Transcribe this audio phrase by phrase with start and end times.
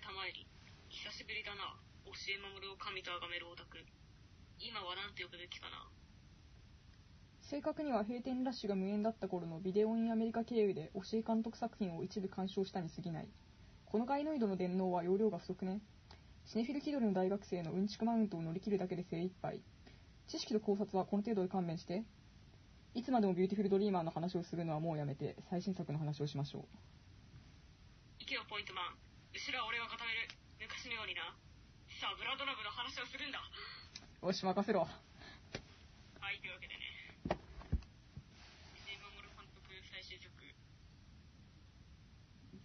[0.00, 0.46] 玉入り。
[0.88, 1.76] 久しぶりだな。
[2.08, 3.84] 押井守を神と崇めるオタク。
[4.58, 5.88] 今は何て呼ぶべきかな。
[7.42, 13.28] 正確には閉店ラッシュが無縁だった頃のビデオインアメリカ経由で押井監督作品を一部鑑賞したに過ぎない。
[13.84, 15.80] このガイノイドの電脳は容量が不足ね。
[16.46, 19.60] シネフィル気取りの大学生のうんちくマウントを乗り切るだけで精一杯。
[20.28, 22.04] 知識と考察はこの程度で勘弁して。
[22.94, 26.62] いつまでもビューティフルドリーマーの話をするのはもうやめて、最新作の話をしましょう。
[28.48, 29.09] ポイントマン。
[29.32, 30.28] 後ろは俺が固める。
[30.58, 31.22] 昔のようにな。
[32.02, 33.38] さあ、ブラドラブの話をするんだ。
[33.38, 34.80] よし、任せろ。
[34.80, 34.88] は
[36.32, 36.82] い、というわけでね。
[37.30, 40.30] 藤井守監督最新作。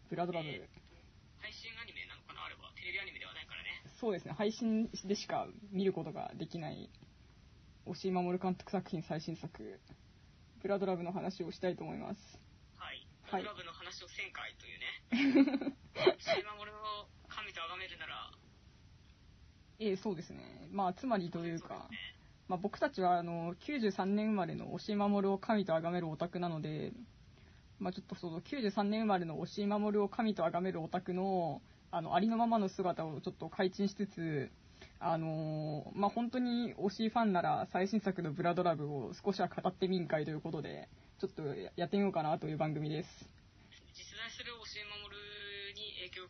[0.10, 0.50] ブラドラブ。
[0.50, 0.86] えー
[1.46, 2.74] 配信アニメなのかなあれば。
[2.74, 3.86] テレビアニメではないからね。
[4.02, 6.90] そうですね、配信でしか見ることができない、
[7.86, 9.54] 押井守監督作品最新作、
[10.62, 12.20] ブラドラブの話をしたいと思います。
[12.78, 13.06] はい。
[13.30, 14.85] はいブラドラブの話を1000回というね。
[15.10, 18.32] 藤井守を神と崇めるなら、
[19.80, 20.68] ええそうですね。
[20.72, 21.90] まあ、つまりというか
[22.48, 26.92] まあ、僕たちはあの93年生まれの押井守を神と崇めるオタクなので、
[27.80, 34.52] まあ、ちょっとその93年生まれの押井守を神と崇めるオタクのあのありのままの姿をちょっと改陳しつつ、
[35.00, 40.90] あのーまあ、本当に推しファンなら最新作のブラドラブを少しは語ってみんかいということで、
[41.22, 41.44] ちょっと
[41.78, 43.10] やってみようかなという番組です。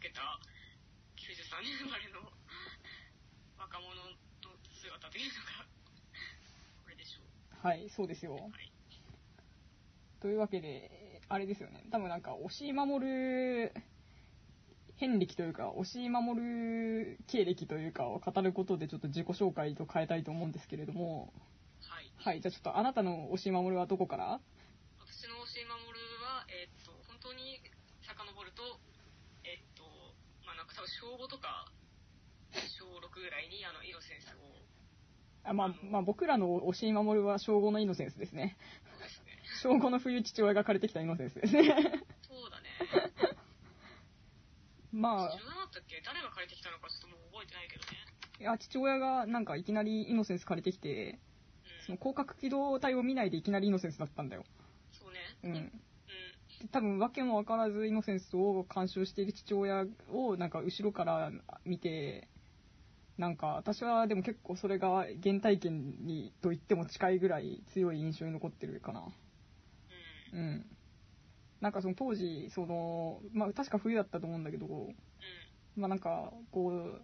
[0.05, 0.21] けた
[1.17, 2.21] 93年生まれの
[3.57, 4.13] 若者の
[4.69, 5.65] 姿というのが、
[6.85, 7.67] これでしょう。
[7.67, 8.33] はい、そうですよ。
[8.35, 8.71] はい。
[10.21, 11.87] というわけで、あれですよね。
[11.89, 13.01] 多分なんか、押井守
[14.97, 21.33] 遍歴というか、押井守経歴というかを語ることでちょっと自己紹介と変えたいと思うんですけれども、
[21.89, 22.11] はい。
[22.17, 24.39] はい、じゃあちょっとあなたの押井守はどこから
[24.99, 27.61] 私の押井守は、えーっと、本当に
[28.05, 28.79] 遡ると、
[29.45, 29.85] えーっと、
[30.45, 31.69] まあなんか多分小5とか、
[32.51, 34.57] 小6ぐらいに、あの、イノセンスを、
[35.43, 38.57] あまあ、まあ、僕らの押井守は小5のイノセンスですね。
[38.89, 39.37] そうですね。
[39.61, 41.61] 小5の冬父親が借りてきたイノセンスですね。
[41.61, 42.69] そうだね。
[44.91, 46.01] まあ、自分だったっけ？
[46.01, 47.97] 誰が借りてきたのかちょっともう覚えてないけどね。
[48.39, 51.19] いや、父親がなんかいきなりイノセンス借りてきて、
[51.85, 51.99] そのうん。
[51.99, 54.45] 広角機動隊を見ないでいきなりイノセンスだったんだよ。
[54.91, 55.19] そうね。
[55.43, 55.84] ううん。
[56.65, 56.67] ん。
[56.69, 61.31] 多分訳も分からずイノセンスを監修している父親をなんか後ろから
[61.65, 62.27] 見て
[63.17, 69.03] なんか私はでも結構それが原体験にと言っても近いぐらい強い印象に残ってるかな
[70.33, 70.39] うん。
[70.39, 70.65] うん
[71.61, 74.95] なんかその当時そのまあ確か冬だったと思うんだけどうん。
[75.75, 77.01] まあなんかこう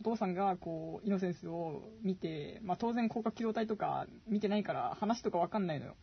[0.00, 5.96] お父さんがこうイノセンスを見て、まあ、当然広角機動隊とか見てないから話とか分かんないのよ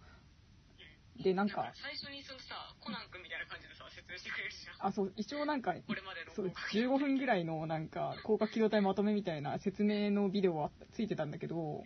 [1.19, 4.88] でなんか最初にそのさ、コナン君みたいな感じでさ、説明してくれるじゃん。
[4.88, 11.83] あそう一応なんかこれまでのそう広角15分ぐらいのなんか広角機動隊まとめみたいな説明のビデオはついてたんだけど、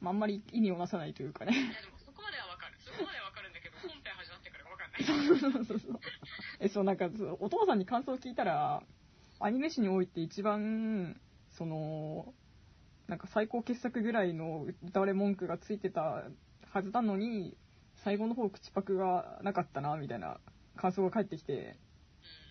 [0.00, 1.52] まあ、あんまり意味をなさないというかね
[2.04, 2.76] そこまではわかる。
[2.84, 5.04] そこまではわかるんだけど、本編始まってからがわかんない。
[5.04, 6.00] そうそうそう
[6.60, 7.08] えそうなんか
[7.40, 8.82] お父さんに感想を聞いたら
[9.40, 11.16] アニメ史において一番
[11.56, 12.32] その
[13.08, 16.24] なんか最高傑作ぐらいの歌われ文句がついてた
[16.72, 17.56] はずなのに
[18.04, 20.38] 最後の方口パクがなかったなみたいな
[20.76, 21.76] 感想が返ってきて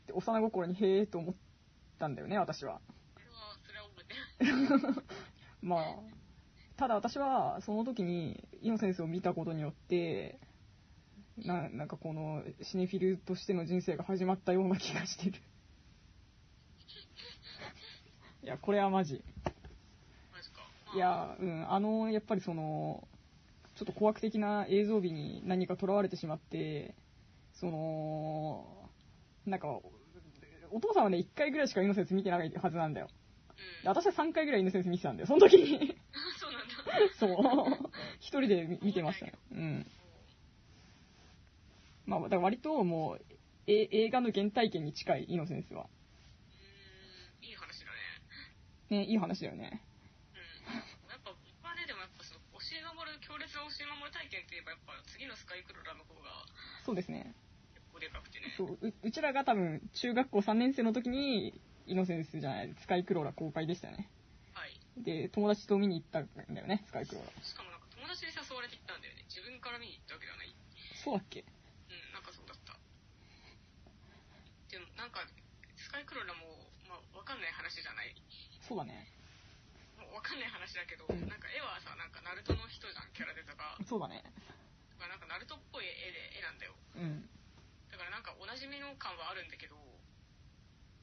[0.07, 1.35] で幼心にへえと思っ
[1.99, 2.81] たんだよね私は。
[5.61, 5.95] まあ
[6.77, 10.39] ただ私はその時にイノセンスを見たことによって
[11.37, 15.33] ななんかこのシネフィルとしての人生が始まったような気がしてる
[18.43, 19.21] いやこれはマジ
[20.31, 20.61] マジか。
[20.85, 23.07] まあい、やうんあのやっぱりその
[23.79, 26.95] ちょっと怖く的な映像美に何かとらわれてしまって
[27.53, 28.89] その
[29.45, 29.67] なんか
[30.71, 33.07] お父さんはね1回ぐらいしかイノセンス見てないはずなんだよ
[33.83, 36.79] 私は3回ぐらいイノセンス見てたんだよその時にあそうなんだ。
[37.19, 37.89] そう。
[38.19, 39.33] 一人で見見てましたね。
[39.51, 39.87] うん。
[42.05, 43.21] まあ、だから割ともう、
[43.67, 45.85] え映画の原体験に近い、イノセンスは。
[47.41, 47.85] いい話だ
[48.89, 48.97] ね。
[48.97, 49.83] ね、いい話だよね。
[50.33, 50.39] う
[50.71, 50.73] ん。
[51.11, 53.85] やっぱ僕はね、でもやっぱその、教え守る、強烈な教
[54.31, 56.29] え守る体験って言えば、やっぱ次のスカイクロラの方が
[56.85, 57.33] そうですね。
[57.73, 58.53] 結構でかくてね。
[58.57, 61.53] そうう、うちらが多分、中学校3年生の時に、
[61.87, 64.09] イノセンスじゃない、スカイクローラ公開でしたよね。
[64.53, 64.79] はい。
[65.03, 67.31] で、友達と見に行ったんだよね、スカイクローラ。
[67.43, 69.25] しかもなんか友達に誘われて行ったんだよね。
[69.27, 70.53] 自分から見に行ったわけではない。
[70.93, 71.41] そうだっけ？
[71.41, 72.77] うん、なんかそうだった。
[74.69, 75.25] でもなんか、
[75.77, 76.45] スカイクロラも、
[76.87, 78.13] まあ、わかんない話じゃない。
[78.61, 79.09] そうだね。
[80.13, 83.77] わかんない話だけど、うんなんか絵はさ、なんかナルトの人じゃん、キャラデザが。
[83.85, 84.23] そうだね。
[84.97, 86.73] まあなんかナルトっぽい絵で、絵なんだよ。
[86.95, 87.29] うん。
[87.89, 89.75] だからなんかおなじみの感はあるんだけど、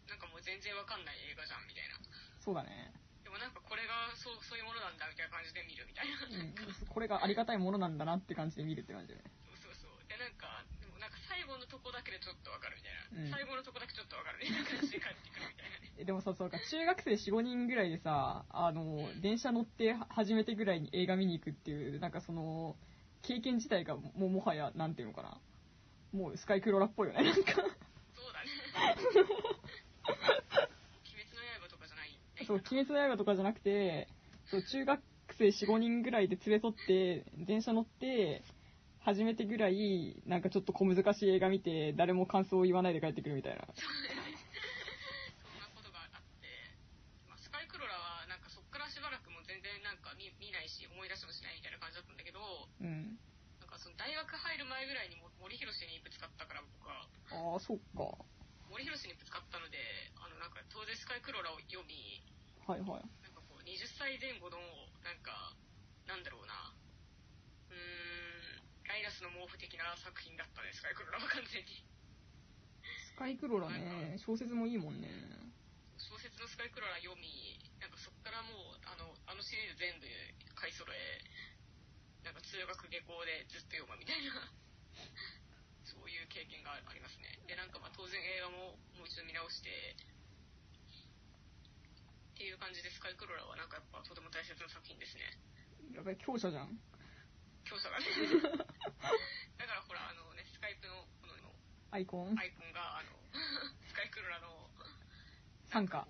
[0.07, 1.99] なんかもう全然わかんない映画じゃんみたいな。
[2.39, 2.93] そうだね。
[3.25, 6.15] でもなんかこれがそうそういうものなんだみたいな感じで見るみたいな。
[6.23, 6.55] うん。
[6.87, 9.31] これがありがたいものなんだなって感じで見るって感じだよね。
[9.59, 10.09] そうそうそう。
[10.09, 10.63] で、なんか、
[11.07, 13.31] なんか最後のとこだけでちょっとわかるみたいな。
[13.31, 15.95] うん最後のとこだけちょっとわかるみたいな感じで帰ってくるみたいなね。
[15.99, 22.75] えでもさ、そうか、中学生4、5人ぐらいでさ、あの、電車乗って初めてぐらいに映画見に行くっていう、なんかその、
[23.23, 25.39] 経験自体がもうもはや、なんていうのかな。
[26.13, 27.53] もうスカイクローラっぽいよね、なんか。
[27.53, 28.51] そうだね。
[29.15, 29.31] 鬼滅
[31.31, 32.45] の刃とかじゃないね。
[32.47, 34.09] そう、鬼滅の刃とかじゃなくて、
[34.51, 35.01] そう、中学
[35.39, 38.43] 生4、5人ぐらいで連れ添って、電車乗って、
[39.07, 43.63] 初めてぐらい、なんかちょっと小難しい映画見て、誰も感想を言わないで帰ってくるみたいな。
[43.71, 43.87] そん
[45.63, 46.51] なことがあって、
[47.31, 52.43] まあ、スカイクロラはなんかそっからしばらくもう全然なんか見見ないし思い出しもしないみたいな感じだったんだけど、
[52.83, 53.15] うん。
[53.63, 58.11] なんかその大学入る前ぐらいにも森博にぶつかったから僕は、ああ、そっか。
[58.67, 59.79] 森博にぶつかったので、
[60.19, 61.95] あのなんか当然スカイクロラを読み、
[62.67, 63.07] はいはい。
[63.23, 64.59] なんかこう20歳前後の
[65.07, 65.55] なんか、
[66.11, 66.75] なんだろうな、
[68.97, 71.85] イナスの毛布的な作品だったね、スカイクロラは完全に。
[73.13, 75.09] スカイクローラね、小説もいいもんね。
[75.97, 77.29] 小説のスカイクロラ読み、
[77.81, 80.09] なんかそっからもう、あの、あのシリーズ全部
[80.57, 81.21] 買い揃え、
[82.25, 84.49] なんか通学下校でずっと読むみたいな、
[85.85, 87.41] そういう経験がありますね。
[87.49, 89.97] で、なんかまあ当然映画ももう一度見直して、
[92.37, 95.41] っていう感じでスカイクロラはなんかやっぱとても大切な作品ですね。
[95.97, 96.77] やばい、強者じゃん。
[97.67, 98.07] 強さがね。
[99.59, 101.35] だからほら、あのね、スカイプのこの
[101.91, 102.39] アイコン？
[102.39, 103.11] アイコンが、あの、
[103.83, 104.71] スカイクロラの
[105.67, 106.07] 参加。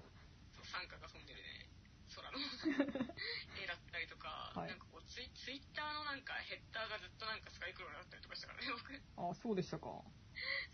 [0.52, 1.68] そう参加が飛んでるね、
[2.14, 2.38] 空の
[3.56, 8.92] 絵だったりとか、はいなんかこうツイ、ツイッターのなんかヘッダーがずっとなんかスカイクローラーだったりとかしたからね、僕。
[9.16, 9.86] ああ、そうでしたか。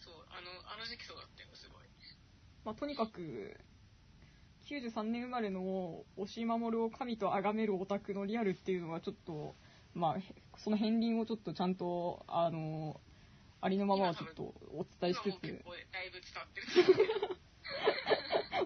[0.00, 1.86] そう、あの、あの時期そうだったよ、すごい。
[2.64, 3.60] まあ、とにかく、
[4.66, 9.54] 93年生まれの押し守を神と崇めるオタクのリアルっていうのはちょっと、
[9.94, 10.22] まあ、へ
[10.58, 13.00] その片鱗をちょっとちゃんと、あの、
[13.60, 17.38] ありのままをちょっとお伝えしつつ、結構だいぶ伝わってる。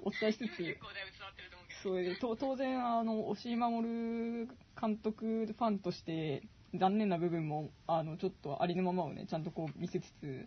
[0.05, 1.81] お伝えしつつ今結、構だいぶ伝わってると思うけど。
[1.83, 4.49] それでと当然、あの、押し守
[4.81, 6.43] 監督ファンとして、
[6.75, 10.47] 残念な部分も、あの、ちょっとありのままをね、ちゃんとこう見せつつ、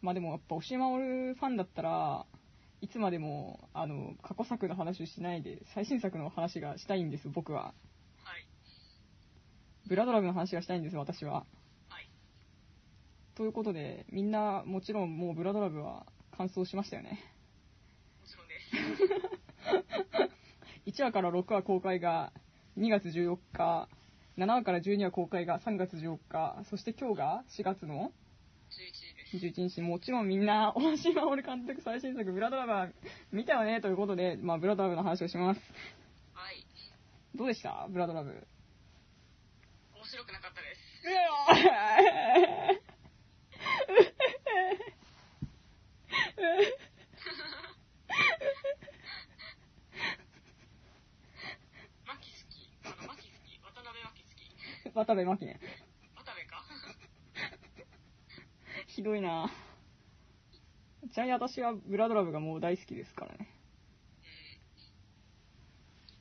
[0.00, 2.26] まあでもやっぱ押し守ファンだったら、
[2.80, 7.74] いつまでも、あの、過去作の話をしないで、最新作の話がしたいんです、僕は。
[9.84, 9.88] はい。
[9.88, 11.44] ブラドラブの話がしたいんです、私は。
[11.88, 12.08] はい。
[13.34, 17.20] ということで、みんな、もちろんもうブラドラブは完走しましたよね。
[18.22, 19.90] もちろんで
[20.86, 21.00] す。
[21.00, 22.32] 1話から6話公開が
[22.78, 23.88] 2月14日、
[24.36, 28.12] 7話から12話公開が3月14日、そして今日が4月の
[28.70, 29.60] 11時です。
[29.60, 32.92] 11日、もちろんみんな、大島守監督最新作、ブラドラバー
[33.32, 35.60] 見たよねということで、まあ、ブラドラブの話をします。
[36.32, 36.64] はい。
[37.34, 37.86] どうでした？
[37.88, 38.46] ブラドラブ。
[40.14, 40.80] 白くなかったです。
[52.06, 52.70] マキ好き。
[52.84, 53.58] あの、マキ好き。
[53.58, 54.94] 渡辺マキ好き。
[54.94, 55.58] 渡部真希ね。
[56.14, 56.62] 渡部か
[58.86, 59.50] ひどいな
[61.12, 62.94] ちなみに私はブラドラブがもう大好き。
[62.94, 63.48] ですからね。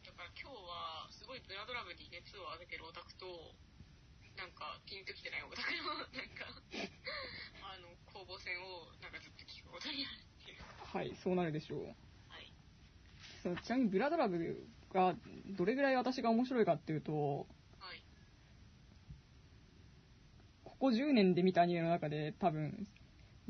[0.03, 3.53] だから今日は、すごいブラドラブに熱を上げてるオタクと、
[4.63, 6.47] か、ピンときてないオタクの、なんか、
[7.67, 10.63] あの、攻防戦を、なんかずっと聞くことになるっていう。
[10.79, 11.85] はい、そうなるでしょう。
[12.29, 12.51] はい。
[13.43, 15.15] そうちなみにブラドラブが
[15.57, 17.47] どれぐらい私が面白いかっていうと、
[17.79, 18.01] はい。
[20.63, 22.87] ここ10年で見たアニメの中で多分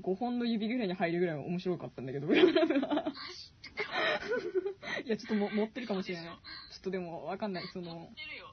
[0.02, 3.06] 5本の指ぐらいに入るぐらい面白かったんだけど、ブラドラブは。
[5.06, 6.26] いや、ちょっとも持ってるかもしれない。
[6.26, 6.34] ちょ
[6.80, 7.68] っとでもわかんない。
[7.74, 8.53] そ持のっ、てるよ。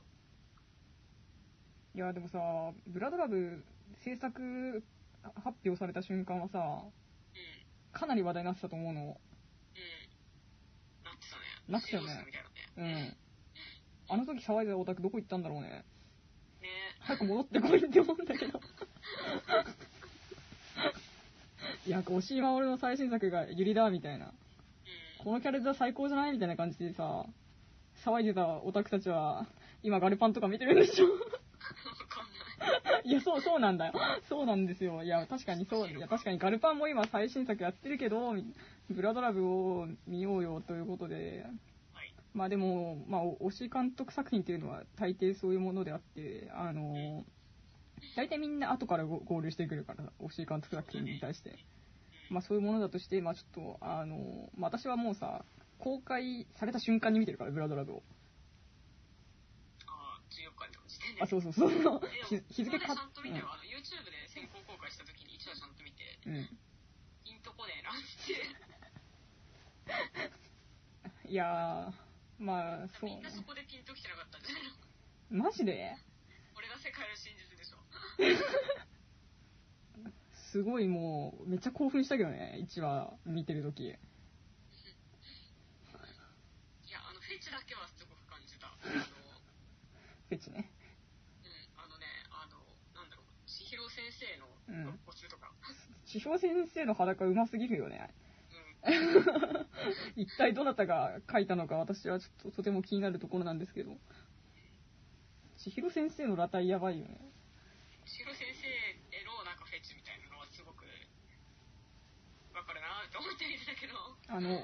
[1.94, 2.38] いや、でもさ、
[2.86, 3.64] ブラドラブ
[4.04, 4.84] 制作
[5.22, 6.92] 発表された瞬間はさ、うん。
[7.92, 9.00] かなり話題になってたと思うの。
[9.00, 9.08] うん。
[9.08, 11.42] なってたね。
[11.68, 12.24] なってたよね
[12.76, 13.02] うね。
[13.02, 13.16] ん。
[14.08, 15.68] あの時騒いでたオタクどこ行ったんだろうね。
[15.68, 15.84] ね
[17.00, 18.60] 早く戻ってこいって思うんだけど。
[21.86, 24.26] いや、押井守の最新作がユリだみたいな。
[24.26, 24.32] うん。
[25.24, 27.26] このキャラクター最高じゃないみたいな感じでさ、
[28.04, 29.48] 騒いでたオタクたちは、
[29.82, 31.06] 今ガルパンとか見てるんでしょ
[33.04, 33.08] い。
[33.08, 33.94] いや、そう、そうなんだよ。
[34.28, 35.02] そうなんですよ。
[35.02, 38.54] いや、確かにそう、いや、確かにガルパンも今最新作やってるけど、み
[38.90, 41.46] ブラドラブを見ようよということで、
[41.94, 42.14] はい。
[42.34, 47.24] まあでも、まあ、推し監督作品っていうのは大抵そういうものであって、あの、
[48.16, 51.58] 大体みんな後からゴゴールしてくるから、推し監督作品に対して。
[52.30, 55.44] まあそういうものだとして、まあちょっと、あの、まあ私はもうさ、
[55.78, 58.02] 公開された瞬間に見てるから、ブラドラブを。
[59.86, 61.09] ああ、14日の時点で。
[61.20, 61.70] あ、そうそうそう。
[62.28, 66.36] 日日付かちゃんと見てよ、あの YouTube で先行公開した時に1話ちゃんと見て、うん。
[66.36, 66.58] うん。
[67.24, 68.10] ピンとこねえなって。
[71.30, 74.64] いやー、まあ、そうみんなそこでピンときてなかったんじゃない
[75.30, 75.44] の？
[75.44, 75.96] マジで？
[76.54, 77.76] これが世界の真実でしょ。
[80.50, 83.84] すごいもう、めっちゃ興奮したけどね、1話見てるとき。
[83.84, 83.88] い
[86.90, 88.66] や、あの、フェチだけはすごく感じた。
[88.66, 90.72] フェチね。
[91.44, 92.58] うん、あのね、あの、
[92.94, 94.98] なんだろう、千尋先生のうん
[95.28, 95.52] とか、
[96.06, 98.14] 千尋先生の裸うますぎるよね。
[98.84, 98.94] うん、
[100.22, 103.98] 一体どなたが書いたのか私はちょっととても気になるところなんですけど。
[105.60, 107.20] 千尋先生の裸体やばいよね。
[108.06, 108.66] 千尋先生
[109.12, 110.86] へのなんかフェチみたいなのはすごく、
[112.56, 113.92] わかるなと思って見てたけど、
[114.32, 114.56] あの、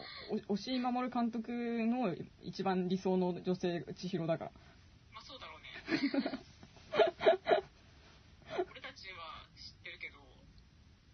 [0.49, 4.53] お押井守監督の一番理想の女性、千尋だから。
[5.13, 5.69] まあそうだろうね。
[8.65, 10.19] 俺たちは知ってるけど、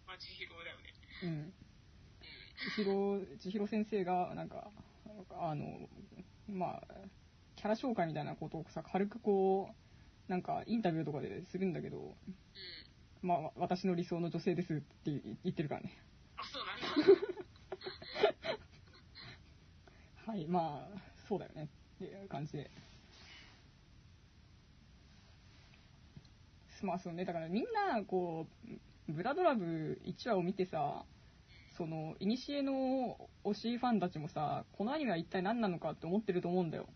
[0.07, 0.93] まあ千尋だよね。
[1.23, 1.53] うん。
[2.57, 4.49] 千尋、千尋先生が、なん。
[4.49, 4.69] か、
[5.39, 5.89] あの、
[6.47, 6.87] まあ、
[7.55, 9.69] キャラ紹介みたいなことをさ、軽くこ
[10.27, 10.41] う、なん。
[10.41, 11.73] かインタビューとかでするん。
[11.73, 12.15] だけど、
[13.21, 15.97] まあ、私の理想の女性ですって言ってるからね。
[16.37, 17.17] あ、そうなん。
[17.17, 17.23] だ。
[20.25, 22.69] はい、まあ、そうだよねっていう感じで。
[26.81, 27.63] まあそうね、だからみん。
[27.73, 28.69] な、こう、
[29.09, 31.03] ブラドラブ1話を見てさ、
[31.77, 36.87] その、いにしえの推しファンたちもさ、このアニメは一体何なのかって思ってると思うんだよ。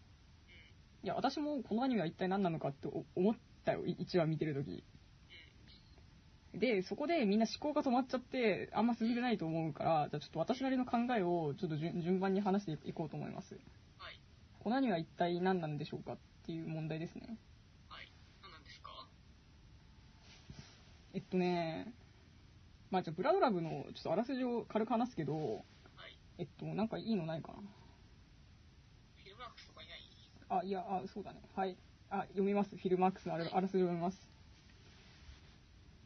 [1.04, 3.36] いや、私もこのアニメは一体何なのかって思っ
[3.66, 4.84] たよ、1話見てるとき。
[6.54, 13.54] で、そこでみんな思考が止まっちゃって、あんま進んでないと思うから、じゃあちょっと私なりの考えをちょっと順順番に話していこうと思います。
[13.98, 14.20] はい。
[14.60, 17.38] このアニメは一体何なんでしょうかっていう問題ですね。
[17.90, 18.12] はい。
[18.42, 19.08] 何なんですか
[21.14, 21.94] えっとね、
[22.92, 25.36] まあじゃあブラドラブのちょっとあらすじを軽く話すけど、
[25.96, 26.18] はい。
[26.38, 30.00] えっと、なんかいいのないかフィルマークスとかいない？
[30.50, 30.60] な。
[30.60, 31.42] あ、いや、あ、そうだね。
[31.56, 31.78] はい。
[32.10, 32.70] あ、読みます。
[32.70, 34.18] フィルマークスのあらあらすじを読みます。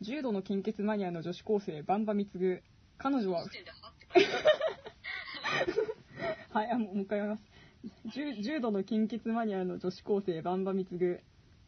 [0.02, 2.64] 重度の献血マニアの女子高生、バンバミツグ。
[2.98, 3.64] 彼女ははいて
[6.72, 7.44] あ もう一回読みます。
[8.14, 11.22] 重重度の献血マニアの女子高生、バンバミツグ。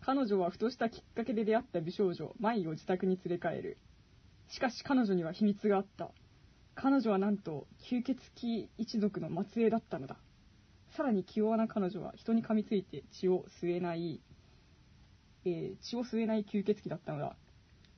[0.05, 3.77] 彼女はふとしたきっかけで出会った美少女、マイを自宅に連れ帰る。
[4.49, 6.11] しかし彼女には秘密があった。
[6.75, 10.17] 彼女はなんと、吸血鬼一族の末裔だったのだ。
[10.97, 14.19] さらに気弱な彼女は人に噛みついて血を吸えない、
[15.45, 17.37] えー血を吸えない吸血鬼だったのだ。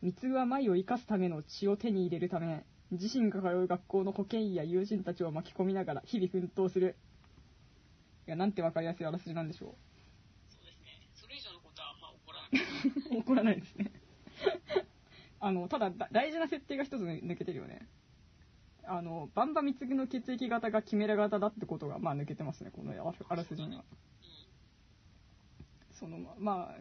[0.03, 6.97] 三つは舞を生かすための血を手に入れるため、自身が通う学校の保健医や友人たちを巻き込みながら日々奮闘する。
[8.27, 9.94] いや、なんてわかりやすいあらすじなんでしょう
[13.11, 13.91] 怒らないですね。
[15.39, 17.87] あの、ただ、大事な設定が一つ抜けてるよね。
[18.83, 23.83] あの、バンバミツグの血液型がキメラ型だってことが、まあ抜けてますね、このあらあらすじには。
[25.91, 26.75] その、ま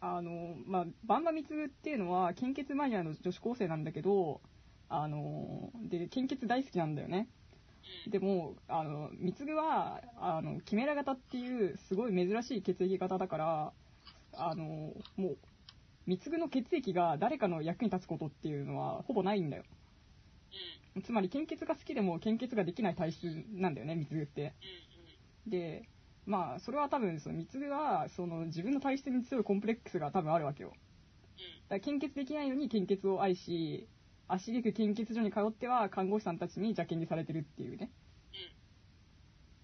[0.00, 4.40] あ、あの、まあ、バンバミツグっていうのは、献血マニアの女子高生なんだけど、
[4.88, 7.28] あの、で、献血大好きなんだよね。
[8.06, 13.72] でも、あの、三つぐは、あの、キメラ型っていう、すごい珍しい血液型だから、
[14.32, 15.38] あの、もう、
[16.06, 19.64] 三つぐの血液が誰かの役に立つことっていうのは、ほぼないんだよ。
[20.96, 21.02] うん。
[21.02, 24.54] つまり、献血が好きでも、献血ができない体質なんだよね、三つぐって。
[25.46, 25.50] うん。
[25.50, 25.88] で、
[26.26, 30.72] まあ、それは多分、その三つぐは、その、自分の体質に強いコンプレックスが多分あるわけよ。
[30.72, 30.76] うん。
[30.76, 33.88] だから献血できないのに献血を愛し、
[34.28, 37.90] 足げく献血所に通っては看護師さんたちに邪険にされてるっていうね。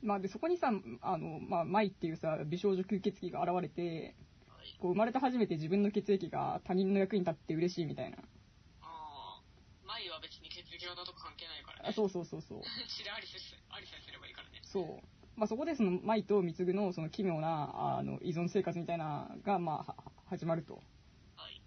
[0.03, 0.09] うん。
[0.09, 4.15] まあで、そこにさ、あの、まあ、マイっていうさ、美少女吸血鬼が現れて、はい。
[4.79, 8.19] こう生まれて初めて自分の血液が他人の役に立って嬉しいみたいな。
[8.83, 9.43] ああ。
[9.87, 11.89] 前は別に血液型とか関係ないからね。
[11.91, 12.63] あそうそうそうそう。
[12.89, 14.61] 血でありせす、ありさえすればいいからね。
[14.63, 15.07] そう。
[15.37, 19.97] まあそこでそのマイとミツグのその奇妙なあの依存生活みたいなのが、まあ、は
[20.27, 20.75] 始まると。
[21.37, 21.63] はい。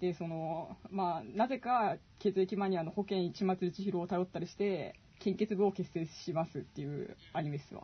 [0.00, 7.82] で、その、まあ、なぜか血液マニアの保健一松千尋を頼ったりして、献血部を結成しますっていうアニメっすわ。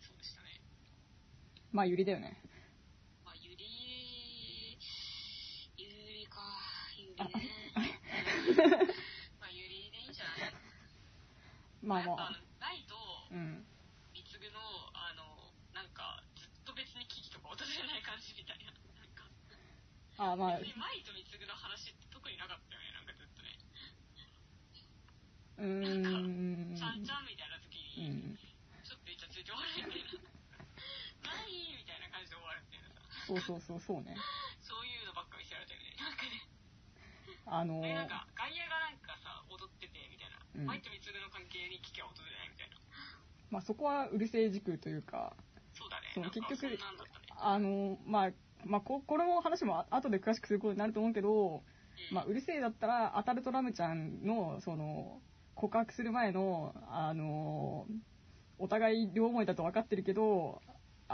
[0.00, 0.48] そうでしたね。
[1.70, 2.36] まあ、ゆりだよね。
[3.24, 3.64] まあ、ゆり、
[5.76, 6.40] ゆりか、
[6.98, 7.11] ゆありね。
[9.40, 10.54] まあ、ゆりでいいんじゃない？
[11.82, 12.16] まあまあ。
[12.60, 12.84] ない？
[12.86, 12.96] と、
[13.30, 13.66] うん。
[14.14, 14.60] 三つぐの、
[14.94, 18.72] あの、なんか、ずっと別に危機とか訪れない感じみたいな。
[18.72, 19.30] なんか、
[20.18, 23.58] あまあ別、に舞と三つぐの話って特になかったよね、なんかずっとね。
[25.58, 25.82] うーん。
[25.82, 26.08] なんか、
[26.78, 28.36] ちゃんちゃんみたいな時うに、ん。
[28.36, 30.10] ちょっとイチャついて終わるみたいな。
[31.22, 33.00] 何みたいな感じで終わるみたいなさ。
[33.26, 34.16] そうそうそう、そうね。
[34.60, 35.94] そういうのばっか見せられてるね。
[35.98, 36.46] なんかね。
[37.46, 40.38] あのえ、なんか、外野がなんかさ、踊ってて、みたいな。
[40.56, 42.76] うんマイとミツグの関係に危機は訪れないみたいな。
[43.50, 45.34] まあそこはうるせえ軸というか、
[45.72, 46.08] そうだね。
[46.14, 46.78] そうなんか結局ね。
[47.36, 48.30] あの、まあ、
[48.64, 51.64] まあ、ここれも話も後で詳しくすることになると思うけど、
[52.10, 52.14] うん。
[52.14, 55.20] まあ、うるせえだったら、アタルトラムちゃんの、その、
[55.54, 57.86] 告白する前の、あの、
[58.58, 60.62] お互い両思いだと分かってるけど、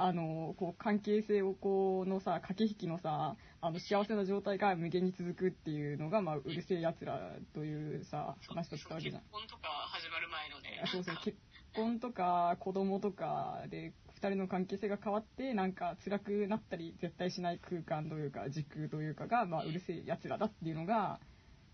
[0.05, 9.33] あの、こう、関係性をこう、のさ、駆け引きのさ、あの、幸せな状態が無限に続くっていうのが、まあ、うるせえ奴らというさ、話だったわけじゃん結。
[9.33, 10.83] 婚とか始まる前のね。
[10.87, 11.37] そうそう結
[11.75, 21.21] 婚とか子供とかで2人の関係性が変わってなんか辛くなったり絶対しない空間というか時空というかが、まあ、うるせえやつらだっていうのが、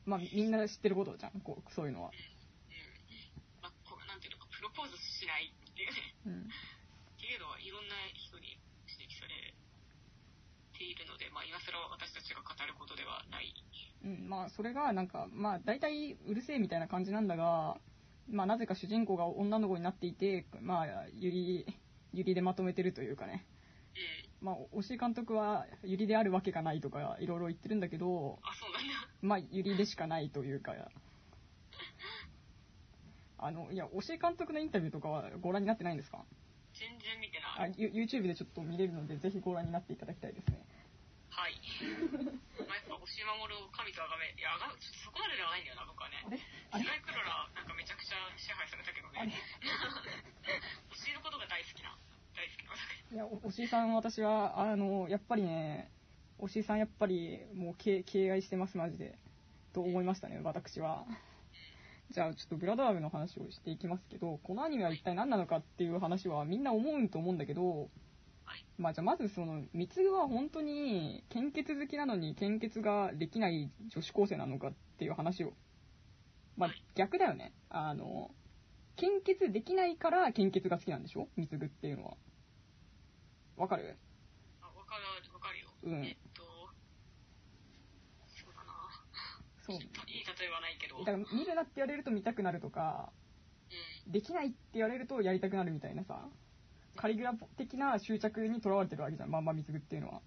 [0.04, 2.14] まあ、みんな知ってることじゃんこうそういうのは、うん。
[3.62, 6.14] まあ、こうなんていうのか、プロポーズしないっていうね。
[6.26, 6.44] うん、っ
[7.16, 9.54] ていうのはいろんな人に指摘され
[10.76, 13.52] ているので、まあ、今更私たちが語ることではない。
[14.04, 17.76] うん、まあそれがなんかまあ大体うるせえみたいな感じなんだが、
[18.30, 21.66] まあ、なぜか主人公が女の子になっていて、まあ、ゆり
[22.12, 23.44] ゆりでまとめてるというかね
[24.40, 24.46] うん。
[24.46, 28.94] まあ、押井監督はゆりであるわけがないとかいろいろ言ってるんだけど、あ、そうなんだ。
[29.22, 30.74] まあ、ゆりでしかないというか、
[33.38, 36.24] あの、いや、押井監督のインタビューとかはご覧になってないんですか？
[36.74, 37.70] 全然見てない。
[37.70, 40.58] あ、ユ YouTube でちょっと見れるので、ぜひご覧になっていただきたいですね。
[41.82, 42.68] はい。
[42.68, 46.22] まあ、やっぱ、押し守る神とあがめ、いや、あがちょっとそこまでではないんだよな、僕はね。
[46.24, 46.38] あれ？
[46.70, 46.84] あれ？
[46.84, 49.32] スカイクロラ、なんかめちゃくちゃ支配されたけどね。
[50.92, 51.96] 推し のことが大好きな、
[52.34, 52.74] 大好きな
[53.14, 55.90] いや、お押井さん、私は、あの、やっぱりね、
[56.38, 59.18] 押井さん、やっぱり、もう敬、敬愛してます、マジで。
[59.72, 61.06] と思いましたね、私は。
[62.10, 67.88] じゃあ、ちょっとブラドラムの話をしていきますけど、このアニメは一体何なのかっていう話はみんな思うと思うんだけど、はい。
[68.76, 75.52] まあじゃあまずその、三つは本当に献血好きなのに献血ができない女子高生なのかっていう話を。
[76.56, 77.52] まあ逆だよね。
[77.70, 78.30] あの、
[78.96, 81.28] 献血できないから献血が好きなんでしょ？
[81.36, 82.16] 三つぐっていうのは。
[83.56, 83.96] わかる？
[84.60, 85.68] あ、わかる、わかるよ。
[85.84, 86.42] うんえっと、
[88.26, 88.72] そうだな。
[89.66, 89.76] そう。
[89.76, 90.98] いい例えはないけど。
[90.98, 93.12] だから見るなって言われると見たくなるとか、
[94.06, 94.12] うん。
[94.12, 96.28] できないって言われるとやりたくなるみたいなさ、
[96.96, 100.20] カリグラ的な執着にとらわれてるわけじゃん、まんま三つぐっていうのは。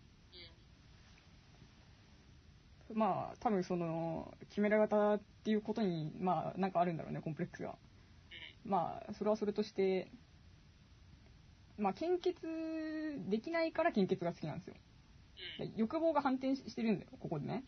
[2.94, 7.76] まあ、多分その、決められ方っていうことに、まあ、なんかあるんだろうね、コンプレックスが。
[8.66, 10.10] まあ、それはそれとして、
[11.78, 12.36] まあ、献血
[13.30, 14.76] できないから献血が好きなんですよ。
[15.76, 17.64] 欲望が反転してるんだよ、ここでね。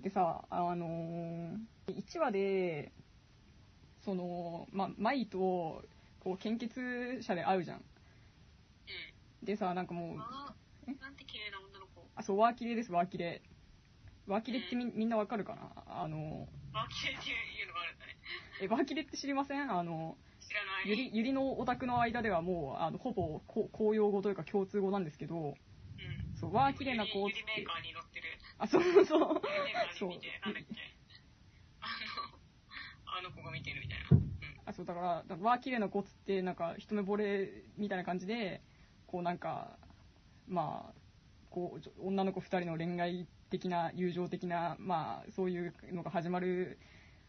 [0.00, 1.56] でさ、あのー、
[1.88, 2.92] 1話で、
[4.04, 5.84] その、まあ、舞と、
[6.28, 7.78] こう、献血者で会うじゃん。
[7.78, 7.84] うん。
[9.46, 10.24] でさ、なんかもうな
[11.10, 12.06] んて綺麗な女の子。
[12.14, 13.40] あ、そう、ワーキレです、ワーキレ。
[14.26, 15.72] ワーキレってみみんなわかるかな？
[15.86, 18.16] あの、あ、綺麗っていうのがあるんだね。
[18.60, 19.72] え、ワーキレって知りません？
[19.72, 20.88] あの、知らない。
[20.90, 25.54] ゆり、ゆりのオタクの間ではもう、あの、ほぼこ公用語というか共通語なんですけど、うん。
[26.34, 28.26] そう、わー綺麗な子っゆりメーカーに乗ってる。
[28.58, 29.40] あ、そうそう。
[29.98, 30.68] そうに見て、なんだっけ。
[31.80, 31.88] あ
[33.16, 34.27] の、あの子が見てるみたいな。
[34.78, 38.62] そう、だから、だからわー綺麗な子っつって、なんか、一目惚れみたいな感じで、
[39.08, 39.76] こうなんか、
[40.46, 40.94] まあ、
[41.50, 46.78] こう、女の子二人の恋愛的な、友情的な、まあ、そういうのが始まる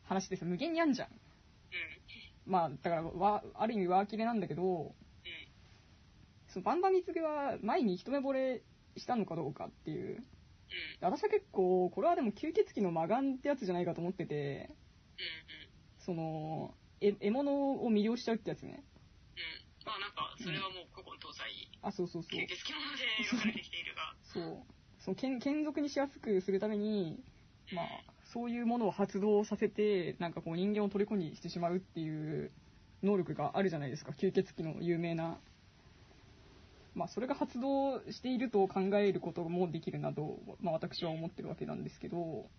[0.04, 1.08] 話です無限にあんじゃん。
[1.10, 2.52] うん。
[2.52, 4.94] まあ、だから、わある意味ワーキレなんだけど、うん。
[6.50, 8.62] そのバンバン貢は前に一目惚れ
[8.96, 10.18] したのかどうかっていう。
[10.18, 10.24] うん。
[11.02, 14.70] 私は結構、これはでも吸血鬼の魔眼ってやつじゃないかと思ってて、
[15.18, 16.06] うん。
[16.06, 18.84] その、え獲物を魅了しちゃうってやつね。
[19.36, 19.86] うん。
[19.86, 21.44] まあなんか、それはもう古今東西、
[21.82, 22.48] あ、そうそうそう吸。
[22.48, 24.80] 血鬼もので描かれてきているが、そう。
[25.00, 27.24] その剣、剣属にしやすくするために、
[27.72, 27.86] まあ、
[28.34, 32.52] そういうものを発動させて、なんかこう人間を虜にしてしまうっていう
[33.02, 34.12] 能力があるじゃないですか。
[34.12, 35.38] 吸血鬼の有名な。
[36.96, 42.50] まあ、それが発動していると考えることもできるなと、まあ、私は思ってるわけなんですけど、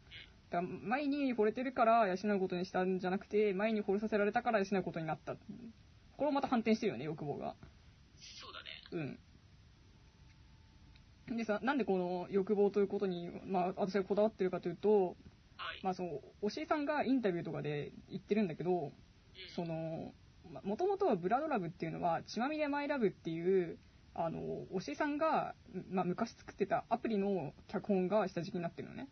[0.51, 5.35] だ前に惚れてるから養うことにしたんじゃなくて、前に惚れさせられたから養うことになった。
[5.35, 5.39] こ
[6.21, 7.55] れもまた反転してるよね、欲望が。
[8.19, 8.63] そうだ
[8.99, 9.19] ね。
[11.31, 11.37] うん。
[11.37, 15.17] でさ、なんでこの欲望ということに、まあ、私がこだわってるかというと、
[15.57, 15.81] はい。
[15.83, 18.93] まあ、その、押井さんがインタビューとかで言ってるんだけど、うん。
[19.55, 20.13] その、
[20.65, 23.79] もともとはブラドラブっていうのは、血まみれマイラブっていう、
[24.15, 25.55] あの、押井さんが、
[25.91, 29.09] まあ、昔作ってたアプリの脚本が下敷きになってるのね。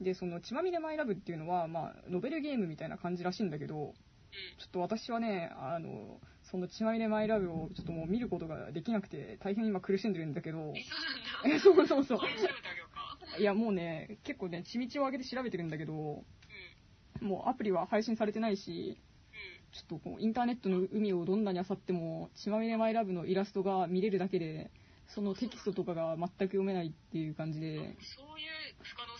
[0.00, 3.92] で、その、血まみれマイラブっていうのは、まあ、ノベルゲームみたいな感じらしいんだけど、うん。
[3.92, 3.94] ちょ
[4.66, 10.74] っと私はね、あの、その血まみれマイラブをちょっともう見ることができなくて、大変今苦しんでるんだけど、
[11.44, 12.18] え、そうそうそう。
[13.38, 16.24] いや、もうね、結構ね、血道を上げて調べてるんだけど、
[17.20, 17.28] うん。
[17.28, 18.98] もうアプリは配信されてないし、
[19.32, 19.72] うん。
[19.72, 24.70] ちょっとこうインターネットの海をどんなに漁っても、血まみれマイラブのイラストが見れるだけで、
[25.08, 27.94] そのテキストとかが全く読めないっていう感じで、そういう
[28.82, 29.15] 不可能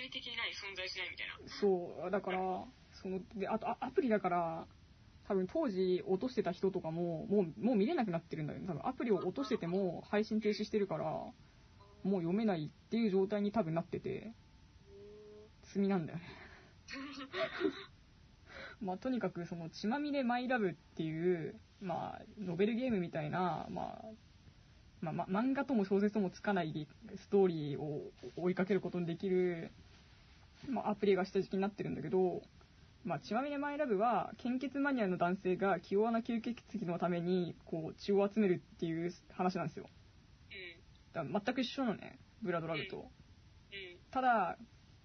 [0.00, 1.36] 物理的にない存在しないみたいな。
[1.60, 2.64] そう、だから、
[3.02, 4.66] その、で、あとあアプリだから、
[5.28, 8.66] 多分当時落としてた人とかも、もう、もう見れなくなってるんだよね。
[8.66, 11.32] 多分アプリを落としてても配信停止してるから、も
[12.04, 14.32] う読めないっていう状態に多分なってて、
[15.74, 16.24] 罪なんだよね。
[18.80, 24.04] まあ、とにかくその血まみれマイラブっていう、まあ、ノベルゲームみたいな、まあ、
[25.00, 26.86] まあ、ま漫画とも小説ともつかない
[27.16, 29.70] ストーリーを追いかけることにできる、
[30.68, 32.42] まあ、アプリが下敷きになってるんだけど、
[33.04, 39.86] まあ、血まみれマイラブは献血マニアの男性が気弱な吸血鬼のためにこう血を集めるっていう話なんですよ
[41.14, 41.32] うん。
[41.32, 43.04] だ全く一緒なのねブラドラブとうん。
[44.10, 44.58] ただ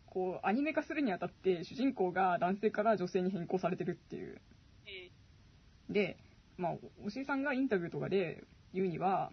[0.08, 4.42] こうアニメ化するにあたって主人公が男性から女性に変更されてるっていう
[5.88, 5.94] うん。
[5.94, 6.18] で、
[6.58, 6.74] まあ、
[7.06, 9.32] おしりさんがインタビューとかで言うには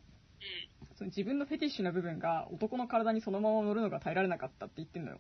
[0.81, 0.97] うん。
[0.97, 5.19] その自分のフェティッシュな部分が男の体にそのまま乗るのが耐えられなかったって言ってんのよ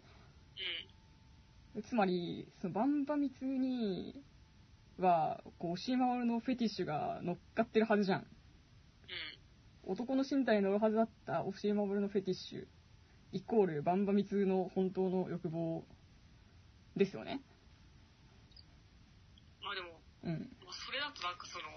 [0.56, 0.91] うん。
[1.80, 4.22] つまりそのバンバミツに
[4.98, 9.92] はこう押井守のフェティッシュが乗っかってるはずじゃんうん。
[9.92, 12.66] 男の身体に乗るはずだった押井守のフェティッシュ
[13.32, 15.84] イコールバンバミツの本当の欲望
[16.96, 17.40] ですよね
[19.64, 21.70] まあでも、うんまあ、それだとなんかその、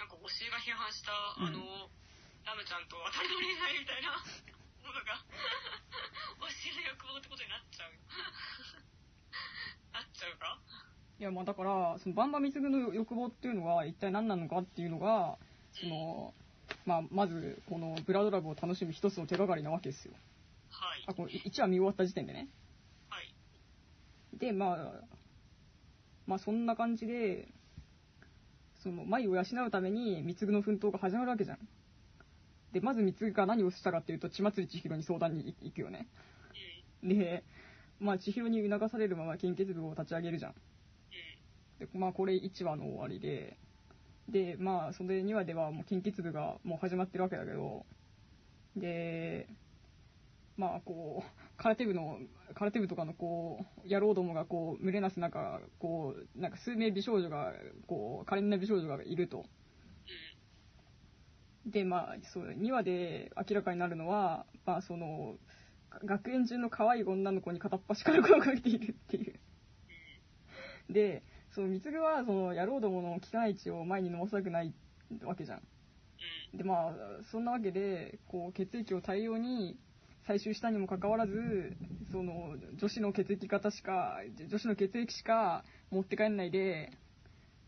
[0.00, 1.60] なんか推しが批判した、うんあの、
[2.48, 4.16] ラムちゃんと渡りの恋愛みたいな
[4.82, 5.20] ものが、
[6.48, 7.92] 推しの欲望ってことになっちゃう。
[11.18, 15.36] いやまあだからそのバンバミツの欲望っていうのは一体何なのかっていうのが
[15.80, 16.32] その、
[16.86, 20.12] まあ、まずこのブラドラブを楽しむ一つの手がかりなわけですよ
[20.70, 21.04] はい。
[21.06, 22.48] あこれ1話見終わった時点でね
[23.10, 24.38] はい。
[24.38, 24.92] で、まあ、
[26.26, 27.48] まあそんな感じで、
[28.82, 31.58] その、舞を養うために、貢の奮闘が始まるわけじゃん。
[32.72, 36.06] で、まず貢が何をしたかっていうと、血祭り千尋に相談に行くよね。
[37.02, 37.18] うん。
[37.18, 37.42] で、
[38.00, 40.54] まあ千尋に促されるまま献血部を立ち上げるじゃん。
[41.78, 43.58] で、まあこれ1話の終わりで、
[44.28, 47.84] で、まあそれ2話ではもう献血部がもう始まってるわけだけど、
[48.76, 49.48] で、
[50.56, 52.18] まあこう、空手部の、
[52.54, 57.52] 空手部とかのこう、野郎どもがこう、群れなす中、こう、なんか数名美少女が、
[57.86, 59.44] こう、可憐な美少女がいると。
[61.66, 65.36] で、まあ、そう、2話で明らかになるのは、まあその、
[66.04, 69.40] 学園中の可愛い女の子に片っ端から声をかけているっていう。
[70.92, 71.22] で、
[71.54, 74.72] その貢はその野郎どもの汚い血を前に飲ませたくない
[75.24, 75.62] わけじゃん。
[76.54, 76.92] でまあ
[77.30, 79.78] そんなわけでこう血液を大量に
[80.28, 81.76] 採集したにもかかわらず
[82.12, 86.92] その女子の血液型しか女子の血液しか持って帰んないで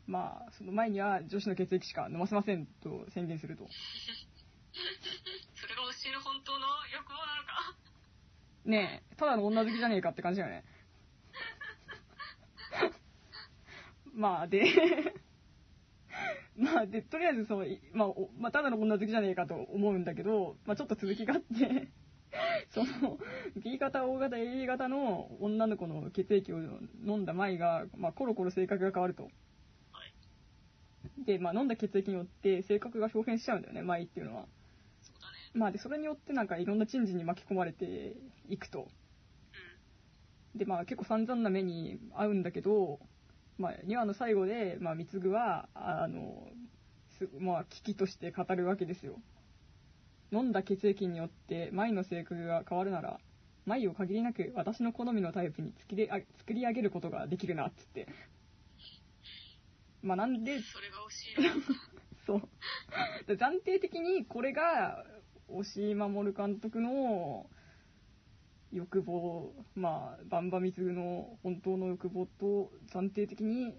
[0.06, 3.66] まあその前には女子の血液しか飲ませませんと宣言すると
[5.54, 7.91] それが推しの本当の欲望なのか
[8.64, 10.64] ねえただの女好きじゃねえかって感じだよね
[14.14, 14.64] まあで
[16.56, 21.88] まあでとりあえずそう、いまあおまあ、ただの女好きじゃねえかと思うんだけど、まあ、ちょっと続きがあって
[22.70, 23.18] その
[23.62, 26.58] B 型 O 型 A 型の女の子の血液を
[27.04, 29.28] 飲んだ舞が、まあ、コロコロ性格が変わるとは
[31.20, 31.24] い。
[31.24, 34.46] で、まあ、飲んだ血液によって性格が表変しちゃうんだよね舞っていうのは。
[35.54, 38.16] まあでそれによってなんかいろんな珍事に巻き込まれて
[38.48, 38.88] いくと
[40.54, 40.58] うん。
[40.58, 43.00] でまあ結構散々な目に遭うんだけど、
[43.58, 46.48] まあ、2話の最後で、まあ、貢はあの
[47.18, 49.20] す、まあ、危機として語るわけですよ
[50.32, 53.18] 飲んだ血液によって舞の性格が変わるなら
[53.66, 58.08] 舞を限りなく私の好みのタイプに作りあ作り上げることができるなっつって
[60.02, 61.66] まあなんでそれが推しなのか。
[62.26, 62.42] そう
[63.26, 65.04] で暫定的にこれが
[65.52, 67.46] 押井守監督の
[68.72, 73.74] 欲望まあバンバミツの本当の欲望と暫定的に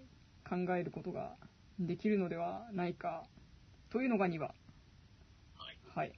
[0.48, 1.36] 考えることが
[1.80, 3.24] できるのではないか
[3.90, 4.54] というのが2話は
[5.72, 5.78] い。
[5.96, 6.14] はい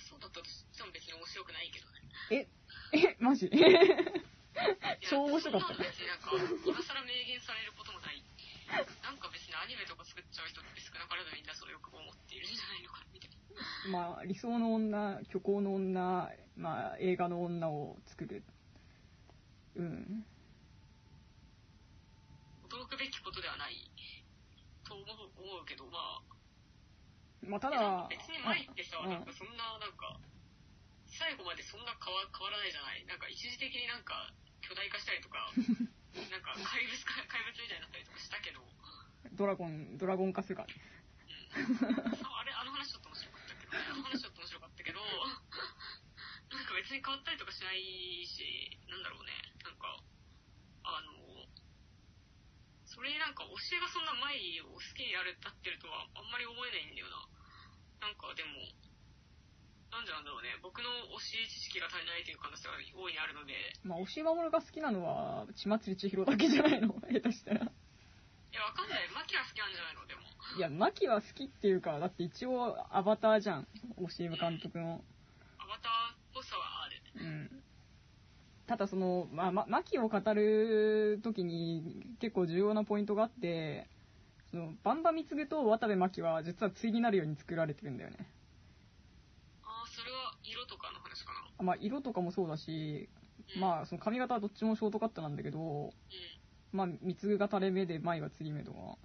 [0.00, 2.00] そうだったとしても別に面白くないけどね。
[2.32, 2.48] え？
[3.12, 3.52] えマジ？
[5.08, 8.22] 超面白かった別になんか、今更明言されることもない。
[9.02, 13.39] なんか別にアニメとか作っちゃう人って少なからずみんなその欲望を持っているんじゃないのかみたいな。
[13.90, 18.44] まあ理想の女虚構の女まあ、映画の女を作る。
[19.76, 20.26] うん。
[22.68, 23.80] 驚くべきことではない
[24.84, 26.22] と思う思うけど、まあ、
[27.48, 30.20] まあ、ただ、別に前ってさ、うんなんかそんな、なんか、
[31.08, 38.60] 最後までそんな変わ変わらないじゃないなんか一時的になんか巨大化したりとか、 なんか怪物か、怪物みたいになったりとかしたけど、
[39.32, 40.68] ドラゴン、ドラゴン化するから。
[41.56, 43.09] あれ、あの話ちょっと
[43.78, 45.00] 話ちょっと面白かったけど、
[46.50, 49.32] なんか別に変わったりとかしないし、なんだろうね、
[49.64, 49.96] なんか、
[50.82, 51.46] あの、
[52.86, 58.08] それになんか教えがそんな舞を好きになれたってるとはあんまり思えないんだよな。
[58.08, 58.50] なんかでも、
[59.90, 63.54] なんでなんだろうね、僕の教え知識が足りないという可能性が大いにあるので、
[63.84, 66.94] まあ、押し守が好きなのは、血祭り千尋だけじゃないの？
[67.10, 67.70] 下手したら。
[68.52, 69.08] いや、わかんない。
[69.14, 70.06] マキは好きなんじゃないの？
[70.06, 70.22] でも。
[70.56, 73.68] いや、マキは好きっていうか、だって一応アバターじゃん。
[73.96, 75.04] 押井監督の。
[75.58, 77.24] アバターっぽさはある。
[77.24, 77.62] うん。
[78.66, 83.88] ただその、まあ、まマキを語るときに結構重要なポイントがあって、
[84.50, 88.16] その、バンバミツグと渡部真希は実は対になるように作られてるんだよね。
[89.62, 91.48] ああ、それは色とかの話かな。
[91.58, 93.08] あまあ、色とかもそうだし、
[93.56, 95.90] うんまあ、その髪型はどっちもショートカットなんだけど、うん。
[96.72, 98.96] うんまあ、三つが垂れ目で、舞は釣り目とか。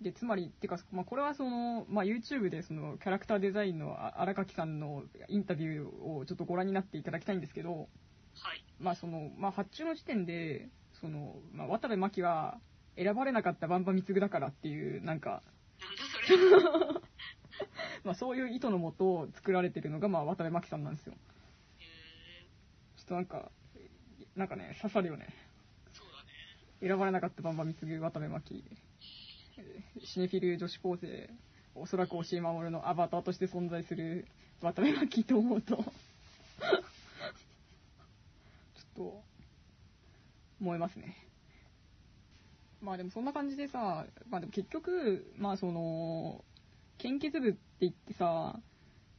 [0.00, 7.88] で、つまり、っていうか、まあ、これはその、まあ、YouTube でその、キャラクターデザインのあ荒垣さんのインタビューをちょっとご覧になっていただきたいんですけど、
[8.38, 8.64] はい。
[8.78, 10.68] まあ、その、まあ、発注の時点で、
[11.00, 12.58] その、まあ、渡部真希は、
[12.96, 15.42] 選ばれなかったバンバミツグだからっていう、なんか、
[15.80, 17.00] なんだそれ。
[18.04, 21.14] まあ、そういう意図のもと作られてるのが、まあ、渡部真希さんなんですよ。
[22.96, 23.50] ちょっとなんか、
[24.36, 25.28] なんかね、刺さるよね。
[26.80, 28.64] 選ばれなかったバンバミツグ渡部真希。
[30.04, 31.30] シネフィル女子高生、
[31.74, 34.26] おそらく押井守のアバターとして存在する
[34.62, 35.84] 渡部真希と思うと、ちょっ
[38.96, 39.22] と、
[40.60, 41.16] 燃えますね。
[42.80, 46.44] まあでもそんな感じでさ、まあでも結局、まあその、
[46.98, 48.58] 献血部って言ってさ、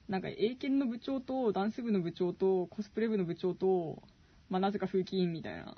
[0.07, 4.01] なんか英検の部長とダンス部の部長とコスプレ部の部長と、
[4.49, 5.75] まあなぜか風紀委員みたいな、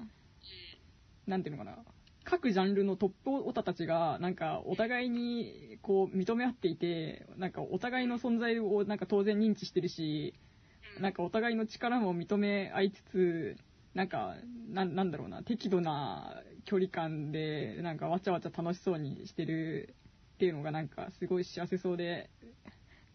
[1.28, 1.78] なんていうのかな、
[2.24, 10.34] 各ジャンルのトップオタたちが、なんかお互いにこう認め合っていて、なんかお互いの存在をなんか当然認知してるし、
[11.00, 13.58] なんかお互いの力も認め合いつつ、
[13.94, 14.36] なんか、
[14.70, 19.96] なんだろうな、適度な距離感で、なんかわちゃわちゃ楽しそうにしてる
[20.36, 22.30] っていうのがなんかすごい幸せそうで、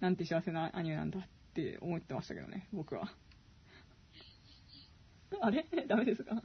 [0.00, 1.22] なんて幸せなアニメなんだっ
[1.54, 3.12] て思ってましたけどね、僕は。
[5.40, 5.66] あれ？
[5.88, 6.42] ダメですか、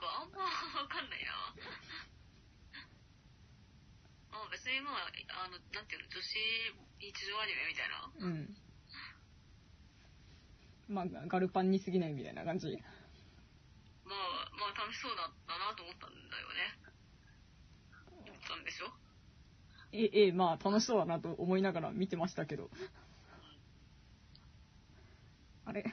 [0.00, 0.40] かあんま
[0.80, 1.30] わかんないな。
[4.32, 5.10] あ別にまあ、
[5.44, 6.38] あの、なんていうの、女子
[7.00, 8.10] 日常アニメみたいな。
[8.16, 8.56] うん。
[10.88, 12.66] まあ、ガルパンに過ぎないみたいな感じ。
[14.04, 16.78] まあ、まあ楽しそうだったなと思ったんだよね。
[18.26, 18.92] 思ったんでしょ？
[19.92, 22.70] え、ええ、まあ楽しそうだなと思いながら見てましたけど。
[25.64, 25.84] あれ？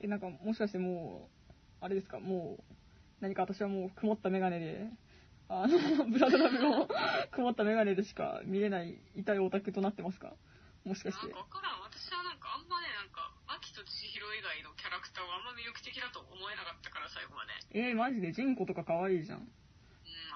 [0.00, 2.74] え、なんかもしかしてもう、あれですか、もう、
[3.20, 4.86] 何か私はもう曇ったメガネで、
[5.48, 6.88] あの、 ブラドラブの
[7.32, 10.34] 曇ったメガネでしか見れない痛いオタクとなってますか？
[10.84, 11.60] もしかしてなんか。
[11.60, 11.80] らん。
[11.82, 17.52] 私はなんかあんまね、なんか、マキと千尋以外のキャラクターはあんま魅力的だと思えなかったから、最後まで。
[17.72, 19.48] えー、マジでジンコとか可愛いじゃん。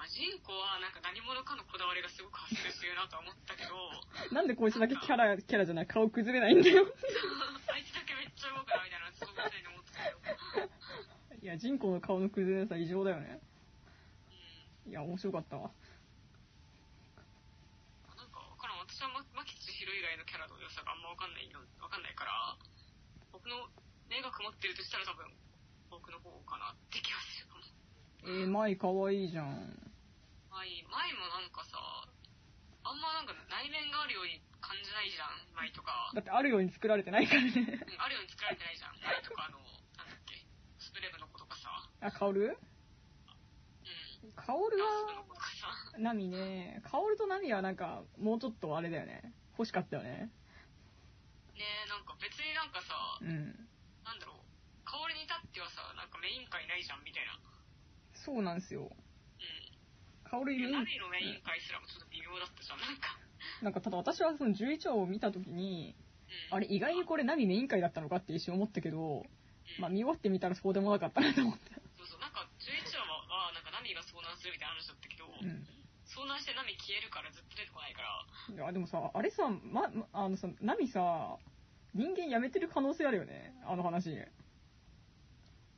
[0.03, 3.71] うん、まあ、ジンコはなんか何者かのこだわりがすごく発生してるなとは思ったけど、
[4.35, 6.83] なんでこいつだけキャラ、キャラじゃない顔崩れないんだよ。
[7.71, 10.69] あいつだけめっちゃ動くなみたいな、すごいに思ってたけど。
[11.41, 13.39] いや、ジンコの顔の崩れなさ異常だよね。
[14.85, 14.91] うん。
[14.91, 15.71] いや、面白かったわ。
[18.15, 18.79] なんかわからん。
[18.79, 22.57] 私はママキ千尋以外のキャラの良さがあんまわかんないの、わかんないから、
[23.31, 23.69] 僕の
[24.09, 25.31] 目が曇ってるとしたら多分、
[25.89, 27.63] 僕の方かなって気がするかも。
[28.25, 29.92] えー、マイ可愛いじゃん。
[30.53, 31.81] マイ、マイもなんかさ、
[32.85, 36.13] あんまなんか内面があるように感じないじゃん、マイとか。
[36.13, 37.49] だってあるように作られてないからね。
[37.49, 39.01] うんあるように作られてないじゃん。
[39.01, 39.57] マイとかあの、
[39.97, 40.37] なんだっけ、
[40.77, 41.73] スプレブの子とかさ、
[42.05, 44.31] あ、カオルうん。
[44.37, 45.25] カオルは、
[45.97, 49.33] ナミね、カオルとナミはなんか、もうちょっとあれだよね。
[49.57, 50.29] 欲しかったよね。
[51.57, 53.67] ねえ、なんか別になんかさ、うん。
[54.05, 54.37] なんだろう、
[54.85, 57.39] 香りに至ってはさ、なんかメイン会ないじゃん、みたいな。
[58.13, 58.91] そうなんですよ。
[60.33, 60.39] うん。
[60.39, 63.13] カオルいるいや、ナミのメイン会すらもちょっと微妙だったじゃん、なんか。
[63.61, 65.95] なんかただ私はその11話を見たときに、
[66.51, 66.57] うん。
[66.57, 69.43] あれ意外にこれナミメイン回だったのかって一瞬思ったけど、うん
[69.79, 71.71] まあ見終わってみたらそうでもなかったなと思って。
[71.97, 75.65] そうそう、なんか11話は、はなんかナミが遭難するみたいな話だったけど、うん。
[76.03, 78.27] 遭難してナミ消えるからずっと出てこないから。
[78.53, 81.37] いや、でもさ、あれさ、ま、まあのさ、ナミさ、
[81.95, 84.11] 人間辞めてる可能性あるよね、あの話。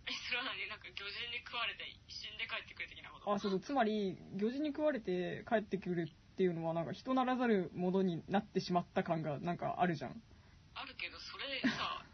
[0.07, 0.67] え、それは何？
[0.69, 3.33] なんか魚人に食われて死んで帰ってくる的なこと？
[3.33, 10.21] あ、そうそう、つまり、魚人に食われて帰ってくるっていうのは、なんか人ならざるものになってしまった感が、なんかあるじゃん。
[10.75, 12.05] あるけど、それさ、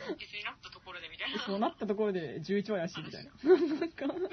[0.18, 1.38] 別になったところでみたいな。
[1.44, 3.32] そうなったところで11話やし、みたいな。
[3.80, 4.20] なんか、なん。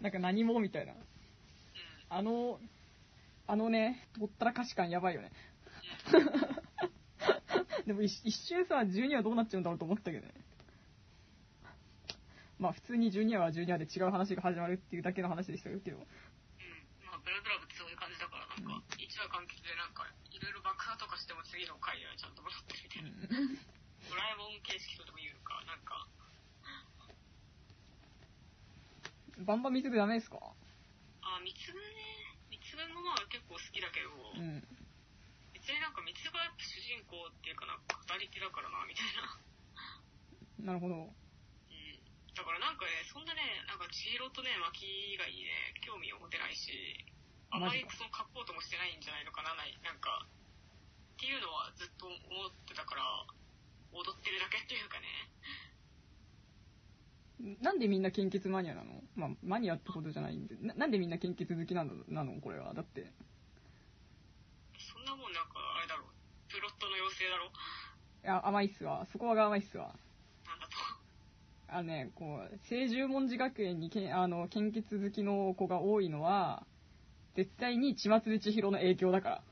[0.00, 0.92] なんか何もみたいな。
[0.92, 1.00] うん。
[2.08, 2.60] あの、
[3.46, 5.32] あのね、ほったらかし感やばいよね。
[7.86, 10.34] でも一一瞬さ、12話どうなっちゃうんだろうと思ったけどね。
[12.58, 15.96] まあ普通に12話は12話で違う話が始まるっていうだけの話でしたけど。
[15.96, 16.02] うん。
[17.06, 20.02] まあ、ブラブラブってそういう感じだから、なんか、一話完結でなんか、
[20.34, 23.54] いろいろ爆破とかしても次の回ではちゃんと戻ってるみたいな。
[24.10, 26.08] ドラえもん形式とでも言うか、なんか、
[29.46, 30.40] バンバン見つぐダメですか？
[30.40, 31.78] あ、三つ子ね。
[32.50, 34.64] 三つ子もまあ結構好きだけど、うん。
[35.66, 39.10] 別になんか三つ子がやっぱ主人公っていうかなんか語り手だからな、みたい
[40.62, 40.70] な。
[40.70, 40.94] なるほど。
[40.94, 41.10] うん。
[41.10, 46.70] だからなんかね、そんなね、なんか千尋とね、巻以外にね、興味を持てないし、
[47.50, 53.26] あまりその書こうともしてないんじゃないのかな、ない、なんか、っていうのはずっと思ってたから、
[53.90, 55.10] 踊ってるだけっていうかね。
[57.58, 59.02] なんでみんな献血マニアなの？
[59.18, 60.54] まあ、マニアってことじゃないんで。
[60.62, 62.40] ななんでみんな献血好きなのなの？
[62.40, 62.72] これは。
[62.72, 63.10] だって。
[65.06, 66.02] なもんなんか、あれだろ、
[66.48, 69.06] プロットの妖精だろいや、甘いっすわ。
[69.12, 69.94] そこが甘いっすわ。
[70.44, 70.72] なんだと。
[71.68, 76.66] あのね、こう、聖十文字学園にけあの献血好きの子が多いのは、
[77.36, 79.42] 絶対に千松千尋の影響だから。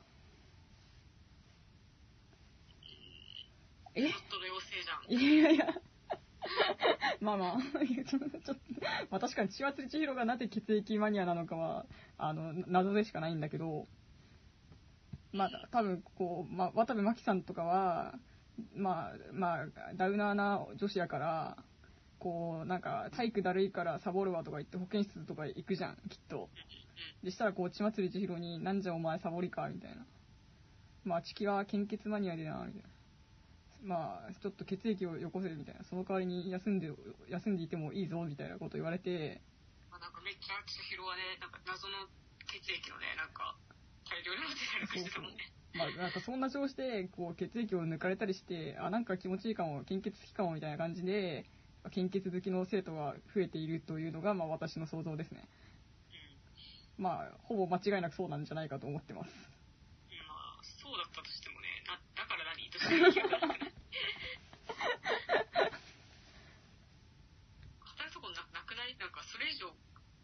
[3.95, 4.01] え？
[4.01, 5.39] プロットの妖精じゃん。
[5.39, 5.81] いやいや。
[7.21, 7.57] まあまあ、
[8.05, 8.53] ちょっと、
[9.09, 11.85] まあ確かに千松千尋がなぜ血液マニアなのかは、
[12.17, 13.87] あの、謎でしかないんだけど、
[15.35, 18.15] まあ多分こう、まあ渡部真紀さんとかは、
[18.75, 21.57] まあ、まあ、ダウナーな女子やから、
[22.19, 26.49] こう、なんか、体育だるいからサボるわとか言って保健室とか行くじゃん、きっと。
[27.23, 30.05] でしたらこう、千松千尋に、なんじゃお前サボりか、みたいな。
[31.03, 32.89] まあ、チキは献血マニアでな、みたいな。
[33.83, 36.89] まあ、ちょっと血液をよこせみたいな、その代わりに休んで、
[37.29, 39.41] 休んでいてもいいぞみたいなこと言われて、
[39.91, 42.07] まあ、なんかめっちゃ千尋はね、なんか謎の
[42.47, 43.55] 血液のね、なんか、
[44.15, 45.51] 大量に持ってたりとかしてたもんね。
[45.75, 51.43] まあ、なんかそんな調子で、こう、血液を抜かれたりして、あ、なんか気持ちいいかも、献血好きかもみたいな感じで、
[51.91, 55.49] 献血好きの生徒が増えているというのが、まあ私の想像ですね。
[56.97, 57.03] うん。
[57.03, 59.27] まあ、ほぼ間違いなくそうなんじゃないかと思ってます。
[59.27, 62.71] まあ、そうだったとしてもね、な、だから何？
[62.71, 63.11] としか言語る
[68.15, 68.95] とこななくない？
[68.95, 69.67] なんか、それ以上、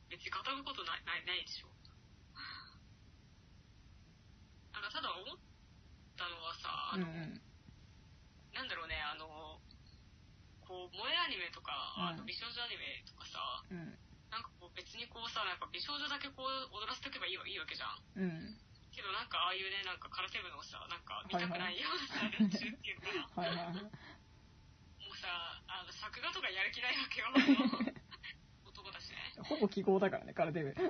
[0.08, 1.71] 別に語ることない、ない、ないでしょ？
[4.82, 5.38] なんか、ただ思っ
[6.18, 7.42] たのはさ、あの、うんうん。
[8.54, 9.62] なんだろうね、あの、
[10.66, 13.40] こう、萌えアニメとか、あうんの美少女アニメとかさ、
[13.70, 14.00] うん。
[14.32, 18.00] なんかこう別にこうさ、なんか美少女だけこう踊らせておけばいいわいいわけじゃん。
[18.16, 18.58] うん。
[18.96, 23.12] けどなんかああいうね、なんか空手部のさ、なんか見たくないようなさ、連中っていうか、
[23.44, 23.56] はい。
[23.76, 23.92] も
[25.12, 25.28] うさ、
[25.68, 27.28] あの、作画とかやる気ないわけよ。
[28.64, 29.20] 男だしね。
[29.44, 30.74] ほぼ記号だからね、空手部。
[30.74, 30.90] な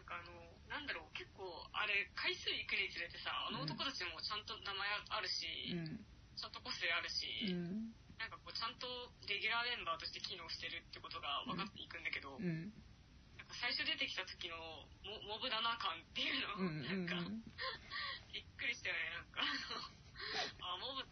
[0.00, 1.48] んかあの、なんだろう、結構、
[1.80, 6.04] あれ、回数いくにつれてさ、あの男たちもちゃんと名前あるし、うん。
[6.36, 7.96] ちゃんと個性あるし、うん。
[8.20, 8.84] なんかこう、ちゃんと
[9.24, 12.68] レギュラーメンバーとして機能してるってことが分かっていくんだけど、うん。
[13.40, 14.60] なんか最初出てきた時の
[15.08, 16.84] モモブだな感っていうの、うん。
[16.84, 17.08] うん。
[17.08, 17.32] なんか、
[18.28, 19.40] びっくりしたよね、なんか、
[20.60, 21.08] あモブ、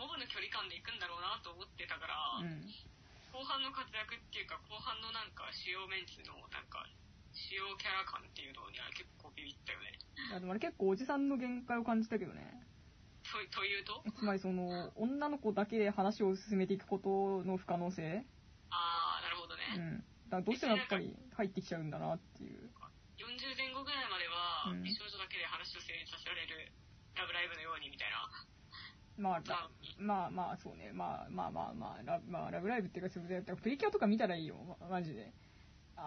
[0.00, 2.64] モブの距離感で行くんだろうなと思ってたから、うん。
[3.28, 6.88] 後半の活躍っていうか、後半のなんか主要メンツのなんか、
[7.32, 9.98] 主要キャラ感っていうのには結構ビビったよね。
[10.36, 12.44] あでもあれ結構おじさんの限界を感じたけどね。
[13.24, 14.04] とというと？
[14.18, 18.24] つまりその、女の子だけで話を進めていくことの不可能性
[18.68, 19.62] あー、なるほどね。
[19.76, 20.04] うん。
[20.28, 22.68] だからどうしてもやっぱり入ってきちゃうんだなっていう。
[23.16, 26.72] 40前後ぐらいまでは、うん美少女だけで話を成立させられる、
[27.16, 28.28] ラブライブのようにみたいな。
[29.16, 30.90] まあ、ラまあまあ、そうね。
[30.92, 34.56] まあまあまあまあ、ラまあ、ラブライブっていうか、それでプリキュアとか見たらいいよ。
[34.80, 35.32] まマジで。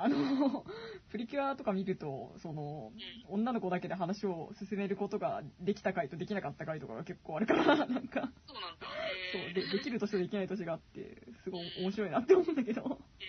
[0.01, 0.65] あの、
[1.09, 2.91] プリキュアとか見ると、その、
[3.29, 8.87] 女の子だけで話を進めることができた回とできなかった回とかが結構あるから、 なんか、そうなんだ。
[9.31, 12.99] そう、えー、でできる年とできない年があって、すごい面白いなって思うんだけど。
[13.19, 13.25] え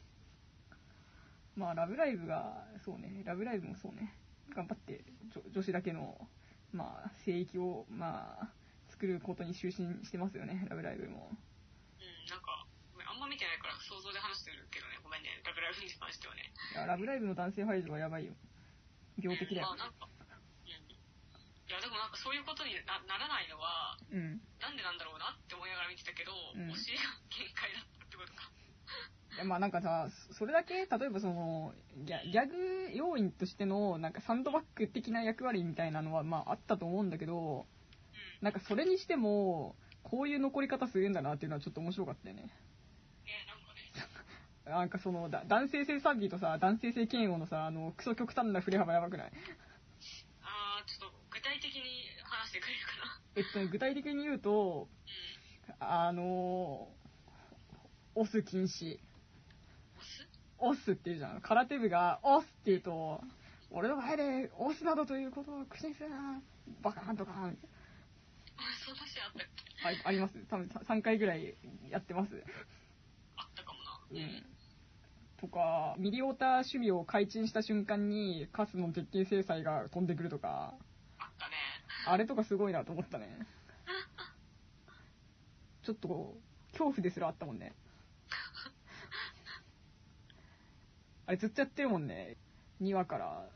[1.56, 4.16] まあ、ラブライブが、そうね、ラブライブもそうね、
[4.50, 6.28] 頑張って女女子だけの、
[6.72, 8.52] まあ、聖域を、まあ、
[8.88, 11.30] 作ることに就寝してますよね、ラブライブも。
[11.98, 12.66] ー、うん、なんか、
[13.06, 16.50] あんま見見てないから想像で話してるけどね、ごめんね、ラブライブに関してはね。
[16.74, 18.34] いや、ラブライブの男性排除はやばいよ。
[19.22, 19.86] 病的だよまあ。
[19.86, 20.66] なんか、うん。
[20.66, 20.74] い
[21.70, 24.42] や、でもなんかそういうことになならないのは、うん。
[24.58, 28.50] なんでなんだろうなって思いながら見てたけど、うんお尻が限界だったってことか。
[29.34, 37.66] いやまあなんかさ、そそれだけ、例えばその、ギャギャグ要因としての、なんかサンドバッグ的な役割みたいなのは、まああったと思うんだけど、
[38.42, 38.42] うん。
[38.42, 42.50] なんかそれにしても、こういう残り方するんだなっていうのはちょっと面白かったよね。
[44.66, 49.32] ね、なんかその、だ男性性賛美とさ、男性性嫌悪のさ、あの、クソ極端な振れ幅やばくない？
[50.42, 51.82] あー、ちょっと具体的に
[52.24, 53.20] 話してくれるかな。
[53.36, 54.88] えっとね、具体的に言うと、
[55.70, 55.86] うん。
[55.86, 56.88] あの
[58.14, 58.68] オス禁止。
[58.68, 61.40] 押すオスって言うじゃん。
[61.40, 63.20] 空手部がオスって言うと、
[63.70, 66.40] 俺の前でオスなどということを口にするな。
[66.82, 67.32] バカーンとか。
[67.32, 67.54] あ、そんな
[69.06, 69.46] シーンあったっ
[70.02, 70.04] け？
[70.04, 70.34] ああります？
[70.48, 71.54] 多分3回ぐらい
[71.90, 72.30] やってます。
[73.36, 74.00] あったかもな。
[74.12, 74.44] うん。
[75.44, 80.72] とか、ミリオーター守備を開陳した瞬間に、カスの鉄拳制裁が飛んでくるとか、
[81.18, 81.52] あったね。
[82.06, 83.46] あれとかすごいなと思ったね。
[85.84, 86.40] ちょっとこう、
[86.72, 87.74] 恐怖ですらあったもんね。
[91.26, 92.38] あれずっとやってるもんね。
[92.80, 93.46] 2話から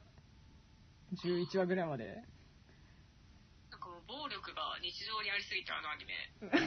[1.15, 2.23] 11話ぐらいまで。
[3.71, 6.31] なんかもう暴力が日常にありすぎてあのアニメ。
[6.43, 6.67] もうなんか、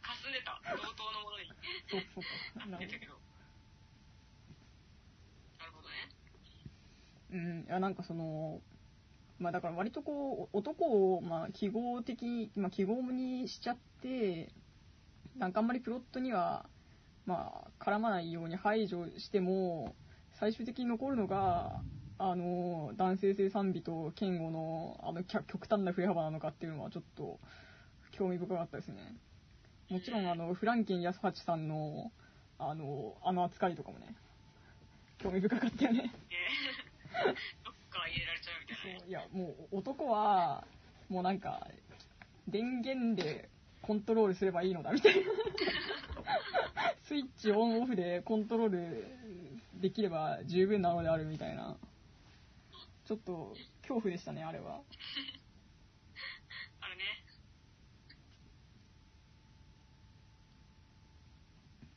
[0.00, 0.62] かかすんでた。
[0.64, 1.52] 同等のものに
[1.88, 2.30] そうそうか。
[2.60, 3.20] なるほなってたけど。
[5.58, 6.08] なるほどね。
[7.14, 7.15] ど。
[7.32, 8.60] うん、いやなんかその、
[9.38, 14.52] まあだから割とこう、男を、まあ記号的、まあ記号にしちゃって、
[15.36, 16.66] なんかあんまりプロットには、
[17.26, 19.94] まあ絡まないように排除しても、
[20.38, 21.80] 最終的に残るのが、
[22.18, 27.38] あの、男性性賛美と嫌悪の、あの、極端な振れ幅なのかっていうのはちょっと、
[28.12, 29.14] 興味深かったですね。
[29.90, 32.10] もちろん、あの、フランケン安八さんの、
[32.58, 34.14] あの、あの扱いとかもね、
[35.18, 36.10] 興味深かったよね。
[37.24, 38.98] ねどっか入れられちゃうみたいなね。
[39.00, 40.66] そういや、もう男は、
[41.08, 41.66] もうなんか、
[42.48, 43.48] 電源で
[43.82, 45.22] コントロールすればいいのだみたいな。
[47.02, 49.06] スイッチオンオフでコントロール
[49.80, 51.76] できれば十分なのであるみたいな。
[53.04, 54.80] ちょっと恐怖でしたね、あれは。
[56.80, 57.02] あれね。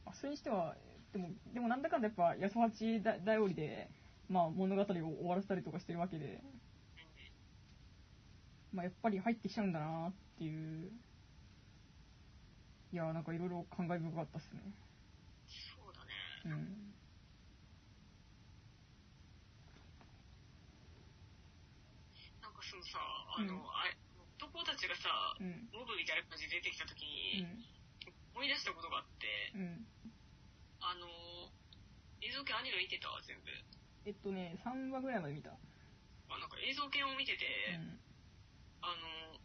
[0.05, 0.75] あそれにしては、
[1.11, 3.89] でも、でもなんだかんだやっぱ安八だ頼りで、
[4.29, 4.95] まあ物語を終
[5.27, 6.41] わらせたりとかしてるわけで、
[8.71, 10.91] まあやっぱり入ってきちゃうんだなっていう。
[12.91, 14.61] いや、なんかいろいろ感慨深かったっすね。
[15.45, 16.13] そうだね。
[16.45, 16.93] うん。
[22.41, 22.97] なんかそのさ、
[23.37, 23.97] あの、うんあれ
[24.41, 25.09] 男たちがさ、
[25.39, 25.69] うん。
[25.73, 27.65] モブみたいな感じで出てきた時に、うん。
[28.33, 29.85] 思い出したことがあって、うん。
[30.79, 31.05] あの、
[32.21, 33.78] 映像系アニメ見てたわ、全部。
[34.05, 35.51] えっとね、3話ぐらいまで見た。
[35.51, 37.99] あなんか映像系を見てて、うん。
[38.81, 39.39] あの、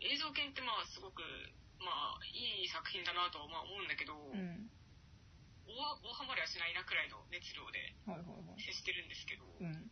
[0.00, 1.22] 映像系ってまあすごく、
[1.82, 4.70] まあいい作品だなとはまあ思うんだけど、うん。
[5.64, 8.60] 大大ハマりはしないなくらいの熱量ではいはいはい。
[8.60, 9.90] 接してるんですけど、うん。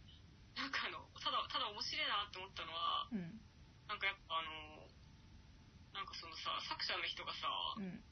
[0.55, 3.41] なんかあの、ただ、ただ面白いなって思ったのは、うん。
[3.89, 4.87] なんかやっぱあの、
[5.97, 8.05] なんかそのさ、作者の人がさ、うん。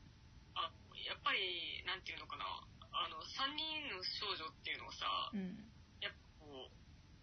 [0.57, 0.73] あ
[1.07, 2.45] やっぱり、なんていうのかな、
[2.93, 5.71] あの、3人の少女っていうのをさ、うん。
[6.03, 6.75] やっぱこう、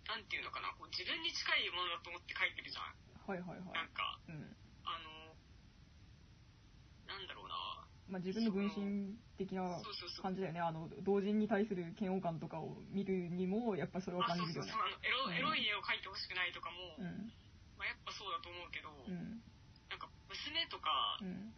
[0.07, 2.95] なんていうのかな、こう自分に近いものだと思って書いてるじゃん。
[3.27, 3.91] はいはいはいなん。
[3.91, 4.55] か、うん。
[4.87, 5.35] あの、
[7.11, 7.55] なんだろうな、
[8.07, 9.67] まあ自分の分身的な。
[10.23, 10.59] 感じだよね。
[10.63, 14.81] あの、同人に対する嫌悪感とかを見るにも、やっぱそれをあ感じるよねそうそうそう。
[14.81, 17.31] あのエロい絵を描いてほしくないとかも、うん。
[17.75, 19.43] まあ、やっぱそうだと思うけど、うん。
[19.91, 21.51] なんか娘とか、うん。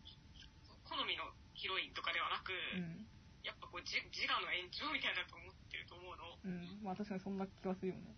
[0.89, 3.05] 好みのヒロインとかではなく、うん。
[3.43, 6.35] やっぱこう自自我の延長みたいだと思ってると思うの。
[6.43, 6.83] うん。
[6.83, 8.15] まあ確かにそんな気がするよね。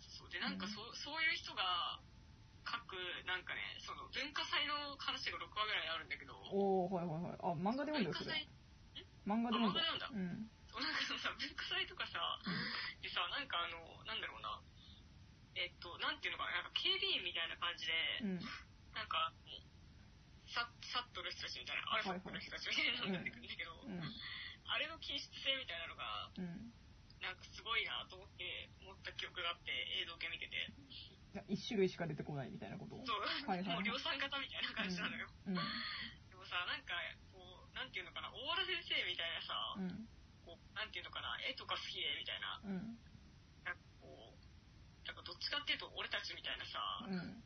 [0.00, 1.98] そうでなんかそ,、うそういう人が
[2.64, 2.96] 書く
[3.26, 7.40] なんかねその文化祭の話が6話ぐらいあるんだけどおー、はいはいはい。
[7.40, 8.32] あ、漫画で読んだよ、それ。
[8.32, 8.48] 文化祭？
[9.24, 9.80] 漫画で読んだ。
[9.80, 10.50] あ漫画で読うん。
[10.68, 12.18] そうなんかそのさ文化祭とかさ
[13.02, 14.58] でさなんかあのなんだろうな
[15.54, 17.94] えっとなんていうのかななんか警備員みたいな感じで、
[18.26, 18.42] うん。
[18.94, 19.30] なんか
[20.50, 24.02] ささっとる人たちみたいなアルファックの人たちみたいなのが出てくるんだけど、うん。
[24.66, 26.72] あれの均質性みたいなのがうん。
[27.24, 30.68] なんかすごいなと思って思った記憶があって映像系見てて
[31.32, 33.00] いや一種類しか出てこないみたいなこと？
[33.00, 33.06] を。
[33.08, 35.56] そう、はいはいはいもう量産型みたいな感じなのよ、うん。
[35.56, 36.92] でもさなんか
[37.32, 40.04] こうなんていうのかな大原先生みたいなさ、うん。
[40.44, 43.00] こうなんていうのかな絵とか好きでみたいなうん。
[43.64, 44.36] なんかこう
[45.08, 46.76] なんかどっちかっていうと俺たちみたいなさ、
[47.08, 47.40] うん。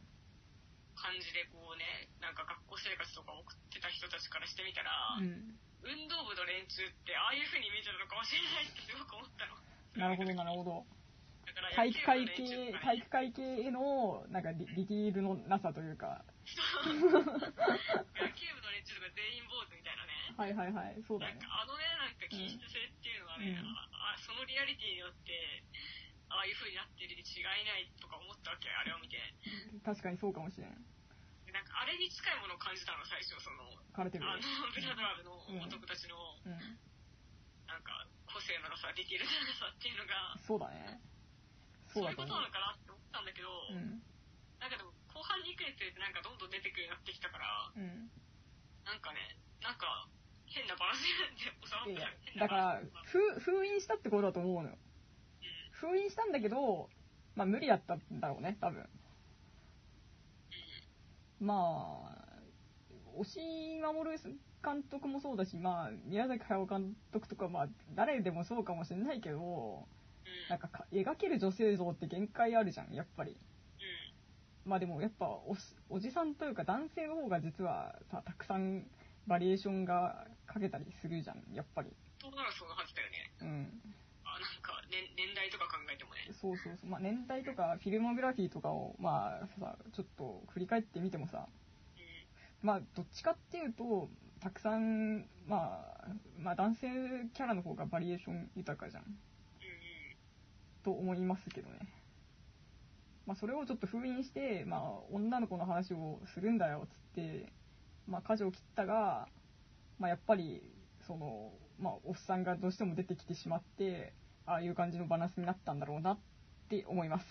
[0.99, 5.55] 感じでこうねなんか学校生活とか送ってた人たちからしてみたら、うん。
[5.83, 9.55] 運動部の連中ってああいう風に見えてるのかもしれないってすごく思ったの。
[9.99, 10.87] なるほど、なるほど。
[11.75, 16.23] 体育会系体育会系への、なんかディ、ディティールのなさというか。
[16.45, 20.13] 野球部の連中とか全員坊主みたいなね。
[20.39, 21.41] はいはいはい、そうだね。
[21.51, 25.63] あのね、なんか気質性っていうのはね、うんああそのリアリティによって、
[26.29, 29.19] ああいう風になってるに違いないとか思ったわけ、あれを見て。
[29.85, 30.98] 確かにそうかもしれん。
[31.49, 34.29] でなんかあれに近いものを感じたの、最初、その、カルテル。
[34.29, 35.33] あの、ブラドラブの
[35.65, 36.61] 男たちの、うん。
[37.65, 41.01] なんか、個性のなさ、できるなさっていうのが、そうだね。
[41.89, 42.53] そういうことなの。
[42.53, 44.05] かなって思ったんだけど、うん。
[44.61, 48.13] なんかでも、後半に行くにつれてなんかどんどん出てくるようになってきたから、うん。
[48.85, 50.05] なんかね、なんか、
[50.53, 52.13] 変なバランスになって収まった。
[52.29, 54.77] 変だから封封印したってことだと思うのよ。
[55.73, 56.89] 封印したんだけど、
[57.37, 58.85] まあ無理だったんだろうね、多分。
[61.41, 62.29] まあ、
[63.17, 64.11] 押井守
[64.65, 69.87] 監督もそうだし、まあ、宮崎駿監督とか、まあ、誰でもそうかもしれないけど。
[70.49, 73.33] なんかか描ける女性像って限界あるじゃん、やっぱり。
[73.33, 74.71] うん。
[74.71, 78.87] まあでもやっぱおしおじさんというか男性の方が実はさたくさん
[79.27, 81.89] バリエーションがかけたりするじゃんやっぱり
[82.75, 83.33] はずだよね。
[83.41, 83.95] うん
[84.69, 86.29] か、ね、年代とか考えてもね。
[86.37, 91.49] そうそうそう、まあ、年代とかフィルモグラフィーとかをまあさちょっと振り返ってみてもさ
[91.97, 92.67] うん。
[92.67, 94.09] まあどっちかっていうと
[94.41, 96.09] たくさん、まあ、
[96.39, 96.87] まあ男性
[97.35, 99.17] キャラの方がバリエーション豊かじゃんうんうん。
[100.85, 101.79] と思いますけどね
[103.27, 104.81] まあそれをちょっと封印して、まあ、
[105.13, 107.53] 女の子の話をするんだよっつって、
[108.07, 109.29] まあ、舵を切ったが、
[109.99, 110.63] まあ、やっぱり
[111.07, 114.15] その、まあ、おっさんがどうしても出てきてしまって
[114.49, 116.19] ああいう感じのバランスになったんだろうなっ
[116.69, 117.25] て思います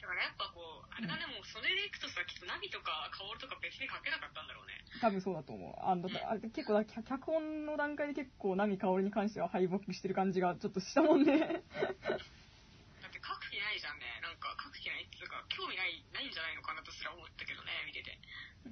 [0.00, 4.80] だからやっぱこう、あれだね、もうそれでいくとさ、きっとナミとかカオルとか別に書けなかったんだろうね。
[5.02, 11.62] 多分そうだと思うあのだあれ結構だ脚脚本の段階で結構波薫に関しては敗北してる感じがちょっとしたもんねだって
[13.20, 14.06] 書く気ないじゃんね。
[14.24, 18.16] なんか書く気ないっていうか、興味ない、ないんじゃないのかなとすら思ったけどね、見てて。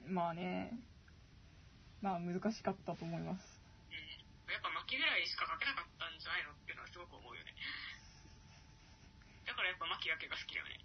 [0.09, 0.73] まあね
[2.01, 3.56] まあ難しかったと思いますうん。
[4.53, 7.55] やっぱ巻きぐらいしか書けなかったんじゃないのっていうのはすごく思うよね。
[9.47, 10.79] だからやっぱ巻きだけが好きだよね。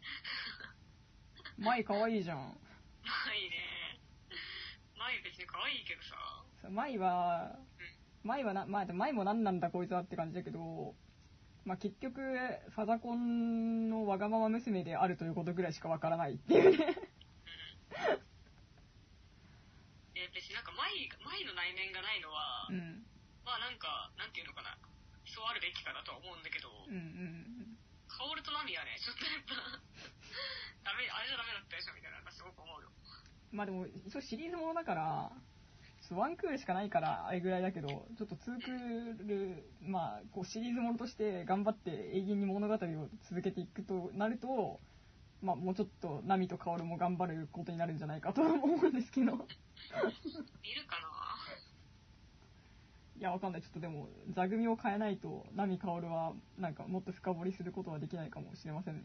[1.62, 2.57] 舞可愛いじゃん
[3.05, 3.99] 舞ね。
[4.97, 6.43] 舞別に可愛いけどさ。
[6.70, 7.57] 舞は、
[8.24, 10.95] 舞はな、まあ、でも舞も何なんだこいつはって感じだけど、
[11.66, 16.78] まあ、結局、ファザコンのわがまま娘であるということぐらいしかわからないっていうね。
[20.14, 23.05] で、別になんか舞、舞の内面がないのは、うん。
[23.45, 24.77] まあなんか、なんていうのかな。
[25.25, 27.77] そうあるべきかなとは思うんだけど、うんうん。
[28.07, 29.55] カオルとナミはね、ちょっとやっぱ、
[30.83, 32.91] ダメ、あれじゃダメだったでしょみたいな、なんかすごく思うよ。
[33.51, 35.31] まあでも、一応シリーズものだから、
[36.01, 44.81] ちょっとワンクールしかないから、あれぐらいだけど、ちょっとツークール、まあ、こうシリーズものとして頑張って永遠に物語を続けていくとなると、
[45.41, 49.33] まあ、もうちょっと、ナミとカオルも頑張ることになるんじゃないかとは思うんですけど。
[50.61, 51.11] 見るかな？
[53.22, 53.61] いや、わかんない。
[53.61, 59.03] ちょっとでも、座組を変えないと、ナミカオルは、なんか、もっと深掘りすることはできないかもしれませんね。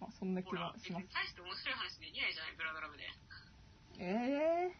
[0.00, 1.06] まあ、そんな気は、します。
[1.12, 3.04] 大して面白い話できないじゃない、ブラドラブで。
[3.98, 4.74] え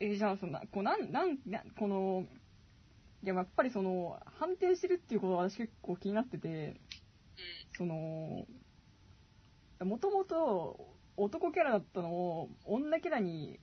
[0.00, 2.26] ー、えーじゃあ、そんな、こう、なん、なん、なこの、
[3.22, 6.80] いや、やっぱりその、反転してるっていうことは私結構気になってて、
[7.76, 8.44] その、
[9.84, 10.92] もともと
[11.22, 13.60] 男キャラだったのを女キャラに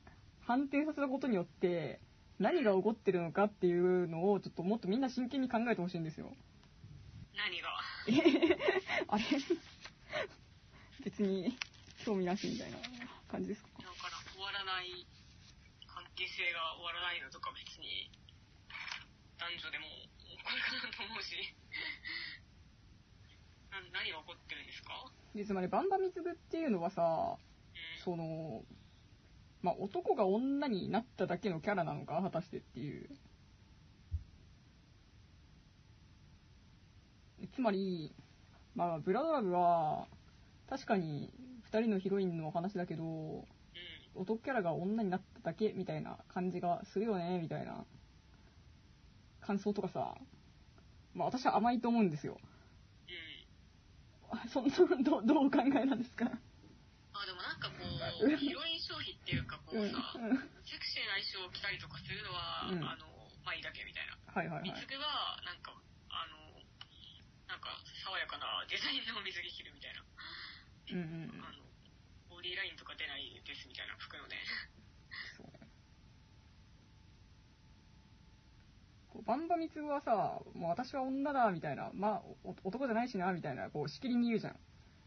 [0.48, 2.00] 反転させたことによって
[2.40, 6.28] 何が起こってるのかっていうのをちょっともっとみんな真剣に考えてほしいんですよ。
[6.28, 6.38] うん。
[7.36, 7.68] 何が？
[9.12, 9.24] あれ？
[11.04, 11.54] 別に
[12.06, 12.78] 興味なしみたいな
[13.28, 13.68] 感じですか？
[13.84, 15.06] なんかな、終わらない、
[15.86, 18.08] 関係性が終わらないのとか別に、
[19.38, 19.86] 男女でも
[20.48, 21.36] これかなと思うし。
[23.70, 25.12] な何が起こってるんですか？
[25.36, 27.49] でつまりバンバミツグっていうのはさうん。
[28.10, 28.64] その
[29.62, 33.08] まあ男が女になっただけのキャラなのか果たしてっていう。
[37.54, 38.14] つまり
[38.76, 40.08] まあブラドラブは
[40.70, 41.32] 確かに
[41.72, 43.46] 2人のヒロインの話だけどうん。
[44.16, 47.86] 男キャラが女になっただけみたいな感じがするよねみたいな
[49.42, 50.16] 感想とかさ
[51.14, 52.38] まあ私は甘いと思うんですよ。
[54.50, 56.30] そんなどうどうお考えなんですか？
[57.20, 63.06] あ、でもなんかこう、ヒロイン消費っていうかこうさ、うんセクシーな衣装を着たりとかするのは、うんあの、
[63.44, 64.16] まあいいだけみたいな。
[64.30, 65.76] はいはいはい水着は、なんか、
[66.10, 66.64] あの、
[67.50, 70.02] なんか、爽やかなデザインの水着着るみたいな。
[70.02, 71.60] うんうんあの、
[72.30, 74.38] ボデ D ラインとか出ないですみたいな服のね。
[79.26, 84.56] バンバミツはさ、もう私は女だ、みたいな、まあ、お男じゃないしな、みたいな、こう、しきりに言うじゃん。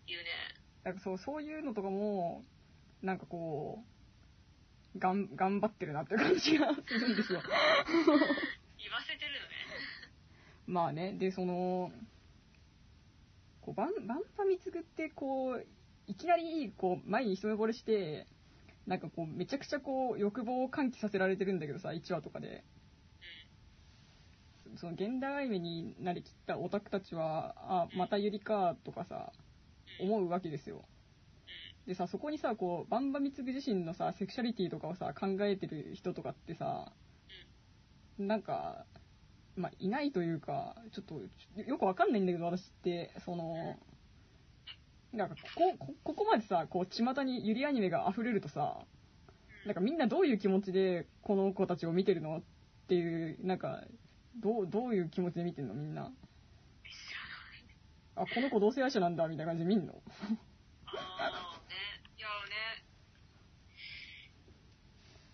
[0.07, 0.62] 言うね。
[0.85, 2.43] なんかそう、そういうのとかも、
[3.03, 3.83] なんかこ
[4.95, 7.41] う、がん、頑張ってるなっていう感じがするんですよ。
[8.79, 9.53] 言わせてるのね。
[10.67, 11.93] まあね、で、その、
[13.61, 15.67] こうバンバンパミツグって、こう、
[16.07, 18.27] いきなり、こう、前に一目惚れして、
[18.87, 22.65] なんかこう、めちゃくちゃこう、欲望を喚起させられてるんだけどさ、1話とかで。
[24.77, 29.33] その現代アニメになりきったオタクたちは、あ、またゆりか、とかさ、
[30.03, 30.85] 思うわけですよ。
[31.87, 36.93] でさ、そこにさ、こう、バンバミツグ自身のさ、セクシャリティとかをさ、考えてる人とかってさ、
[38.19, 38.85] なんか、
[39.57, 41.21] まあ、いないというか、ちょっと、
[41.63, 43.77] よくわかんないんだけど、私って、その、
[45.13, 48.79] なんか、ここ、ここまでさ、こう、巷にゆりアニメが溢れるとさ、
[49.67, 52.43] なんかみんなどういう気持ちで、この子たちを見てるのっ
[52.89, 53.85] ていう、なんか、
[54.41, 56.11] どう、どういう気持ちで見てんのみんな。
[58.15, 60.03] あ、この子同性愛者なんだ、みたいな感じで見んの？
[60.87, 61.75] ああ、ね。
[62.19, 62.85] いやね。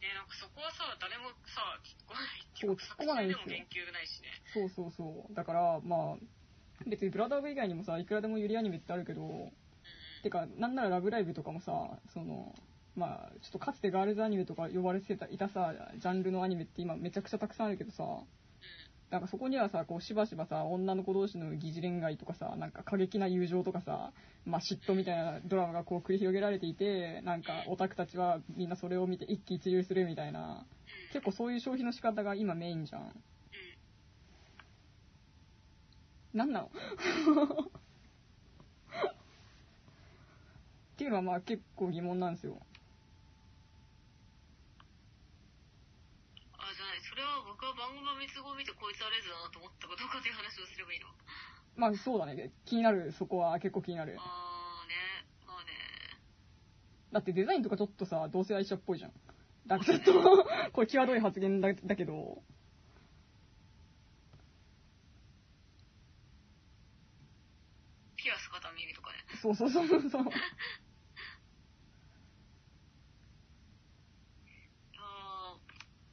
[0.00, 2.84] ね、なんかそこはさ、誰もさ、突っ込まないっていうか。
[2.86, 4.30] そう突っ込まないないしね。
[4.54, 5.34] そうそうそう。
[5.34, 6.16] だから、まあ、
[6.86, 9.50] 別にブラザーブ以外にもさ、いくらでもゆりアニメってあるけど、
[10.22, 12.54] てか、なんならラブライブとかもさ、その、
[12.94, 18.04] まあ、ちょっとかつてガールズアニメとか呼ばれてた、いたさ、ジャンルのアニメって今めちゃくちゃたくさんあるけどさ、
[19.11, 24.12] なんかそこにはさ、こうしばしばさ、女の子同士の疑似恋愛とかさ、なんか過激な友情とかさ、
[24.44, 30.66] まあ嫉妬みたいなドラマがこう繰り広げられていて、なんかオタクたちはみんなそれを見て一喜一憂するみたいな、
[31.12, 33.12] 結構そういう消費の仕方が今メインじゃん。
[36.34, 36.68] なんなの？
[40.92, 42.61] っていうのはまあ結構疑問なんですよ。
[46.59, 47.00] あ、じゃない。
[47.00, 51.10] それは僕は番組の滅亡を見てこいつはレズだなと思ったかどうかという話をすればいいの？
[51.74, 52.52] まあそうだね。
[52.64, 54.16] 気になる、そこは結構気になる。
[54.18, 55.26] あーね。
[55.46, 55.70] まあね。
[57.12, 59.12] だってデザインとかちょっとさ、同性愛者っぽいじゃん。
[59.66, 62.42] だからちょっと、 これ際どい発言だだけど、
[68.16, 69.18] ピアス片耳とかね。
[69.40, 70.22] そうそうそうそう。
[74.98, 75.58] あー、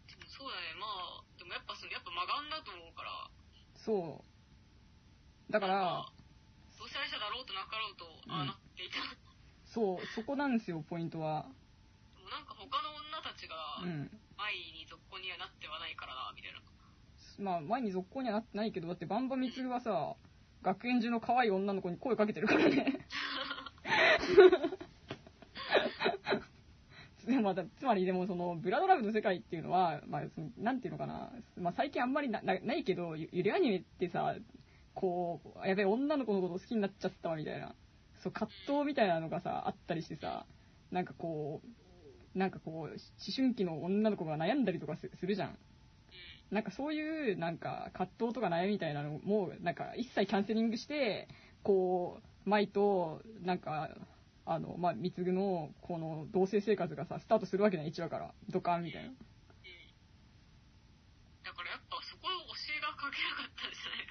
[0.09, 0.73] でもそうだね。
[0.79, 1.75] まあ、でもやっぱ
[2.35, 3.29] その、やっぱ魔眼だと思うから。
[3.75, 4.23] そ
[5.49, 5.51] う。
[5.51, 6.05] だから、
[7.25, 9.01] だろうとなかろうと、ああなっていた。
[9.65, 11.47] そう、そこなんですよ、ポイントは。
[12.15, 14.11] でもなんか他の女たちが、うん。
[14.37, 16.61] 愛に続行にはなってはないからな、みたいな。
[17.39, 20.15] まあ、前に続行にはなってないけど、だってバンバミツルはさ、
[20.61, 23.07] 学園中の可愛い女の子に声かけてるからね。
[27.25, 30.23] で もまた、つまりでもその、ブラドラブの世界っていうのは、まあ、
[30.57, 34.35] なんていうのかな、まあ最近あんまりなないけど、ゆゆりアニメってさ、
[34.93, 37.75] こう、やべえ、女の子のこと好きになっちゃったわ、みたいな。
[38.21, 40.45] そう、葛藤みたいなのがさ、あったりしてさ、
[40.91, 42.89] なんかこう、なんかこう、思
[43.35, 45.57] 春期の女の子が悩んだりとかすするじゃん。
[46.51, 51.27] なんかそういう、なんか葛藤とか悩みみたいなのも、なんか一切キャンセリングして、
[51.63, 53.89] こう、舞と、なんか、
[54.45, 58.33] あの、まあ、三つぐの、この、同棲生活がさ、スタートするわけない、1話から。
[58.49, 59.09] ドカンみたいな。
[59.09, 59.15] うん。
[61.43, 64.07] だからやっぱそこを教えがかけなかったんじゃない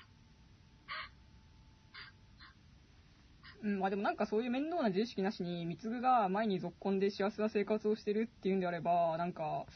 [3.62, 3.70] の？
[3.70, 9.66] うん、まあでもなんかそういう面倒な自意識なしに、三つぐが前に続婚で幸せな生活をしてるっていうんであれば、なんか、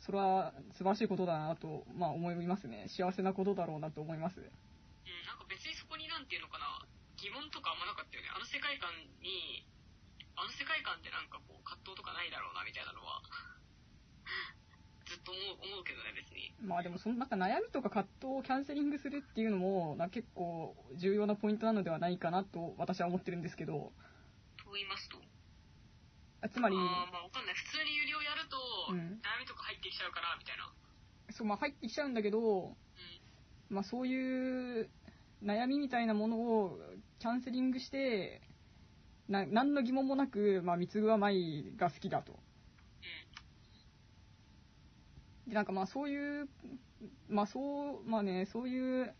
[0.00, 2.86] それは素晴らしいことだなと、まあ思いますね。
[2.88, 4.38] 幸せなことだろうなと思います。
[4.40, 4.46] うん、
[5.26, 6.86] なんか別にそこになんていうのかな、
[7.16, 8.28] 疑問とかあんまなかったよね。
[8.34, 8.90] あの世界観
[9.20, 9.66] に、
[10.36, 13.22] あの世界観ってなんかこう葛藤とかないだろうなみたいなのは、
[15.06, 16.54] ずっと思う思うけどね、別に。
[16.60, 23.92] まあでもそのなんか悩みとか葛藤をキャンセリングするっていうのも、な結構重要なポイントなのではないかなと私は思ってるんですけど、
[24.56, 25.18] と言いますと。
[26.42, 26.82] あつまり、あー
[27.12, 27.54] まあわかんない。
[27.54, 28.56] 普通に有料やると、
[28.90, 30.72] うん悩みとか入ってきちゃうから、みたいな。
[31.30, 32.74] そう、まあ入ってきちゃうんだけど、うん。
[33.70, 34.90] まあそういう
[35.42, 36.78] 悩みみたいなものを
[37.18, 38.42] キャンセリングして、
[39.28, 42.38] な何の疑問もなく、まあ、三つぐは舞が好きだと。
[45.46, 46.48] で、なんかまあそういう、
[47.28, 49.14] まあそう、まあね、そういう、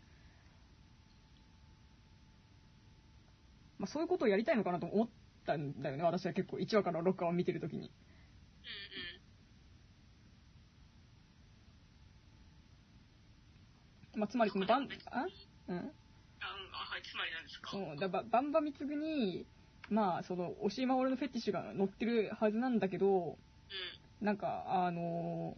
[3.78, 5.09] まあそういうことをやりたいのかなと思っ
[5.46, 7.78] たんだよね、私は結構1話から6話を見てるときに。
[7.78, 7.86] うん。
[7.86, 7.90] うん
[14.16, 15.26] まあつまりそのバンあうんあ、
[15.72, 17.70] うん、あ、はい、つまりなんですか？
[17.72, 19.44] そうだばバンバミツグに
[19.91, 23.37] まあ、その、押井守のフェティッシュが載ってるはずなんだけど、
[24.20, 24.26] うん。
[24.26, 25.57] なんか、あの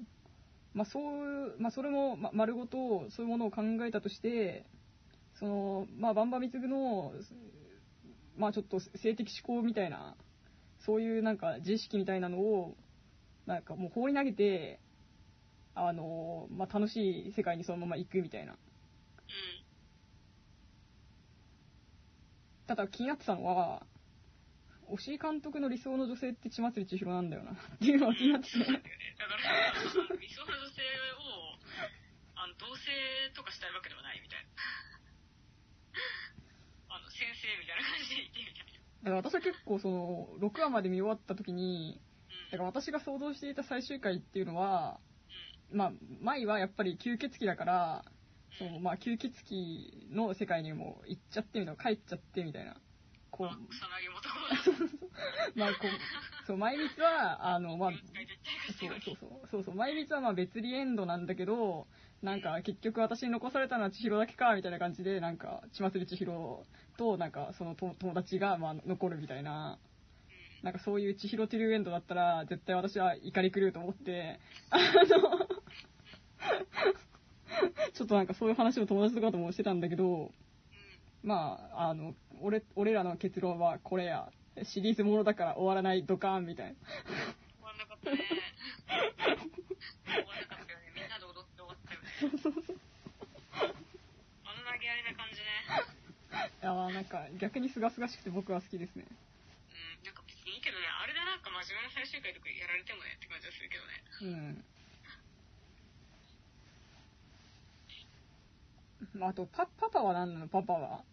[0.74, 4.66] まあ、そう、まあ、それも、ま、丸ごと、そういうものを考えたとして、
[5.38, 7.12] その、まあ、バンバミツグの、
[8.36, 10.16] まあ、ちょっと性的思考みたいな、
[10.84, 12.76] そういうなんか、自意識みたいなのを、
[13.46, 14.80] なんかもう放り投げて、
[15.74, 18.52] あのまあ、楽しい世界にそのまま行くみたいな。
[18.52, 18.58] うん。
[22.66, 23.82] ただ気になってたのは、
[24.88, 27.52] 押井監督の理想の女性って千祭千尋なんだよな。
[27.52, 28.58] っていうのが気になってて。
[28.58, 28.80] だから、
[30.20, 30.82] 理想の女性
[31.18, 31.58] を、
[32.36, 34.44] あの、同棲とかしたいわけではないみたい
[36.88, 36.96] な。
[36.96, 38.76] あの、先生みたいな感じで言ってみたいな。
[39.02, 42.50] だから私は結構その、6話まで見終わった時に、うん。
[42.52, 45.00] だから私が想像していた最終回っていうのは、
[45.72, 48.04] まあ、舞はやっぱり吸血鬼だから、
[48.58, 52.76] そのまあ、吸血鬼の世界にも行っちゃってみたいな、帰っちゃってみたいな。
[53.36, 53.48] こ、う、
[55.58, 55.90] まあ、こう、
[56.46, 57.96] そう、舞蜜は、あの、まあ、そ
[58.86, 61.86] うそうそう、そうそう、舞蜜はまあ別リエンドなんだけど、
[62.22, 66.64] なんか結局私に残されたのは千尋だけか、みたいな感じで、なんか、血祭り千尋
[66.96, 69.78] と、なんかその友達がまあ残るみたいな、
[70.62, 75.46] なんかそういう千尋ティルエンドだったら、絶対私は怒り狂うと思って、あの、
[77.92, 80.32] ちょっとなんかそういう話を友達とかともしてたんだけど、
[81.22, 84.30] まあ、あの、俺、俺らの結論はこれや。
[84.64, 86.74] シリーズものだから終わらないドカーンみたいな。
[86.80, 86.80] 終
[87.60, 88.24] わんなかったね。
[88.24, 88.24] 終
[90.24, 90.96] わんなかったよね。
[90.96, 92.08] みんなで踊って終わったよね。
[93.60, 95.60] あの投げやりな感じね。
[96.56, 99.04] いやーなんか逆に清々しくて僕は好きですね。
[99.04, 104.00] うん、なんか別にいいけどね、あれでなんか真面目な最終回とかやられてもねって感じはするけどね。
[104.24, 104.64] うん。
[109.04, 110.48] まあ、あとパ、パパは何なの？
[110.48, 111.04] パパは？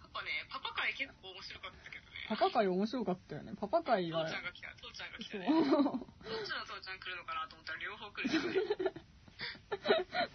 [0.00, 2.10] パパね、パパ会結構面白かったけどね。
[2.28, 3.52] パパ会面白かったよね。
[3.60, 5.46] パパ会は父ち、ゃんが来た、父ちゃんが来そうたね。
[5.46, 8.94] どっちの父ちゃん来るのかなと思ったら両方来るよね。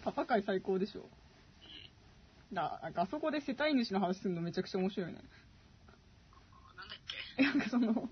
[0.04, 1.08] パパ会最高でしょ。
[2.52, 5.24] だなんかあそこで世帯主の話するのめちゃくちゃ面白いよね。
[6.76, 6.98] なんだっ
[7.36, 7.42] け？
[7.42, 8.08] なんかその、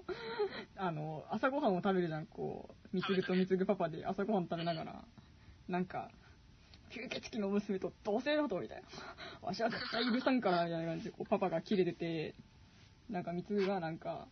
[0.76, 5.04] あの、朝ごはんを食べるじゃん、こう、みつぐとみつぐパパで朝ごはん食べながら、
[5.68, 6.10] なんか、
[6.90, 8.84] 吸血鬼の娘と同棲だと、みたいな。
[9.46, 12.34] わしは絶対許さんから、みたいな感じで、こう、パパが切れてて、
[13.08, 14.28] なんかみつぐがなんか、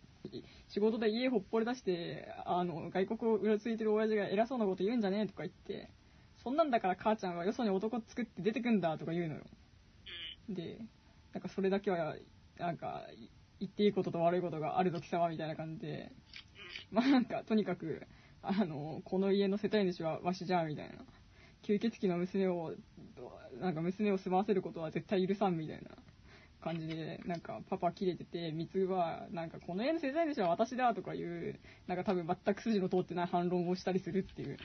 [0.69, 5.91] 仕事で家ほっぽり出して、あの、外国をうろついてる親父が偉そうなこと言うんじゃねえとか言って、
[6.43, 9.43] そんなんだから母ちゃんはよそに男作って出てくんだとか言うのよ。
[10.49, 10.55] うん。
[10.55, 10.79] で、
[11.33, 12.17] なんかそれだけは、
[12.59, 13.31] なんか、い
[13.61, 16.11] 言っていいことと悪いことがあるぞ貴様みたいな感じで、
[16.91, 18.07] まあなんか、とにかく、
[18.43, 20.95] あの、この家の世帯主はわしじゃんみたいな。
[21.63, 22.75] 吸血鬼の娘を、
[23.61, 25.91] なんか娘を住まわせることは絶対許さんみたいな
[26.61, 34.59] 感じで、なんかパパ切れてて、三つは、なんかこの家の世帯主は私だとかいう、なんか多分全く筋の通ってない反論をしたりするっていう。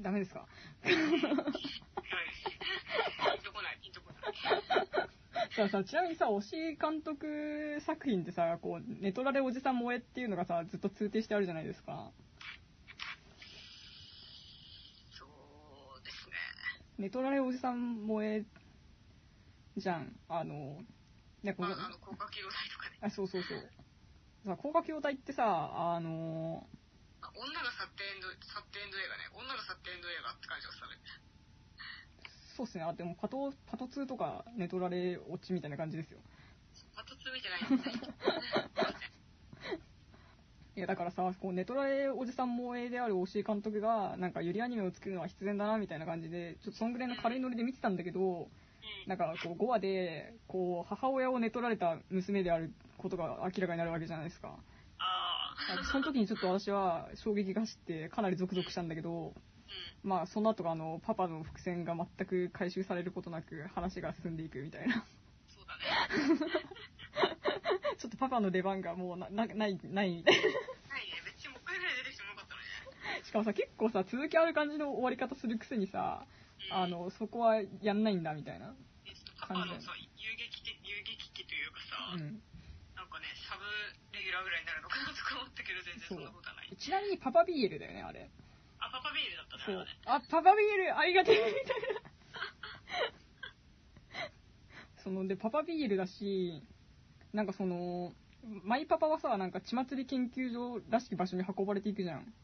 [0.00, 0.40] ダメですか？
[0.40, 0.46] は
[0.90, 0.94] い。
[0.94, 1.00] ピン
[3.42, 4.18] とこない、ピンとこな
[5.04, 5.15] い。
[5.56, 12.12] さあさ、ちなみにさ、推し監督作品ってさ、こう、ネトラレおじさん萌えっていうのがさ、ずっと通底してあるじゃないですか。
[15.16, 16.36] そうですね。
[16.98, 18.44] ネトラレおじさん萌え
[19.78, 20.12] じゃん。
[20.28, 20.84] あの、
[21.42, 22.98] ね、このああの、高架機動隊とかね。
[23.00, 23.70] あ、そうそうそう。
[24.44, 26.68] さ、高架機動隊ってさ、あの、
[27.22, 29.24] あ女が去ってエンド、去ってエンド映画ね。
[29.32, 30.86] 女が去ってエンド映画って感じがする。
[32.56, 36.18] そうっすね、あ、でもパト、パト2とかネトラレオチみたいな感じですよ。
[36.96, 38.16] パト2見てないんですね。
[40.76, 48.48] いや、だからさ、こう、ネトラレおじさん萌えである推し監督が、なんか、ゆりアニメを作るのは必然だな、みたいな感じで、ちょっとそんぐらいの軽いノリで見てたんだけど、うん。
[49.06, 54.48] なんか、こう、5話で、こう、母親を寝取られた娘であることが明らかになるわけじゃないですか。
[54.98, 55.80] ああ。
[55.80, 59.55] あその時にちょっと私は衝撃が走って、かなりゾクゾクしたんだけど、うん。
[60.02, 65.04] まあ、その後が、あの、パパの伏線が全く回収されることなく、話が進んでいくみたいな。
[65.48, 66.66] そうだね。
[67.98, 69.94] ちょっとパパの出番がもうな、な、ない、ないみたいな。
[69.94, 70.24] ないね。
[71.24, 73.24] 別にもう一回ぐらい出てきてもよかったのね。
[73.24, 76.36] しかもさ、結構さ、続きある感じの終わり方するくせにさ、うん
[76.70, 78.74] あの、そこはやんないんだ、みたいな。
[79.40, 82.42] パパのさ、遊撃機、遊撃機というかさ、うん。
[82.96, 83.62] なんかね、サブ
[84.16, 86.76] レギュラーぐらいになるのかなとか思ったけど、全然そんなことはない。
[86.76, 88.30] ちなみにパパビールだよね、あれ。
[88.78, 89.86] あ、パパビールだったね、あそう。
[90.06, 92.10] あ、パパビールありがてえみたいな。
[95.02, 96.62] その、で、パパビールだし、
[97.32, 98.12] なんかその、
[98.42, 102.20] マイパパはさ、なんか血祭り研究所らしき場所に運ばれていくじゃん。
[102.20, 102.34] うん。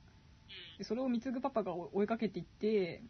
[0.78, 3.02] でそれを貢ぐパパが追いかけていって、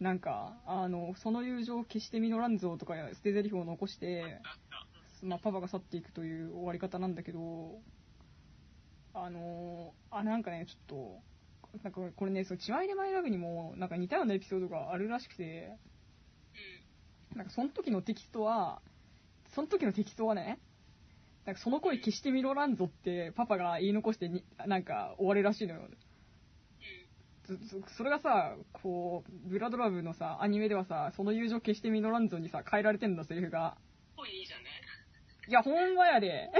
[0.00, 4.40] なんか、あの、その友情を決して実らんぞとか捨て台詞を残して。
[5.22, 7.80] まあ、パパが去っていくという終わり方なんだけど、
[9.14, 11.22] あのあ、なんかね、ちょっと、
[11.82, 15.72] なんかこれね、そう、血まいれマイラブにも、なんか似たようなエピソードがあるらしくて、
[17.32, 17.38] うん。
[17.38, 18.80] なんかその時のテキストは、
[19.54, 20.58] その時のテキストはね、
[21.46, 25.80] なんかその声決して実らんぞってパパが言い残してに、なんか終わるらしいのよ。
[27.48, 27.84] うん。
[27.96, 33.76] それがさ、こう、ブラドラブのさ、アニメではさ、その友情決して実らんぞにさ、変えられてんだ、セリフが。
[34.16, 34.68] ぽいいいじゃんね？
[35.48, 36.50] いや、ほんまやで。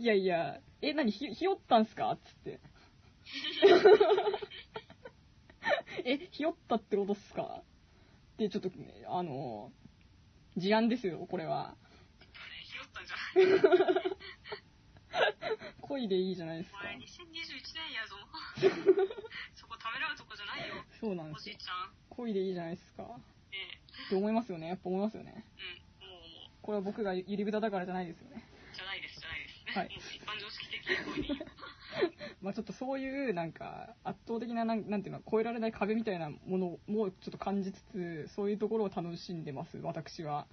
[0.00, 0.58] いやいや、
[0.88, 2.16] え、何ひ、ひよったんすか？
[2.22, 2.60] つって。
[6.04, 7.62] え、ひよったってことっすか？
[8.36, 9.72] で、ちょっとね、あの、
[10.56, 11.68] 事案ですよ、これは。
[11.70, 11.76] あれ、
[12.64, 13.16] 拾ったんじゃ
[13.96, 14.14] ない
[15.80, 16.82] 恋でいいじゃないですかお。
[16.84, 17.00] 前2021
[17.74, 18.16] 年やぞ。
[19.54, 20.74] そこためらうとこじゃないよ。
[21.00, 21.64] そうなんですよおじい。
[21.64, 21.92] ちゃん。
[22.10, 23.20] 恋でいいじゃないですか。
[23.52, 23.56] え
[24.06, 24.66] って思いますよね。
[24.68, 25.44] やっぱ思いますよね。
[26.00, 26.08] えうん。
[26.10, 26.50] もうもう。
[26.62, 28.44] これは僕がゆり豚だからじゃないですよね。
[29.74, 31.46] はい一般常識的な声でいいよ。
[32.42, 40.46] まあちょっとそういうなんか圧倒的ななんなんていうの越えられない壁みたいなものもちょっと感じつつそういうところを楽しんでます私は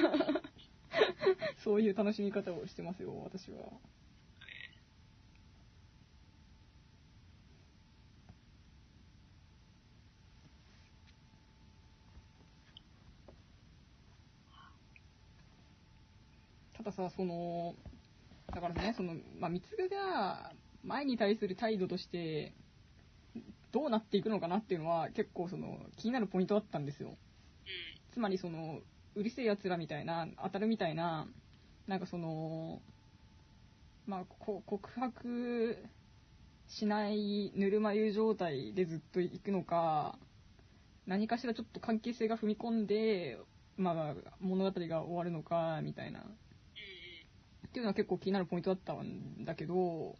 [1.64, 3.56] そういう楽しみ方をしてますよ私は
[16.92, 17.74] さその
[18.54, 20.52] だからね、その、まあ、三つが
[20.84, 22.54] 前に対する態度として、
[23.72, 27.10] どうなっていくのかなっていうのは結構その気になるポイントだったんですよ。
[27.10, 27.16] うん。
[28.12, 28.80] つまりその、
[29.14, 31.26] うるせえ奴らみたいな、当たるみたいな、
[31.86, 32.80] なんかその、
[34.06, 35.84] まあ、こ告白
[36.68, 40.18] しないぬるま湯状態でずっと行くのか、
[41.06, 43.38] 何かしらちょっと関係性が踏み込んで、
[43.76, 46.24] まあ、物語が終わるのか、みたいな。
[47.76, 47.78] うん。
[47.78, 50.16] っていうのは結構気になるポイントだったんだけど、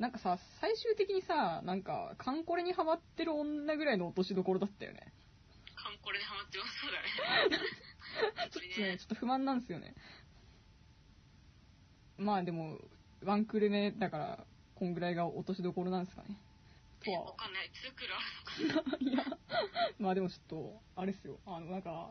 [0.00, 5.12] なんかさ、最終的にさ、なんか、カンコレにハマってる女ぐらいの落としどころだったよね。
[5.76, 7.62] カンコレでハマってます、そうだね。
[8.50, 9.94] ちょっとね、ちょっと不満なんですよね。
[12.16, 12.78] まあでも、
[13.22, 16.36] ワンクール目だから、こんぐらいが落としどころなんですかね。
[17.04, 17.34] とはわ。
[17.34, 17.70] かんない。
[17.70, 19.38] クールあるのか いや、
[19.98, 21.38] まあでもちょっと、あれですよ。
[21.46, 22.10] あの、なんか、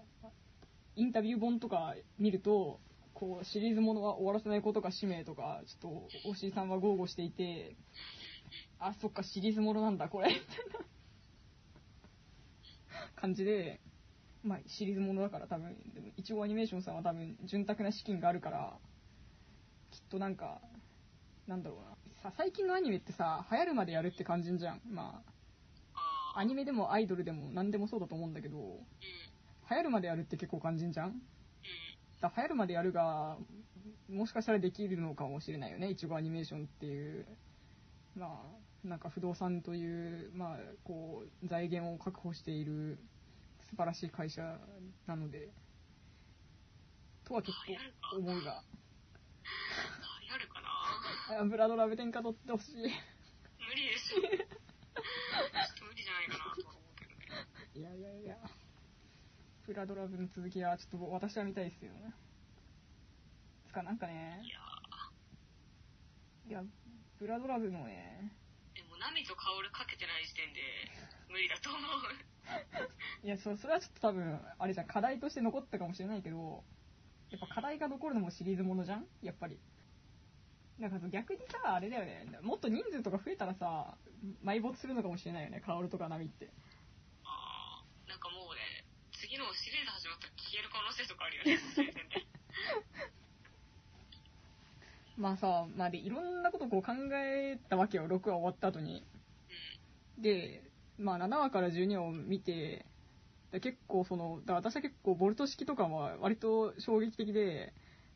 [0.96, 2.80] インタビュー本とか見ると、
[3.20, 7.76] こう、シリーズものは終わらせないことが使命とか、ちょっと、おしいさんは豪語していて、
[8.80, 10.86] あ、そっか、シリーズものなんだ、これ、みたいな
[13.18, 13.82] 感じで、
[14.42, 18.78] まあ、シリーズものだから多分、でも、いちごアニメーションさんは多分、潤沢な資金があるから、
[19.92, 20.62] きっとなんか、
[21.46, 21.80] なんだろう
[22.24, 22.32] な。
[22.32, 24.82] さ、最近のアニメってさ、流行るまでやるって感じんじゃん。
[24.90, 25.22] ま
[25.94, 26.02] あ、
[26.36, 28.80] あアニメでもアイドルでも何でもそうだと思うんだけど。
[29.70, 31.22] 流行るまでやるって結構肝心じゃん
[32.22, 33.38] 流行るまでやるが、
[34.10, 37.26] もしかしたらできるのかもしれないよね、いちごアニメーションっていう、
[38.16, 38.42] ま
[38.84, 42.98] あ、なんか不動産という、まあ、こう、財源を確保している
[43.70, 44.60] 素晴らしい会社
[45.06, 45.50] なので、
[47.24, 47.56] とはちょっ
[48.12, 48.64] と思うが、
[50.22, 51.40] 流行るかな？
[51.42, 52.76] あブラドラベ天下取ってほしい。
[52.76, 52.82] 無
[53.76, 54.10] 理です。
[54.18, 54.22] ちょっ
[55.80, 57.48] と無理じゃないかなとは思うけどね。
[57.76, 58.38] いやいやいや、
[59.70, 62.12] ブラドラブの続きはちょっと私は見たいですよね。
[63.68, 64.50] つかなんかねい、
[66.50, 66.64] やいや、
[67.20, 68.34] ブラドラブのね、
[68.74, 70.60] でも、ナミとカオルかけてない時点で、
[71.30, 73.28] 無理だと思う。
[73.28, 76.64] いや、そそれはちょっと多分、あれじゃん、課題として残ったかもしれないけど、
[77.30, 79.60] やっぱ課題が残るのもシリーズものじゃんやっぱり。
[80.80, 84.00] なんか逆にさ、あれだよね、もっと人数とか増えたらさ、
[84.44, 86.50] 埋没するのかもしれないよね、カオルとかナミって。
[89.40, 91.60] あー、なんかもうね、次のシリーズ始まったら消える可能性とかあるよね。
[95.18, 99.04] まあさ、まあで、いろんなことこう考えたわけよ、6話終わった後に。
[100.18, 100.64] で、
[100.98, 102.86] まあ7話から12話を見て、
[103.52, 107.74] で結構その、だ私は結構ボルト式とかも割と衝撃的で、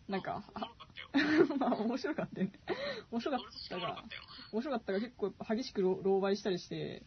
[0.07, 1.47] なんか、おもろかったよ。
[1.57, 2.53] まあ面白かったよね。
[3.11, 4.03] 面白かったが。
[4.51, 7.03] 面白かったが結構激しくろ狼狽したりして、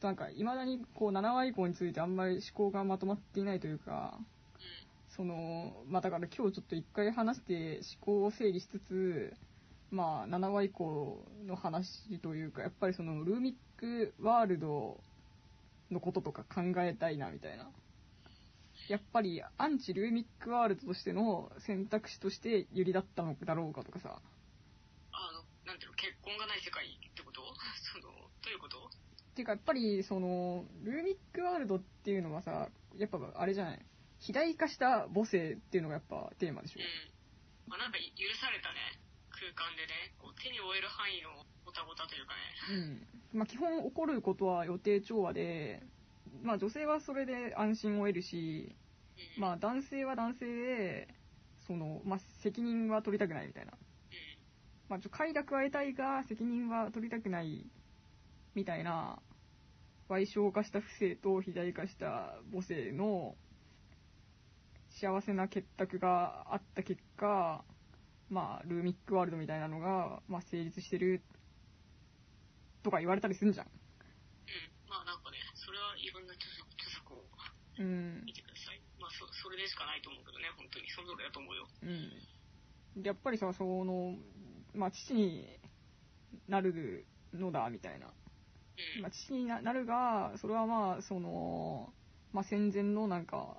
[0.00, 4.18] となんか未だにこう7話以降についてあんまり思考がまとまっていないというか、
[5.16, 9.34] その、まあだから今日ちょっと一回話して思考を整理しつつ、
[9.90, 14.98] まあ7話以降の話というか、やっぱりそのルーミックワールド
[15.90, 17.68] のこととか考えたいなみたいな。
[18.88, 24.18] やっぱりアンチルーミックワールドとしての選択肢として有利だったのだろうかとかさ。
[25.12, 27.42] あの、なんていうの、結婚がない世界ってこと？
[27.92, 28.99] その、どういうこと？
[29.40, 32.68] っていうかやっぱりそのルーミックワールドっていうのはさ
[32.98, 33.80] やっぱあれじゃない？
[34.20, 36.80] 肥大化した母性っていうのがやっぱテーマでしょ？
[36.80, 37.70] うん。
[37.70, 39.00] まあなんか許されたね、
[39.32, 41.30] 空間でね、こう手に負える範囲の
[41.64, 43.00] ごたごたというかね。
[43.32, 45.80] うんまあ、基本起こることは予定調和で、
[46.42, 48.76] まあ、女性はそれで安心を得るし、
[49.38, 49.40] うん。
[49.40, 51.08] まあ、男性は男性で
[51.66, 53.78] その、まあ、責任は取りたくないみたいな、うん。
[54.90, 57.64] まあ、ちょ快楽は得たいが責任は取りたくない
[58.54, 59.16] みたいな
[60.10, 63.36] 賠償化した不正と肥大化した母性の
[64.90, 67.62] 幸せな結託があった結果、
[68.28, 71.22] まあ、ルーミックワールドみたいなのが、まあ、成立してる
[72.82, 73.66] とか言われたりするんじゃん。
[73.66, 73.72] うん。
[74.88, 77.24] まあなんかね、それはいろんな著作著作を
[77.78, 78.82] うん見てください。
[78.98, 80.90] まあそそれでしかないと思うけどね、本当に。
[80.90, 81.68] その通りだと思うよ。
[81.82, 81.86] う
[82.98, 84.18] ん、でやっぱりさその、
[84.74, 85.46] まあ、父に
[86.48, 88.19] なるのだみたいな、うん。
[89.00, 91.92] まあ、父にななるがそれはまあその、
[92.32, 93.56] まあ、戦前のなんか、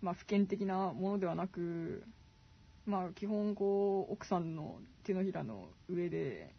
[0.00, 2.04] まあ、普遍的なものではなく、
[2.86, 6.54] まあ、基本こう奥さんの手のひらの上で、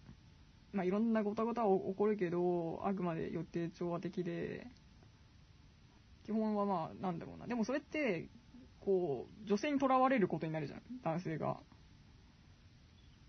[0.73, 4.67] まあ、いろんなごたごたは起こるけどあくまで予定調和的で
[6.25, 8.27] 基本はまあなんだろうなでもそれって
[8.79, 11.57] こう女性にとらわれることになるじゃん男性が。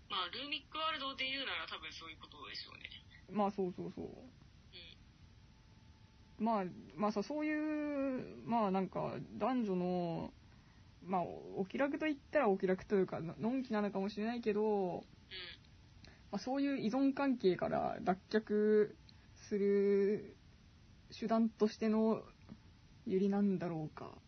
[0.09, 2.89] まあルーミックワールドで言うなら多分そういうことでしょうね。
[3.31, 4.07] まあそうそうそう。
[6.41, 6.45] うん。
[6.45, 6.65] まあ、
[6.95, 10.33] まあさ、そういう、まあなんか、男女の、
[11.01, 15.05] まあ、お気楽と言ったらお気楽というか、ののんきなのかもしれないけど、うん。
[16.31, 18.97] まあ、そういう依存関係から脱却
[19.35, 20.39] する
[21.17, 22.23] 手段としての
[23.05, 24.21] ゆりなんだろうか。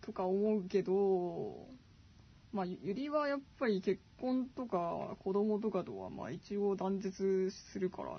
[0.00, 1.77] とか思うけど、
[2.52, 8.10] まあ、ゆゆりはやっぱり結婚とか子供とかとは、まあ一応断絶するから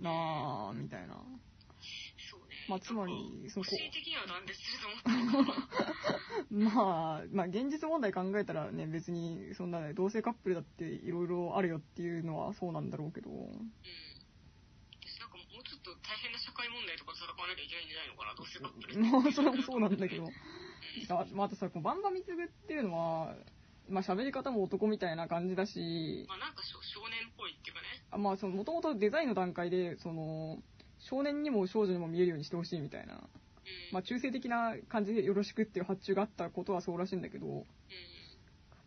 [0.00, 1.14] なあみたいな。
[1.14, 2.66] そうね。
[2.68, 5.80] まあつまりそこ個人的には断絶すると思ったけど。
[6.50, 13.72] まあ、まあ、現実問題考えたらね、別に、そんなね、同性カップルだっていろいろあるよっていうのはそうなんだろうけど、うん。
[15.02, 20.30] 私なんかもうちょっと大変な社会問題とかと戦わなきゃいけないんじゃないのかな、どうせカップル まあ、それもそうなんだけど、うん。
[21.12, 23.36] あまあ、あとさ、このバンバミツグっていうのは、
[23.90, 27.86] まあ、喋り方も男みたいな感じだし、まあなんか少少年っぽいっていうかね。
[28.10, 30.58] あまあ、その、もともとデザインの段階で、その、
[30.98, 33.20] 少年にも少女にも見えるようにしてほしいみたいな、うん。
[33.92, 37.64] まあ、中性的な感じでよろしくっていう発注があったことはそうらしいんだけど、うん。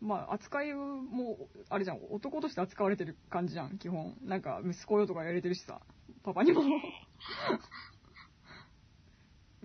[0.00, 4.16] まあ、扱いも、あれじゃん、男として扱われてる感じじゃん、基本。
[4.22, 5.80] なんか、息子よとか言われてるしさ、
[6.22, 6.62] パパにも。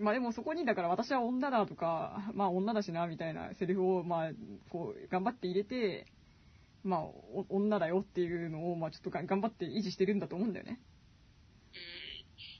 [0.00, 4.30] まあでもそこに、だから私は女だとか、 まあ女だしな、みたいなセリフを、まあ、
[4.70, 6.06] こう、頑張って入れて、
[6.82, 10.80] まあ、お女だよっていうのを、まあちょっとが頑張って維持してるんだと思うんだよね。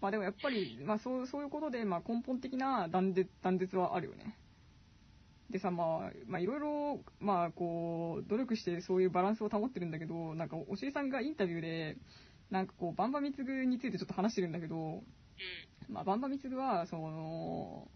[0.03, 4.37] まあでもやっぱり、まあそうそういうことで、まあ根本的な断絶断絶はあるよね。
[5.49, 11.97] でさ、まあ、まあいろいろ、まあこう、努力してそういうバランスを保ってるんだけど、なんかおしりさんがインタビューで、
[12.51, 15.03] なんかこう、バンバミツグについてちょっと話してるんだけど、うん。
[15.91, 17.89] まあバンバミツグは、その、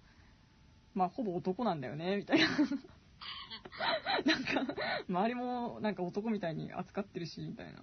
[0.95, 2.49] まあほぼ男なんだよね、みたいな。
[4.25, 4.75] なんか、
[5.09, 7.83] 周りもなんか男みたいに扱ってるし、みたいな。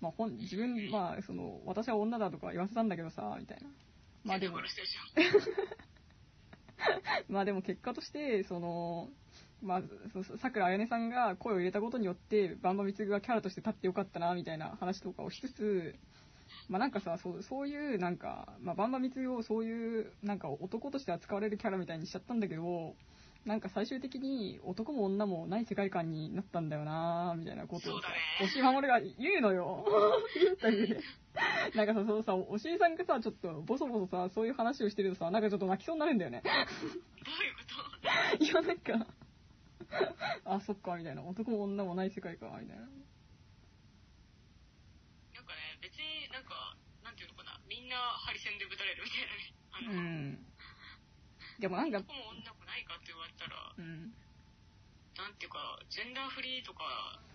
[0.00, 3.68] まあ、本自分、まあ、その、私は女だとか言わせたんだけどさ、みたいな。
[4.24, 4.58] まあでも。
[7.28, 9.10] まあでも結果として、その、
[9.62, 9.82] まあ、
[10.24, 15.94] そさくらあやねさんが声を入れたことによって、バンバミツグがキャラとして立ってよかったな、みたいな話とかをしつつ、
[16.68, 22.94] まあなんかさ、そうそういう、なんか、まあバンバミツグをそういう、なんか男として扱われるキャラみたいにしちゃったんだけど、
[23.44, 28.02] なんか最終的に男も女もない世界観になったんだよなみたいなことを押
[28.48, 29.84] し守が言うのよ。
[30.48, 31.00] インタビューで。
[31.74, 36.40] なんかさ、そうさ、おしりさんがさ、ちょっとボソボソさ、そういう話をしてるとさ、なんかちょっと泣きそうになるんだよね。
[36.44, 36.62] どうい
[37.50, 37.62] うこ
[38.38, 38.38] と？
[38.44, 39.06] いや、なんか、
[40.44, 41.22] あ、そっか、みたいな。
[41.24, 42.76] 男も女もない世界か、みたいな。
[42.76, 42.86] なん
[45.44, 47.42] かね、別になんか、なんていうのか
[47.92, 49.52] な、ハリセンでぶたれるみたいなね。
[49.72, 50.52] あうの、ん。
[51.60, 54.16] でもなんか、男も女もないかって言われたら、うん。
[55.12, 55.60] なんていうか、
[55.92, 56.82] ジェンダーフリーとか、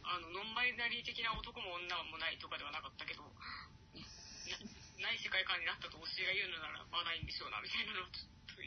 [0.04, 4.58] あの、ノンバイナリー的な男も女もないとかではなかったけど、な
[5.06, 8.64] ない世界観になったと教えが言うのなら、まあないんでしょうな、みたいなのをちょっと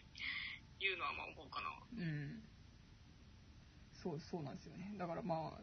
[0.78, 1.74] 言うのはまあ思うかな。
[1.90, 2.50] うん。
[3.92, 4.94] そう、そうなんですよね。
[4.96, 5.60] だからまあ、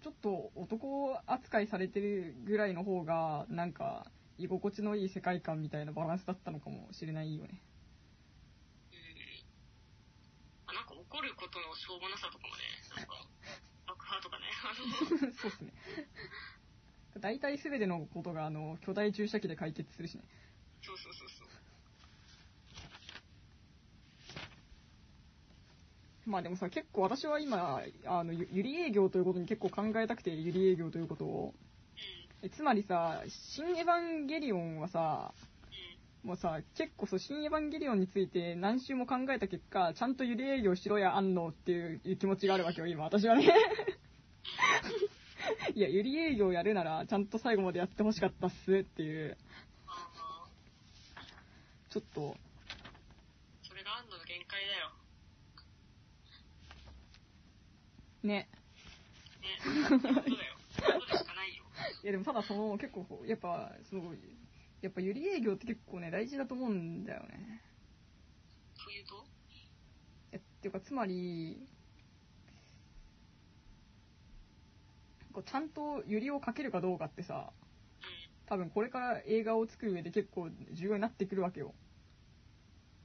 [0.00, 7.62] ちょっと男扱いされてるぐらいの方が、なんか、居心地のいい世界観みたいなバランスだったのかもしれないよね。
[8.92, 8.98] うん。
[10.66, 12.62] あなんか怒ることのしょうもなさとかもね、
[12.96, 13.14] なんか、
[13.86, 15.72] 爆破とかね、あの、 そうっすね。
[17.18, 20.24] 大体全てのことが、あの、巨大注射器で解決するしね。
[20.82, 21.48] そうそうそうそう。
[26.26, 31.54] まあでもさ、結構私は今、あの、ゆゆり営業ということに結構考えたくて、ゆり営業ということを。
[32.50, 35.32] つまりさ、新エヴァンゲリオンはさ、
[36.22, 36.28] うん。
[36.28, 43.52] もうさ、結構そう、新エヴァンゲリオンについて何周も考えた結果、ちゃんとゆり営業しろや、あんのっていう気持ちがあるわけよ、今、私はね。
[45.74, 49.36] いや、ゆり営業やるなら、ちゃんと最後までやってほしかったっすっていう、
[51.90, 52.36] ちょっと、
[53.62, 54.92] それが安野の限界だよ。
[58.22, 58.48] ね。
[59.40, 59.58] ね。
[59.88, 60.16] そうだよ。
[60.76, 61.16] そうで
[62.02, 64.14] いや、でもただその、結構、やっぱ、その、
[64.82, 67.62] やっぱゆり営業って結構ね、大事だと思うんだよね。
[68.84, 69.24] というと？
[70.32, 71.66] えっていうか、つまり、
[75.32, 77.52] こうちゃんとゆりをかけるかどうかってさ、
[78.00, 78.08] うん。
[78.46, 81.74] 多分これから映画を作る上で結構重要になってくるわけよ。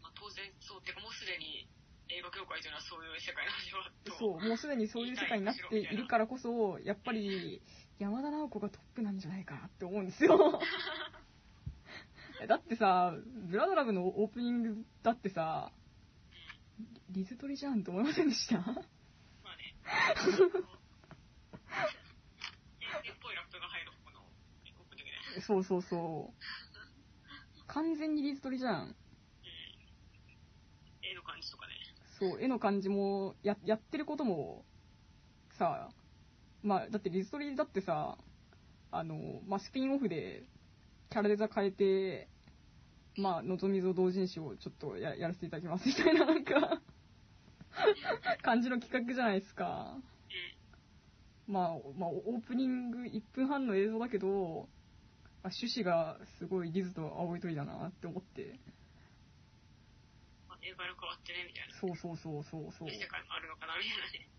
[0.02, 0.82] まあ当然そう。
[0.82, 1.61] てかもうすでに
[2.12, 3.56] 映画業界というのはそういう世界なん。
[4.20, 7.62] そう、もうすでにそういう世界になっているからこそ、やっぱり
[8.00, 10.38] 山田直子がトップなんじゃないかなって思うんですよ。
[12.48, 13.14] だってさ、
[13.50, 15.72] ブラドラブのオープニングだってさ、
[17.10, 18.58] リズトリじゃんと思いませんでした？
[18.58, 19.76] まあね。
[25.48, 27.66] そうそうそう。
[27.68, 28.96] 完全にリズトリじゃん。
[31.02, 31.74] 絵の感じとかね。
[32.22, 34.64] そう、絵の感じも、や、やってることも、
[35.58, 35.90] さ、
[36.62, 38.16] まあ、だってリズトリだってさ、
[38.92, 40.44] あの、まあ、スピンオフで、
[41.10, 42.28] キャラデザ変えて、
[43.18, 46.80] まあ、のぞみぞ同人誌をちょっとややらせていただきますみたいな、なんか、
[48.44, 49.98] 感じの企画じゃないですか。
[51.48, 51.54] うん。
[51.54, 54.70] まあ、まあ、オープニング1分半の映像だけど、
[55.42, 58.60] まあ、趣旨がすごいリズと青い鳥だなって思って。
[60.62, 61.74] まあ、映画が変わってね、みたいな。
[61.74, 62.90] そうそうそうそうそう。
[62.90, 64.30] 世界もあるのかな、みたいなね。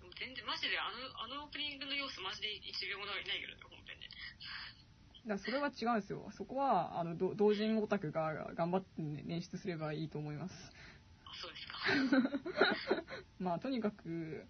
[0.00, 4.08] でも全然、マジであの、あのオープニングの要素マジで1秒もないないけどね、本編で。
[5.24, 6.28] だからそれは違うんですよ。
[6.36, 10.54] そこは、あの、ど同人オタクが頑張ってね捻出すればいいと思います。
[11.24, 13.04] あ、そうですか。
[13.40, 14.44] まあ、とにかく、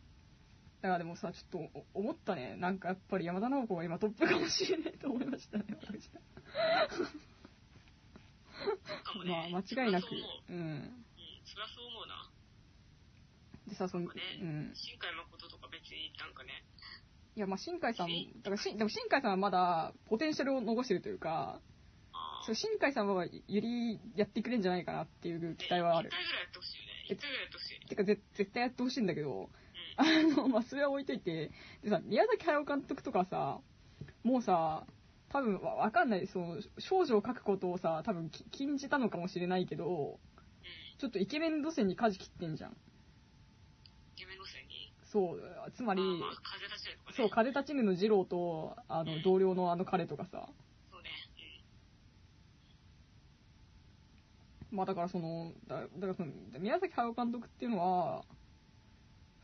[0.83, 2.57] だからでもさ、ちょっとお思ったね。
[2.57, 5.65] なんかやっぱり山田直子が今トップかもしれないと思いましたね、
[9.05, 9.51] かもね。
[9.53, 10.25] まあ、間違いなくう思。
[10.49, 10.53] う。
[10.53, 10.59] うん。
[10.59, 11.05] うん、
[11.45, 12.31] そりゃそう思うな。
[13.69, 14.73] でさ、その、ね、うん。
[14.75, 16.65] 新海誠とか別になんかね、
[17.37, 21.61] いや、まあ、新海さんも、だからし、でも新海さんはまだポテンシャルを残してるというか、
[22.47, 26.13] そう新海さんはゆりやってくれんじゃないかなっていう期待はある1。
[26.13, 26.93] 回ぐらいやってほしいよね。
[27.11, 27.89] 1回ぐらいやってほしい。
[27.89, 29.49] てか、ぜ絶対やってほしいんだけど、うん。
[29.97, 31.51] あの、まあ、それは置いといて、
[31.83, 33.61] でさ、宮崎駿監督とかさ、
[34.23, 34.87] もうさ、
[35.35, 40.19] 多分わわかんない、その、少女を描くことをさ、多分き禁じたのかもしれないけど、うん。
[40.97, 42.77] ちょっとイケメン路線に舵切ってんじゃん。
[44.17, 44.95] 夢路線に？
[45.03, 46.03] そう、つまり、
[46.45, 47.17] 風立ちぬとかね。
[47.17, 50.49] そう、風立ちぬの二郎と、あの、同僚のあの彼とかさ、
[50.93, 51.11] そうね。
[54.71, 56.31] まあだからその、だだからその、
[56.61, 58.25] 宮崎駿監督っていうのは、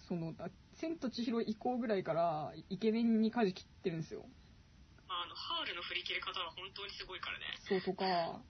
[0.07, 4.25] その、だ千と千尋以降ぐらいからイケメンに舵切ってるんですよ。
[5.31, 7.47] の、ハウルの振り切り方は本当にすごいからね。
[7.63, 8.43] そうとか、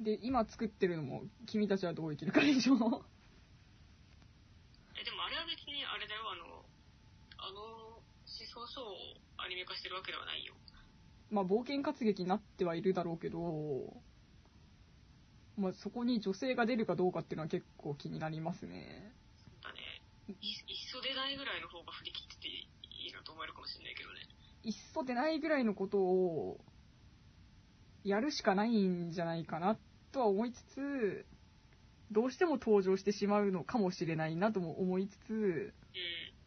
[0.00, 2.74] で、今作ってるのも、君たちはどう生きるかでしょ。
[4.94, 6.64] え、でもあれは別にあれだよ、あの、
[7.38, 8.94] あの、思想書を
[9.38, 10.54] アニメ化してるわけではないよ。
[11.30, 13.92] まあ、冒険活劇になってはいるだろうけど、
[15.56, 19.12] まあ、そこに女性が出るかどうかっていうのは結構気になりますね。
[19.62, 20.02] だね。
[20.28, 20.54] い、いっ
[20.92, 22.68] そ出ないぐらいの方が振り切っててい
[23.08, 24.35] いなと思えるかもしれないけどね。
[24.66, 26.60] いっそ出ないぐらいのことを、
[28.02, 29.78] やるしかないんじゃないかな
[30.10, 31.24] とは思いつつ、
[32.10, 35.72] どうしても登場してしまうのかもしれないなとも思いつつ、うん。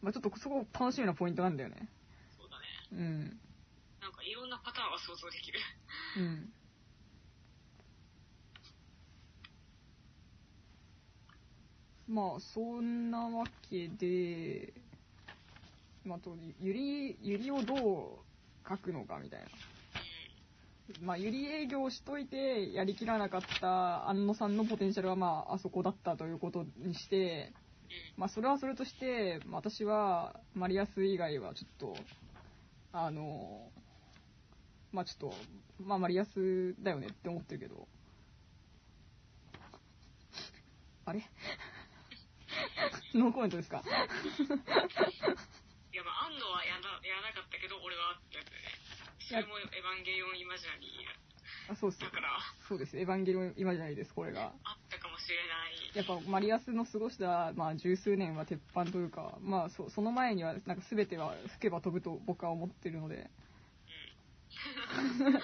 [0.02, 1.88] まあ、ちょっとそこ楽しみなポイントなんだよね。
[2.38, 2.66] そうだね。
[2.92, 3.20] うん。
[4.02, 5.58] なんかいろんなパターンは想像できる。
[6.18, 6.20] う
[12.12, 12.14] ん。
[12.14, 14.74] まあ、そんなわけで、
[16.10, 17.78] まあ、と、ゆり、ゆりをどう
[18.68, 19.46] 書くのかみたいな。
[21.02, 27.52] まあ、ゆり営業しといて、やりきらなかった安野さんのポテンシャルはまあ、あそこだったということにして、
[28.16, 31.96] まあ、それはそれとして、私は、マリアス以外はちょっと、
[32.92, 33.70] あの、
[34.90, 35.34] まあちょっと、
[35.80, 37.86] まあマリアスだよねって思ってるけど、
[41.04, 41.22] あれ？
[43.14, 43.84] ノーコメントですか？
[45.90, 48.90] いや、まあ、安野はやらやらなかったけど、俺はってやつだよね。
[49.26, 52.98] それもエヴァンゲリオンイマジナリーあそうっすだから、そうです。
[52.98, 54.54] エヴァンゲリオン今じゃないです、これが。
[54.62, 55.70] あったかもしれない。
[55.94, 63.30] やっぱマリアスの過ごした、まあ、十数年は鉄板というか、まあ、そその前にはなんか全ては吹けば飛ぶと僕は思ってるので
[65.20, 65.32] うん。
[65.34, 65.40] こ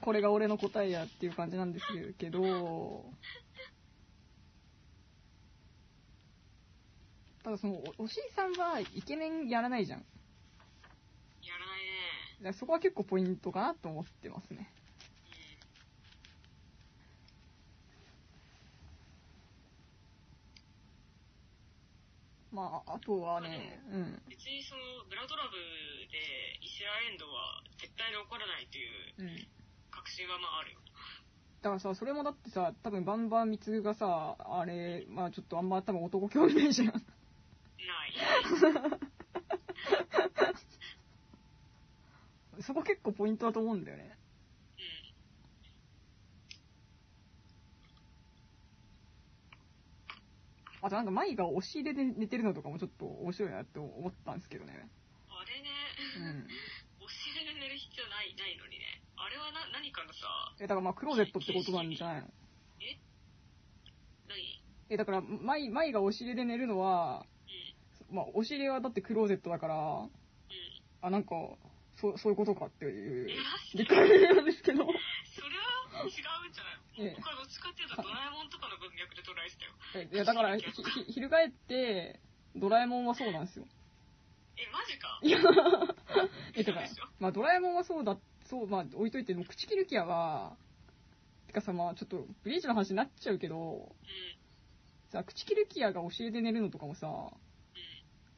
[0.00, 1.86] これが俺の答えやっていう感じなんです
[2.18, 3.04] けど
[7.46, 10.10] ただそのおおしいさんはイケメンやらないじゃんだか
[11.46, 12.50] やらないね。
[12.50, 14.68] らそこは結構ポイントかなと思ってますね
[22.50, 24.22] まああとはねうんうん。
[24.28, 25.54] 別にその、ブラドラブ
[26.10, 26.18] で
[26.66, 29.46] イスラエンドは絶対に起こらないといううん
[29.94, 30.80] 確信はまああるよ。
[31.62, 37.15] だからさ、それもだってさ、多分バンバン貢がさ、あれ、まあちょっとあんま多分男興味ないじゃん。
[37.86, 38.12] ない。
[42.62, 44.18] そこ結構ポイントだと思うんだよね。
[50.82, 50.86] うん。
[50.86, 54.88] あとなんか、舞が押し入れで寝てるのとかもちょっと面白いなって思ったんですけどね。
[55.28, 55.68] あれね、
[56.18, 56.46] うん。
[57.04, 59.02] お尻で寝る必要ない、ないのにね。
[59.16, 62.28] あれはな、何かのさ、え、だからまあクローゼットってことなんじゃないの
[62.80, 62.98] え？
[64.28, 64.62] 何？
[64.88, 67.35] え、だから、舞、舞が押し入れで寝るのは、うん。
[68.10, 70.10] まあ押し入れはだってクローゼットだから、うん。
[71.02, 71.30] あ、なんか、
[71.96, 73.28] そう、そういうことかっていう
[73.74, 74.78] 理で解なんですけど。
[74.78, 74.92] それは
[76.04, 76.70] 違うんじゃな
[77.04, 77.08] い？
[77.08, 79.56] ええ僕はどっちかっていうとドラえもんとかの文脈で捉えて
[79.92, 80.08] たよ。
[80.10, 80.62] えいや、だから、 ひ、
[81.12, 82.20] ひ、翻って、
[82.54, 83.66] ドラえもんはそうなんですよ。
[84.56, 85.20] え、マジか？
[85.22, 85.38] いや、
[86.56, 86.88] え、だから
[87.18, 90.56] まあ、ドラえもんはそうだ、そう、まあ、置いといて、もう口切るキアは、
[91.46, 93.92] てかさ、まあ、ちょっと、ブリーチの話になっちゃうけど、うん。
[95.10, 97.40] さ、口切るキアが教えて寝るのとかもさ、うん。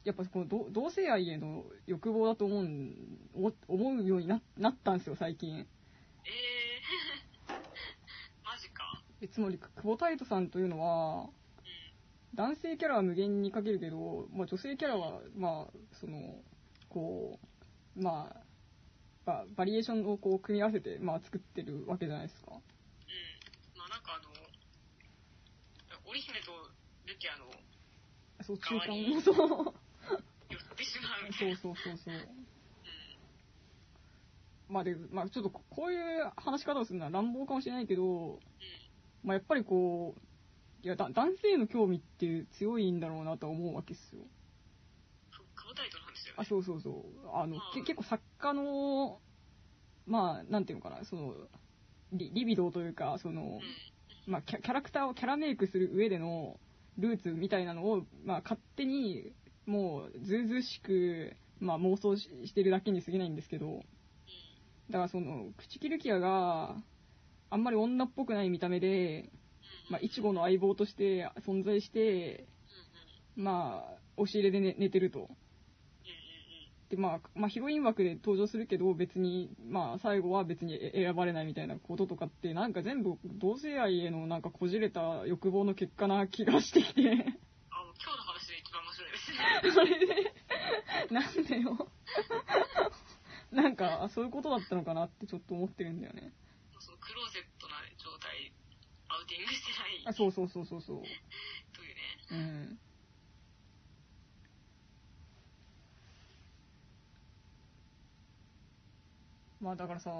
[0.09, 2.95] やっぱこの同同性愛への欲望だと思うん、
[3.35, 5.59] 思思うようにななったんですよ、最近。
[5.59, 5.65] えー、
[8.43, 9.03] マジか。
[9.21, 11.31] えつまり、久保タイトさんというのは、うん。
[12.33, 16.41] 男性キャラは無限にかけるけど、まあ、女性キャラは、まあ、その、
[16.89, 17.39] こ
[17.95, 18.43] う、まあ、
[19.25, 22.53] ババリエーションをこう組み合わせて、まあ、作ってるわけじゃないですか。
[22.53, 22.59] うん。
[23.77, 26.51] まあなんかあの、織姫と
[27.05, 27.45] ルキアの
[28.41, 29.73] そう、中間もそう。
[30.79, 31.57] 寄ってしまうみたそいうな。
[31.57, 32.13] そうそうそう。
[32.13, 32.21] うん。
[34.73, 35.99] まあで、まあちょっとこういう
[36.37, 38.39] 話し方をするのは乱暴かもしれないけど、うん。
[39.23, 40.21] まあやっぱりこう、
[40.81, 44.23] いや、だ男性への興味って強いんだろうなとは思うわけですよ。
[45.79, 46.47] タイトの話だよあ、ね。
[46.49, 46.93] そうそうそう。
[47.33, 49.19] あの、けうん結構作家の、
[50.05, 51.33] まあ、なんていうのかな、その、
[52.11, 53.59] リリビドーというか、その、
[54.27, 54.31] うん。
[54.31, 56.57] まあキャ、キャラクターをキャラメイクする上での
[56.97, 59.31] ルーツみたいなのを、まあ、勝手に、
[59.69, 63.83] もう、ずうずうしく、まあ、妄想してるだけに過ぎないんですけど、
[64.89, 66.75] だからその、口切るキアが、
[67.51, 69.29] あんまり女っぽくない見た目で、
[69.91, 72.47] まあ、イチゴの相棒として存在して、
[73.35, 75.29] まあ、押し入れで寝寝てると。
[76.89, 88.28] で、まあ、まあ、ヒロイン枠で登場するけど、別に、まあ、最後は別に選ばれないみたいなこととかって、なんか全部同性愛へのなんかこじれた欲望の結果な気がしてきて、あ、もう今日の
[89.73, 90.33] それで、
[91.11, 91.87] なんでよ。
[93.51, 96.33] なんか、あそういうことだったのかなってちょっと思ってるんだよね。
[96.79, 98.51] そのクローゼットな状態、
[99.09, 101.01] アウティングしてないあ、そうそうそうそうそう。
[101.73, 102.01] というね。
[102.31, 102.79] うん。
[109.61, 110.11] まあだからさ、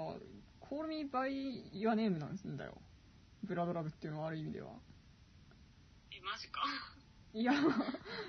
[0.60, 2.76] Call Me By Your Name なんだよ。
[3.42, 4.68] ブラドラブっていうのはある意味では。
[6.12, 6.60] え、マジか。
[7.32, 7.52] いや、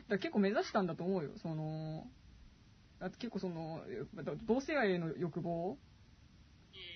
[0.10, 1.32] だ結構目指したんだと思うよ。
[1.42, 2.06] その、
[3.00, 3.82] だって結構その、
[4.16, 5.76] だ同性愛への欲望うん。
[5.76, 5.78] っ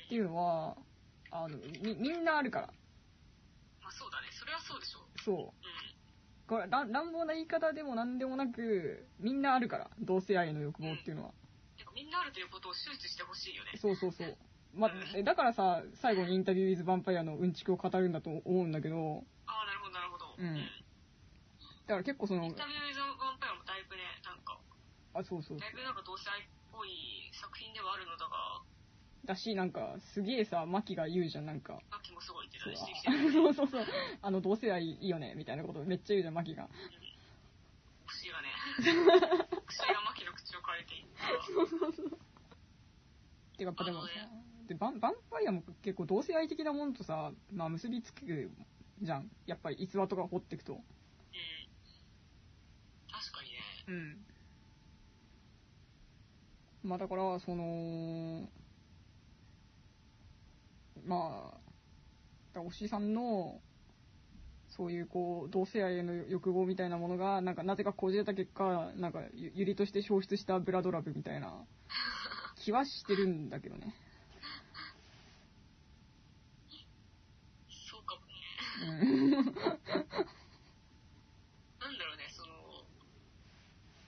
[0.10, 0.78] ていうのは、
[1.32, 2.68] あの、み、みんなあるから。
[3.82, 4.28] まあそうだね。
[4.32, 5.20] それはそうでしょう。
[5.20, 5.36] そう。
[5.38, 5.52] うん。
[6.48, 9.90] これ乱乱暴な言い方でも何でもなく、みんなあるから。
[10.00, 11.32] 同性愛への欲望っていうのは。
[11.76, 13.72] てかみんなあるということを周知してほしいよね。
[13.82, 14.38] そうそうそう。
[14.76, 20.26] ま、えだからさ、最後にインタビュー・ウィズ・ヴァンパイアのうんちくを語るんだと思うんだけど、ああ、なるほど、なるほど。
[20.38, 20.85] うん
[21.86, 22.80] だから結構そのイン、タビュー・
[23.40, 24.58] パイアもだいぶね、なんか、
[25.14, 26.44] あ、そうそうだいぶなんか同性愛っ
[26.74, 28.62] ぽい作品ではあるのだが、
[29.26, 31.82] だし、なんか、すげえさ、マキが言うじゃん、なんか。
[31.90, 33.32] マキもすごいってそう出してきてる。
[33.34, 33.86] そうそうそう。
[34.22, 36.70] あの、同性愛いいよね、みたいなことめっちゃ言うじゃん、マキが。
[38.06, 38.50] 口がね、
[39.66, 42.16] 口がマキの口を変えていった。
[43.58, 48.52] てか、やっぱでもさあの、でヴァンヴァンパイアも結構同性愛的なものとさ、まあ結びつく
[49.02, 49.30] じゃん。
[49.48, 50.80] やっぱり逸話とか掘っていくと。
[53.88, 54.26] うん。
[56.84, 58.48] まあだから、その、
[61.06, 61.58] まあ、
[62.54, 63.62] だから推しさんの、
[64.68, 71.66] そういうこう、同性愛への欲望みたいなものが、なんかなぜかこじれた結果、なんかゆゆりとして消失したブラドラブみたいな
[72.56, 73.94] 気はしてるんだけどね。
[77.70, 78.34] そうかもね。
[79.02, 79.32] うん。
[79.32, 79.42] なん
[81.98, 82.86] だろうね、その、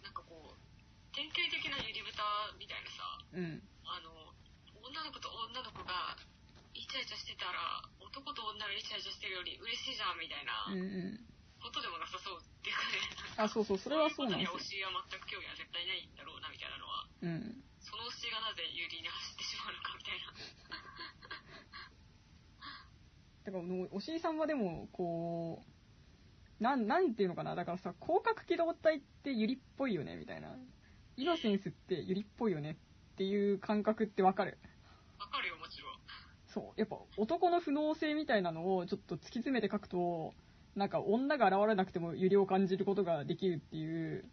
[0.04, 2.22] なんかこう、典型的なゆり豚
[2.60, 3.04] みたいなさ、
[3.38, 3.62] うん。
[3.86, 4.10] あの、
[4.82, 6.18] 女の子と女の子が
[6.74, 11.22] イチャイチャしてたら、男と女がイチャイチャしてるより嬉しいじゃんみたいなうんうん。
[11.62, 13.46] ことでもなさそうっていうかね。
[13.46, 14.98] あ、そうそう、それはそうなんですよそういうこと。
[14.98, 17.62] には全く興味は絶対ないんだろうなみたいなのは、うん。
[17.82, 20.34] その推しがなぜ有利に走ってしまうのかみたいな。
[23.46, 25.64] だから、おしりさんはでも、こ
[26.60, 27.56] う、なん、なんていうのかな。
[27.56, 30.58] だからさ、広角機動隊ってゆりっぽいよね、みたいな。
[31.18, 32.78] イノセンスってゆりっぽいよね
[33.18, 34.60] っていう感覚ってわかる？
[35.18, 35.98] わかるよ、もちろん。
[36.53, 36.80] そう。
[36.80, 40.35] やっぱ男の不能性みたいなのをちょっと突き詰めて書くと、
[40.76, 44.31] なんか女が現れなくてもゆりを感じることができるっていう、うん。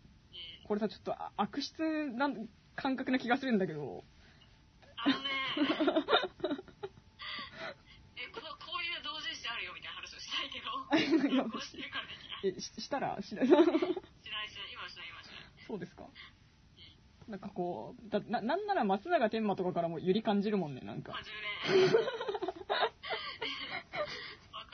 [0.69, 1.81] これさ、ちょっとあ悪質
[2.13, 2.29] な
[2.77, 4.05] 感覚な気がするんだけど、
[4.99, 5.31] あのね、
[8.21, 10.69] え、この、こういう同人誌あるよみたいな話をしたいけど、
[11.65, 12.55] してるからできない。
[12.57, 13.17] え、ししたら？
[13.23, 13.81] しない しないしない、
[14.73, 15.37] 今はしない、今はしない。
[15.67, 16.05] そうですか？
[17.29, 21.23] なんかこう、だななんなら松永天馬とかからもゆり感じるもんね、なんかまあ、。
[21.23, 21.25] 10
[21.77, 21.85] 年。
[21.87, 21.99] わか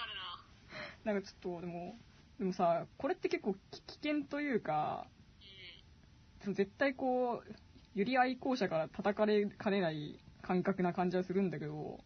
[0.06, 0.12] る
[1.04, 1.12] な。
[1.12, 1.96] なんかちょっと、でも、
[2.38, 5.06] でもさ、これって結構き危険というか、
[6.46, 6.54] うん。
[6.54, 7.54] 絶対こう、
[7.94, 12.00] ゆり愛好者から叩かれかねない感覚な感じはするんだけど、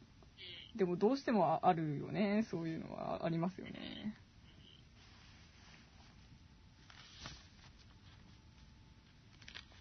[0.75, 0.79] うん。
[0.79, 4.16] でもどうしてもああるよね、そういうのはありますよね。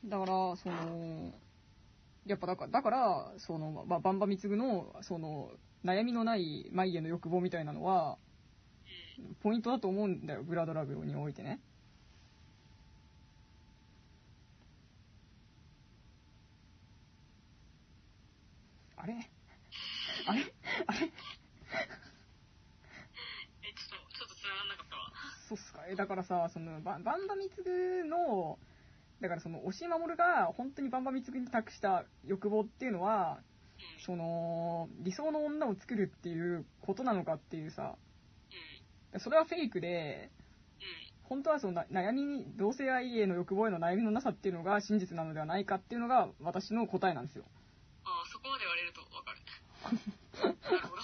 [0.05, 1.33] だから、その、
[2.25, 5.51] やっぱだから、だから、その、まあ、バンバミツグの、その、
[5.85, 8.17] 悩みのない眉への欲望みたいなのは、
[9.41, 11.59] ポイントだと思うんだよ、ブラドラブにおいてね。
[18.97, 19.13] あれ？
[20.25, 20.53] あれ？
[20.87, 20.99] あれ？
[20.99, 21.11] え、
[23.73, 25.01] ちょっと、ちょっと繋がんなかったわ。
[25.49, 25.85] そうっすか。
[25.87, 28.57] え、だからさ、その、ババンバミツグの、
[29.23, 33.39] だからその、押し守が本当にバンバミツグに託した欲望っていうのは、
[33.79, 34.03] うん。
[34.03, 37.95] その、理想の女を作るっていうことなのかっていうさ、
[39.13, 39.19] うん。
[39.21, 40.29] それはフェイクで、
[40.75, 40.85] うん。
[41.23, 47.45] 本当はそのな悩みに、同性愛への欲望への悩みのなさっていうのが真実なのではないかっていうのが私の答えなんですよ。
[48.03, 49.39] ああ、そこまで言われるとわかる。
[50.67, 51.01] なるほど。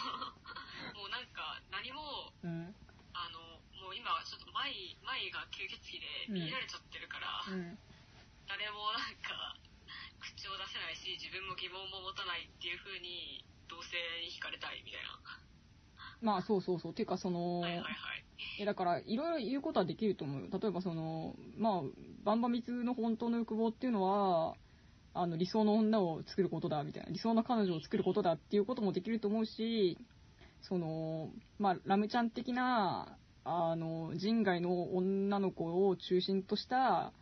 [1.00, 2.02] もうなんか、何も、
[2.44, 2.76] うん。
[3.16, 3.40] あの、
[3.80, 4.76] もう今、ちょっと前、
[5.08, 5.80] 前が吸血
[6.28, 7.80] 鬼で見られちゃってるから、うん。
[8.50, 9.54] 誰もなんか、
[10.18, 13.94] 口を出せないし、自分も疑問も持たないっていう風に、同性
[14.26, 15.22] に惹かれたいみたいな。
[16.22, 16.94] まあそうそうそう。
[16.94, 17.94] ていうかその、はいはいはい。
[18.60, 20.50] え、だから、いろいろ言うことはできると思うよ。
[20.52, 21.82] 例えば、その、まあ、
[22.24, 24.56] バンバミツの本当の欲望っていうのは、
[25.14, 27.12] あの、理想の女を作ることだ、みたいな。
[27.12, 29.98] 理想の彼女を作ることだっていうこともできると思うし、
[30.62, 37.14] その、まあ、ラムちゃん的な、あの、人外の女の子を中心とした、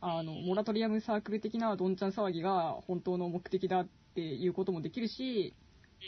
[0.00, 5.54] あの、モラトリアムサークル的などんちゃん騒ぎが本当の目的だっていうこともできるし、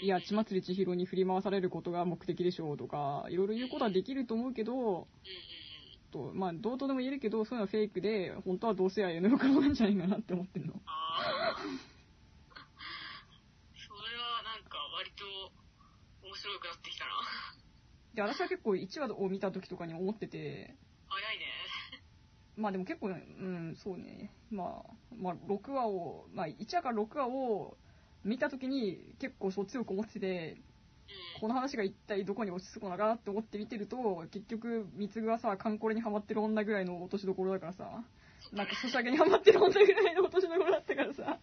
[0.02, 5.06] いや、血祭り千尋に振り回されることが目的でしょうとか、いろいろ言うことはできると思うけど。
[6.10, 10.80] とまあ、どうとでも言えるけど、そういうのはフェイクで、本当は同性愛への欲望なんじゃないかなって思ってるの。
[10.86, 11.56] ああ。
[11.56, 11.62] そ
[13.92, 15.24] れはなんか割と
[16.26, 17.10] 面白くなってきたな。
[18.14, 20.74] で、私は結構1話を見た時とかに思ってて、
[21.08, 21.57] 早いね。
[22.58, 24.30] まあでも結構、うん、そうね。
[24.50, 27.76] まあ、まあ、6話を、まあ、1話から6話を
[28.24, 30.56] 見た時に結構そう強く思ってて、
[31.36, 31.40] うん。
[31.40, 38.02] この話が一体どこに落ち着くのかなって思って見てると、結局、三つぐはさ、カンコレにハマってる女ぐらいの落としどころだからさ、
[38.52, 41.38] なんかソシャゲにハマってる女ぐらいの落としどころだったからさ、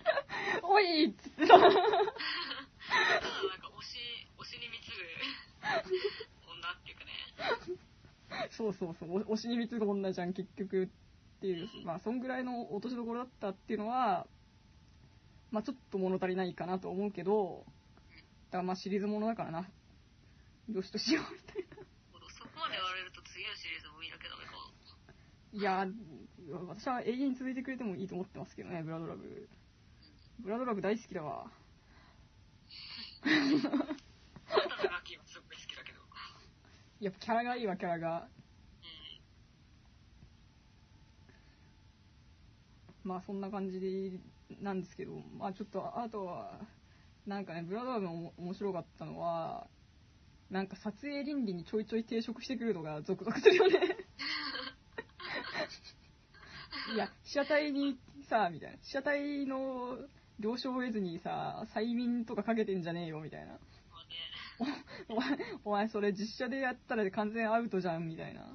[0.64, 1.80] おいっつって さ、なんか推
[3.84, 3.98] し、
[4.38, 5.02] 推しに貢ぐ
[6.50, 7.12] 女っていうかね。
[8.50, 10.88] そうそうそう、お推しに貢ぐ女じゃん、結局っ
[11.40, 14.26] ていう、まあ、そんぐらいの落としどころだったっていうのは、
[15.50, 17.64] まあ、ちょっと物足りないかなと思うけど、
[18.50, 19.68] だからまあ、シリーズものだからな、
[20.70, 21.76] よしとしようみたいな。
[22.30, 24.52] そこまで言われると次のシリーズも見なきゃダメか。
[25.52, 25.92] いやー、
[26.66, 29.48] 私は永遠に続いてくれてもいいと思ってますけどね、ブラドラブ。
[30.40, 31.50] ブラドラブ大好きだわ。
[34.50, 34.98] あ。
[37.00, 38.28] やっぱキャラがいいわ、キャラが。
[43.04, 43.08] うん。
[43.08, 44.20] まあそんな感じで
[44.60, 46.58] なんですけど、まあちょっと、あとは、
[47.26, 49.66] なんかね、ブラドラブの面白かったのは、
[50.50, 53.78] なんか撮影倫理にちょいちょい抵触してくるのがゾクゾクするよね。
[56.94, 57.98] いや、被写体に
[58.28, 58.78] さ、みたいな。
[58.78, 59.98] 被写体の
[60.40, 63.58] 了承を得ずにさ、催眠とかかけてんじゃねえよ、みたいな。
[65.08, 68.46] お前、お前それ実写でやったら完全アウトじゃん、みたいな。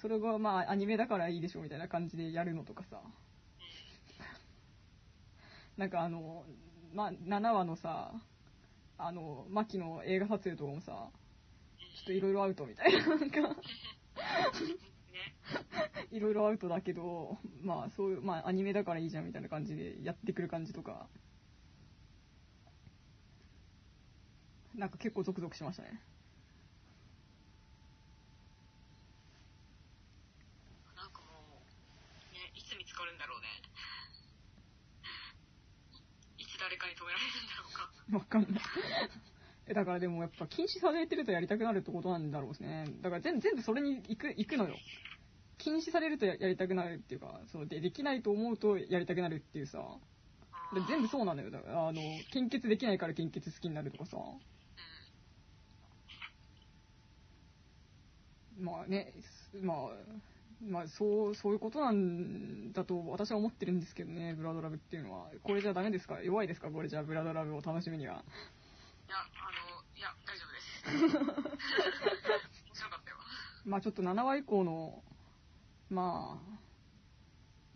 [0.00, 3.00] それがまあアニメだからいいでしょ、みたいな感じでやるのとかさ。
[5.76, 6.44] なんかあの、
[6.94, 8.12] まあ、7話のさ、
[8.98, 11.10] あの、牧の映画撮影とかもさ、
[11.96, 13.56] ちょっといろいろアウトみたいな、なんか、ね。
[16.10, 21.06] いろいろアウトだけど、まあそういう、まあアニメだからいいじゃんみたいな感じでやってくる感じとか、
[24.76, 26.00] なんか結構ゾクゾクしましたね。
[30.94, 31.26] なんかも
[31.60, 33.46] う、ね、いつ見つかるんだろうね。
[36.38, 37.90] いつ誰かに止められるんだろうか。
[38.18, 38.62] わかんない。
[39.68, 42.84] えだからでもやっぱ禁止されてるとやりたくなるってことなんだろうですね。
[43.00, 44.76] だから全全部それに行く、行くのよ。
[45.58, 49.82] 禁止されるとややりたくなるっていうか、そうで、できないと思うとやりたくなるっていうさ。
[50.74, 51.50] で全部そうなのよ。
[51.50, 52.00] だからあの、
[52.30, 54.18] 献血できないから献血好きになるとかさ。
[58.58, 59.12] まあね、
[59.62, 59.76] まあ、
[60.66, 65.28] まあそう、そういうことなんだと私は思ってるんですけどね、ブラドラブっていうのは。
[65.42, 66.22] これじゃダメですか？
[66.22, 66.70] 弱いですか？
[66.70, 68.14] これじゃブラドラブを楽しみには。
[68.14, 68.16] い
[69.10, 71.16] や、あの、いや、大丈夫です。
[71.16, 71.24] 面
[72.74, 73.16] 白かったよ。
[73.66, 75.02] まあちょっと7話以降の、
[75.90, 76.40] ま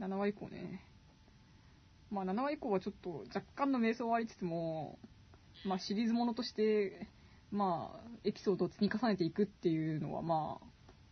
[0.00, 0.84] あ、7話以降ね。
[2.10, 4.98] まあ7話以降はちょっと若干の瞑想はありつつも、
[5.64, 7.06] まあシリーズものとして、
[7.52, 10.64] まあエピソードを積み重ねていくっていうのはまあ、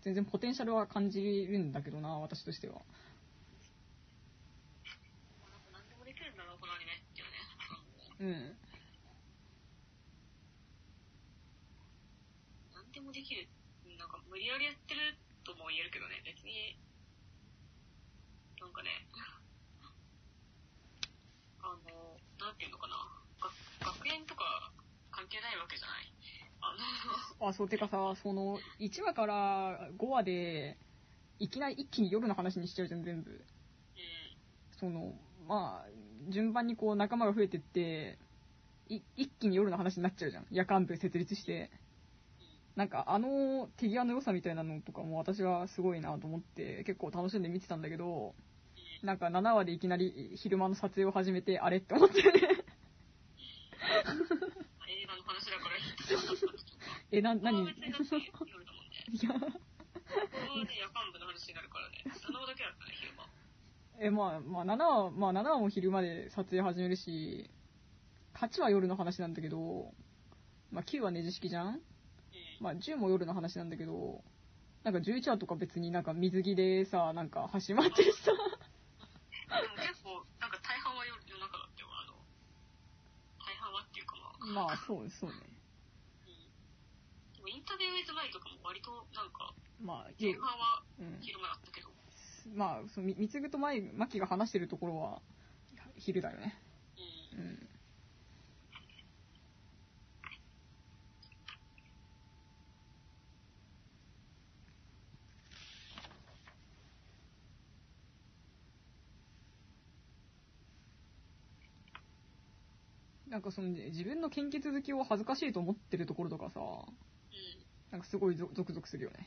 [0.03, 2.83] 全然ポテンシャルは感じるんだけどな、私としては。
[8.21, 8.57] うん。
[12.75, 13.49] 何でもできる。
[13.99, 16.77] なんか無理やりやってるとも言えるけどね、別に、
[18.61, 18.91] なんかね、
[21.63, 22.97] あの、なんていうのかな、
[23.39, 23.55] 学
[23.99, 24.73] 学園とか
[25.11, 26.18] 関係ないわけじゃない。
[27.41, 30.77] あそう、てかさ、その、1話から5話で、
[31.39, 33.31] いきなり一気に夜の話にしちゃうじゃん、全部。
[33.31, 33.39] うん、
[34.73, 35.15] その、
[35.47, 35.89] まあ、
[36.29, 38.19] 順番にこう仲間が増えてって、
[38.89, 40.47] い一気に夜の話になっちゃうじゃん。
[40.51, 41.71] 夜間部設立して。
[42.75, 48.35] なんかあの手際の良さみたいなのとかも私はすごいなと思って結構楽しんで見てたんだけど、
[49.03, 52.23] なんか7話でいきなり昼間の撮影を始めてあれって思ってね。
[52.23, 52.33] 映
[55.07, 56.53] 画の話だからいいって思ったけど
[57.11, 57.67] え、な、ここは何い。
[57.67, 57.85] や、こ
[60.65, 62.05] ね、夜間部の話になるからね。
[62.05, 63.25] 7話だけだったね、昼間。
[64.01, 67.51] え、まあ、まあ7話、まあ7話も昼間で撮影始めるし、
[68.35, 69.95] 8は夜の話なんだけど、
[70.71, 71.81] まあ9はネジ式じゃんうん。
[72.61, 74.23] まあ、10も夜の話なんだけど、
[74.85, 78.33] なんか11話とか別になんか水着でさ、なんか走り回ってるしさ、
[79.81, 82.15] 結構、なんか大半は夜夜中だったよ、あの、
[83.41, 84.17] 大半はっていうか
[84.55, 85.58] まあ、まあ、そう、そうね。
[87.69, 91.21] タビューウィズマイとかも割となんか、まあ、前夜半はうん。
[91.21, 91.89] 昼間だったけど、
[92.57, 95.21] まあ、その、み三つぐと前、マキが話してるところは、
[95.97, 96.63] 昼だよね。
[97.37, 97.69] うんうん。
[113.31, 117.18] なんかその、自分の献血好きを恥ずかしいと思ってるところとかさ、うん。
[117.91, 119.27] なんかすごいゾゾクゾクするよね。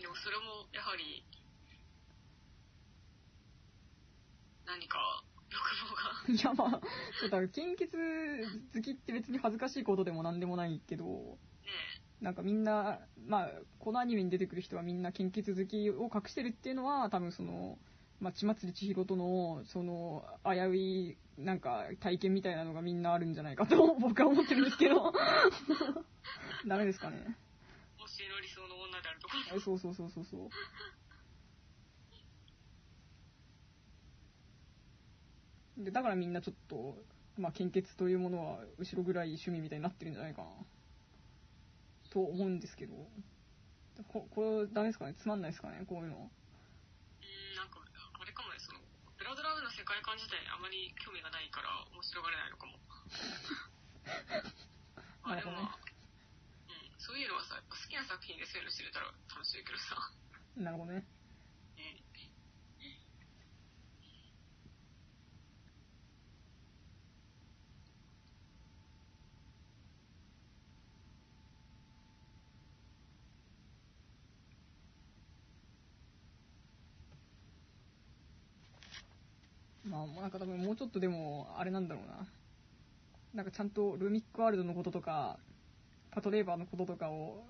[0.00, 1.24] でもそれもやはり、
[4.66, 6.80] 何か欲望が、 いやまあ、
[7.20, 7.96] そうだから献血
[8.74, 11.38] 好きって別に恥ずかしいことでもなんでもないけど、ね
[12.20, 17.78] なんかみんな、まあ、このアニメに出てくる人はみんな献血好きを隠してるっていうのは、多分その、
[18.20, 25.12] まあ、千祭千尋との、その、危うい、なんか、体験みたいなのがみんなあるんじゃないかと、僕は思ってるんですけど。
[26.66, 27.38] ダメですかね。
[27.96, 29.16] もしの理想の女である
[29.64, 30.50] そうそうそうそうそ
[35.78, 35.84] う。
[35.84, 36.96] で、だからみんなちょっと、
[37.36, 40.48] まあ、献血というものは後ろぐらい趣味みたいになってるんじゃないかな。
[42.10, 42.94] と思うんですけど。
[44.12, 45.14] ここれダメですかね？
[45.14, 45.84] つまんないですかね？
[45.86, 46.16] こういうの。
[46.16, 46.22] うん、
[47.56, 47.80] なんか、
[48.20, 48.78] あれかもね、その、
[49.18, 52.78] ブラドラウの世界観自体にあまり興味がないから面白がれないのかも。
[55.22, 55.68] あ、でもまあ、うん、
[57.08, 59.96] そういうのはさ、好きな作品でセールしてるれたら楽しいけどさ。
[60.58, 60.98] なるほどね。
[60.98, 62.04] ね
[79.88, 82.26] まあ、なんか多分もうちょっとでも、あれなんだろうな。
[83.32, 85.38] なんかちゃんとルミックワールドのこととか、
[86.10, 87.46] パトレーバーのこととかを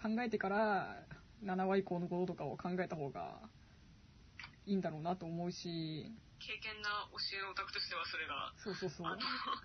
[0.00, 1.06] 考えてから、
[1.44, 3.40] 7話以降のこととかを考えた方が
[4.66, 6.10] いいんだろうなと思うし、
[6.40, 9.06] 経験な教えのオタクとしてはそれが、そうそうそう。
[9.06, 9.20] あの、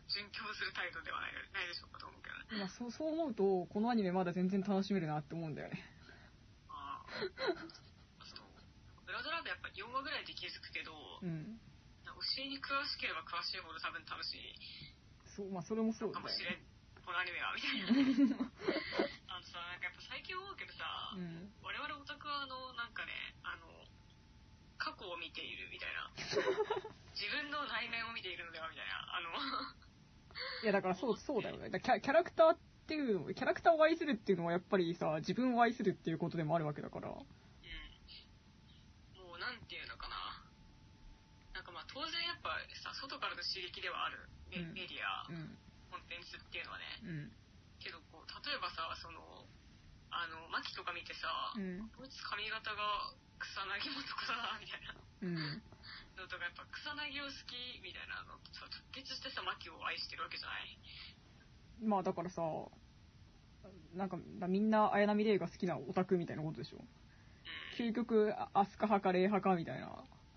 [0.07, 2.64] 準拠する態度ではないないでしょうかと思うけどね。
[2.64, 5.84] まあ、そうそう思うと、このアニメまだ全然楽しめるなって思うんだよね。
[6.70, 7.11] ああ。
[8.24, 8.48] そう。
[9.06, 11.60] ブラドラブやっぱ4話ぐらいで気づくけど、うん。
[12.20, 14.56] 教えに詳しければ詳しいほど多分楽しい
[15.36, 16.60] そう、まあそれもそうかもしれん
[17.10, 17.14] ね。。
[17.14, 17.90] このアニメは、みたいな。
[19.34, 20.86] あのさ、なんかやっぱ最近思うけどさ、
[21.18, 21.49] うん。
[21.65, 23.65] 我々オタクはあの、なんかね、あの、
[24.77, 26.06] 過去を見ているみたいな。
[27.18, 29.10] 自分の内面を見ているのではみたいな。
[29.10, 29.34] あの、
[30.64, 31.69] いや、だからそう、そうだよね。
[31.81, 37.10] キャキャラクターっていうの、キャラクターを愛するっていうのはやっぱりさ、自分を愛するっていうことでもあるわけだから。
[37.10, 37.15] うん。
[37.18, 37.26] も
[39.36, 40.15] うなんていうのかな。
[41.53, 45.57] なんかまあ当然やっぱさ、外からの刺激ではあるメ,、うんメディア、うん。
[45.90, 46.86] コンテンツっていうのはね。
[47.03, 47.32] うん。
[47.82, 49.20] けどこう、例えばさ、その、
[50.10, 51.90] あの、マキとか見てさ、うん。
[51.98, 54.95] こいつ髪型が草薙もとかだな、みたいな。
[55.22, 55.61] うん。
[56.20, 60.76] のとかやっぱ草薙を好きみたいなのとさ直結してさマキを愛してるわけじゃない
[61.80, 62.44] まあだからさ、
[63.95, 64.18] なんか、
[64.49, 66.78] みんな綾波レイが好きなオタクみたいなことでしょ。
[66.80, 66.88] うん
[67.80, 69.88] 究極、あアスカ派かレイ派かみたいな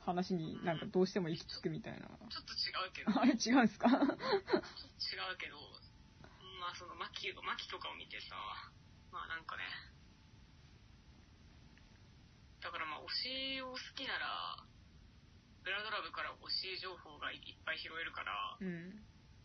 [0.04, 2.08] 話になんかどうしても行き着くみたいな。
[2.08, 2.56] ちょっと違
[2.88, 3.88] うけどあれ違うんすか？
[3.88, 3.98] 違う
[5.38, 5.56] けど
[6.60, 8.34] まあそのマキマキとかを見てさ
[9.12, 9.62] まあなんかね
[12.62, 13.12] だからまあ推
[13.58, 14.56] しを好きなら
[15.62, 19.04] ブラドラブから推し情報がいっぱい拾えるからうん。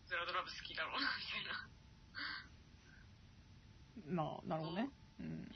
[0.10, 1.70] ブラドラブ好きだろうなみたいな
[4.24, 4.90] まあ、なるほどね。
[5.20, 5.26] うん。
[5.26, 5.52] うん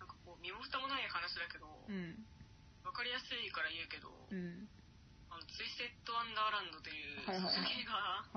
[0.00, 2.20] なんかこう身も蓋もない話だけど、うん。
[2.84, 4.68] わかりやすいから言うけど、うん。
[5.32, 8.28] あのツイステッド・アンダーランドという作品が。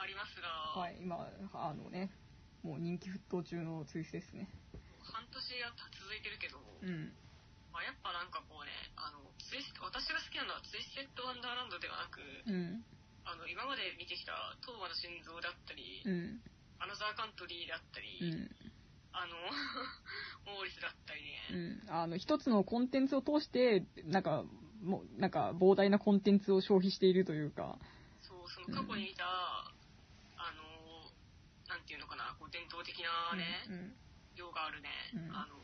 [0.00, 0.48] ありますが、
[0.80, 2.08] はい、今、あのね、
[2.62, 4.48] もう人気沸騰中のツイスですね。
[5.04, 7.12] 半年が続いてるけど、うん。
[7.72, 12.84] まあ、やっぱなんかこうねあのツイス私が好きなのはツイステッド・アンダーランドではなく、うん。
[13.24, 14.32] あの今まで見てきた
[14.64, 16.40] 「東和の心臓」だったり、うん。
[16.80, 18.50] アナザーカントリーだったり、うん。
[19.12, 19.36] あの
[20.54, 21.90] モーリスだったりね、うん。
[21.90, 24.44] あの、一つのコンテンツを通して、なんか、
[24.82, 27.78] もう、なんか、膨大なコンテンツを消費しているというか、
[28.22, 31.12] そうその過去に見た、あの
[31.68, 33.96] なんていうのかなこう伝統的なね、うん。
[34.36, 35.60] 量があるね、うんあの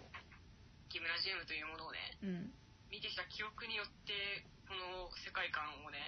[0.88, 2.54] ギムナジウムというものをねうん。
[2.90, 5.98] 見てきた記憶によってこの世界観をね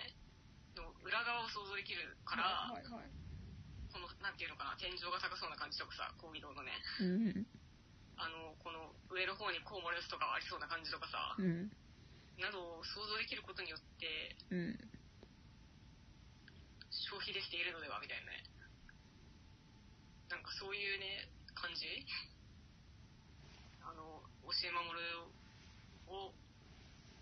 [0.77, 3.11] の裏側を想像できるから、はいはい。
[3.99, 6.71] このなんていうのかな天井が高そうな感じとかさ講義堂のね
[7.03, 7.47] うん。
[8.15, 11.67] あのこの上の方にコウモリの巣とかありそうな感じとかさ、うん。
[12.39, 14.07] などを想像できることによって
[14.55, 14.79] うん。
[16.95, 18.47] 消費できているのではみたいなね
[20.31, 21.27] なんかそういうね
[21.59, 21.87] 感じ？
[23.83, 25.03] あの教え守る
[26.07, 26.31] を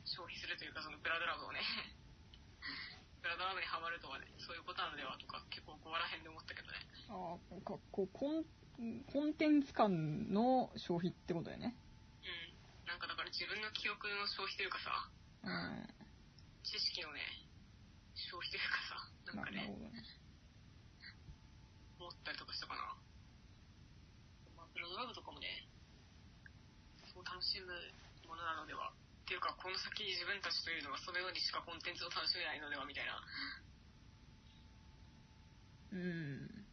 [0.05, 1.61] 消費するというかそのブラドラブをね
[3.27, 6.79] ブラドラブにはまるとはねそういうことなのではとか結構ここら辺で思ったけどね
[7.11, 8.47] ああ、かこう、コン、
[9.11, 11.75] コンテンツ間の消費ってことだよね。
[12.23, 15.11] うんなんかだから自分の記憶の消費というかさ
[15.43, 15.91] うん。
[16.63, 17.19] 知識のね
[18.15, 19.75] 消費というかさなんかね。
[21.99, 22.95] 思ったりとかしたかな、
[24.55, 25.67] まあ、ブラドラブとかもね
[27.11, 27.75] そう楽しむ
[28.31, 28.95] ものなのでは
[29.27, 33.19] っていうかこの先自分たちというのはそのようにしかコンテンツを楽しめないのではみたいな
[35.91, 36.67] うん。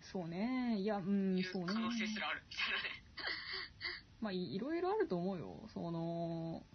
[0.00, 0.76] そうね。
[0.78, 1.78] いや、うん、そうね可。
[1.78, 3.04] 能性すらあるみたいなね
[4.20, 5.68] まあ、いいろいろあると思うよ。
[5.72, 6.66] その、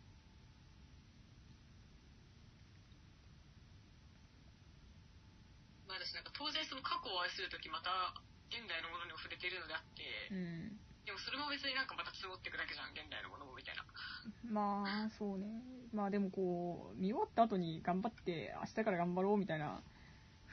[5.88, 8.14] まあ私なんか当然その過去を愛する時また
[8.50, 10.79] 現代のものにも触れているのであってうん。
[11.10, 13.82] でもそれも別になんかまた積もっていくだけじゃん現代のものもみたいな。
[14.46, 15.48] まあ、そうね。
[15.92, 19.82] まあでもこう、見終わった後に頑張って、明日から頑張ろうみたいな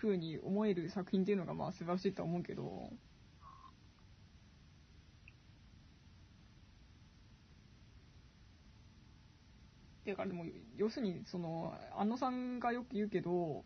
[0.01, 2.89] 風に思える作品っていうのがまあ素晴らしいとは思うけど、
[10.07, 10.47] だからでも、
[10.78, 13.65] 要するに、その、安野さんがよく言うけど、も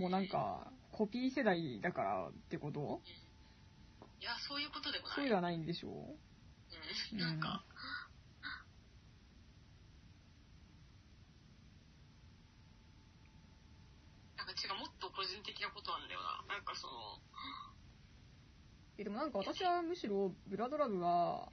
[0.00, 3.00] うなんか、コピー世代だからってこと？
[4.20, 5.16] いやそういうことでもない。
[5.16, 5.88] そうではないんでしょ？
[5.90, 6.18] う
[7.12, 7.18] うん。
[7.18, 7.64] なんか、
[14.36, 16.54] なんか違う、もっと個人的なことなんだよな。
[16.54, 16.92] なんかその、
[18.98, 21.52] えでもなんか私はむしろブラドラブは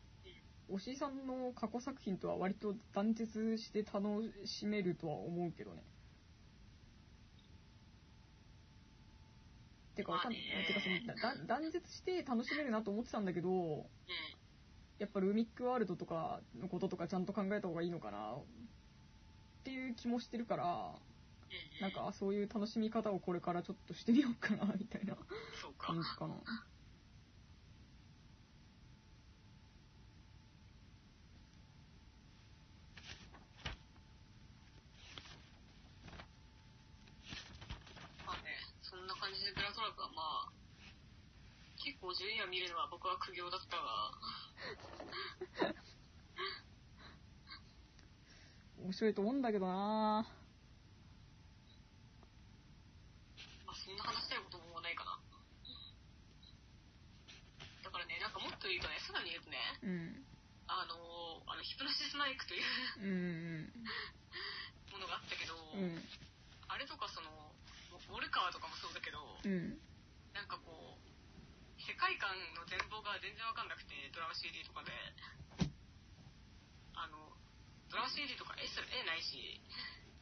[0.68, 5.84] 押井さんの過去作品とは割と断絶して楽しめるとは思うけどね
[9.95, 10.38] てかまあね
[10.68, 13.53] てかそのだ断絶して楽しめるなと思ってたんだけどう
[13.84, 13.85] ん。
[14.99, 18.43] やっぱルーミックワールドとかのこととかちゃんと考えた方がいいのかなっ
[19.63, 21.81] ていう気もしてるからうん。
[21.81, 25.18] なんかそういう楽しみ方をこれからちょっとしてみようかなみたいな。
[25.77, 26.35] 感じかな
[38.26, 39.15] まあね、そんな
[39.72, 40.52] 感じでブラドラブはまあ、
[41.80, 44.11] 結構ジュニア見るのは僕は苦行だったが、
[48.84, 50.27] 面白いと思うんだけどな。
[53.65, 55.18] まあそんな話したいこともないかな。
[57.84, 60.26] だからね、なんかもっと言うとね、さらに言うとね、うん。
[60.68, 62.64] あのー、あのヒプノシスマイクという
[62.99, 63.72] うん。
[64.91, 66.03] ものがあったけど、うん。
[66.68, 67.52] あれとかその、
[68.12, 69.80] ウォルカーとかもそうだけど、うん
[70.36, 74.92] なんかこう、世界観の全貌が全然わかんなくて、ドラマ CD とかで。
[76.96, 77.36] あの、
[77.92, 79.60] ドラマ CD とか絵す絵ないし、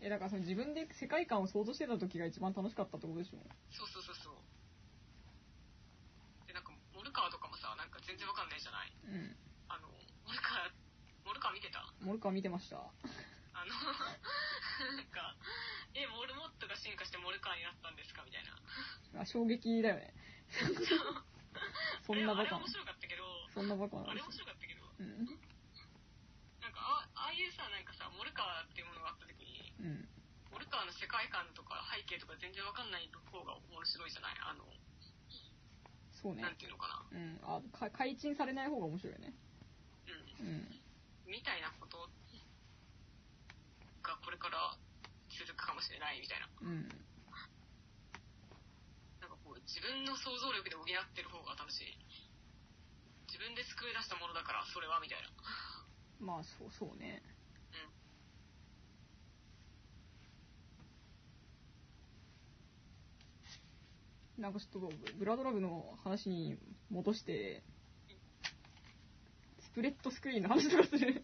[0.02, 3.38] えだからその自分で世界観を想像してた時が一番楽しかったってことでしょ？
[3.70, 4.34] そうそうそうそう。
[6.48, 8.90] で、なんか、モルカーとかもさ、なんか全然わかんないじゃない？
[9.06, 9.38] うん
[9.70, 9.90] あの、
[10.26, 10.74] モルカー、
[11.26, 11.86] モルカー見てた？
[12.02, 13.70] モルカー見てましたあの、
[14.98, 15.36] なんか、
[15.95, 18.24] え、モルモットが進化してモルカーになったんですか？
[18.26, 19.22] みたいな。
[19.22, 20.14] あ衝撃だよね。
[22.06, 22.57] そんなバカ。
[22.57, 25.26] なあれ面白かったけど、そんなバカあれなんです面白かったけど、うん。
[26.61, 30.07] なんかあ、ああいうさ、なんかさ、モルカーっていうものがあった時に、うん。
[30.53, 34.38] モルカーの世界観とか背景とか全然わかんない方が面白いじゃない？
[34.45, 34.66] あの、
[36.14, 36.41] そうね。
[36.41, 37.18] なんていうのかな。
[37.18, 37.40] うん。
[37.44, 39.34] あか開陳されない方が面白いよね。
[40.40, 40.48] うん。
[40.48, 40.82] うん。
[41.30, 42.10] みたいなこと
[44.02, 44.78] がこれから
[45.40, 46.52] 続くかもしれないみたいな。
[46.61, 46.84] うん
[49.24, 51.95] なんかこう、自分の想像力で補ってる方が楽しい。
[53.28, 55.30] 自分で作り出したものだから、それは、みたいな。
[56.20, 57.24] まあそうそうね
[64.38, 64.44] うん。
[64.44, 66.57] なんかちょっとブラドラブの話に
[66.90, 67.64] 戻して
[69.60, 71.24] スプレッドスクリーンの話とかする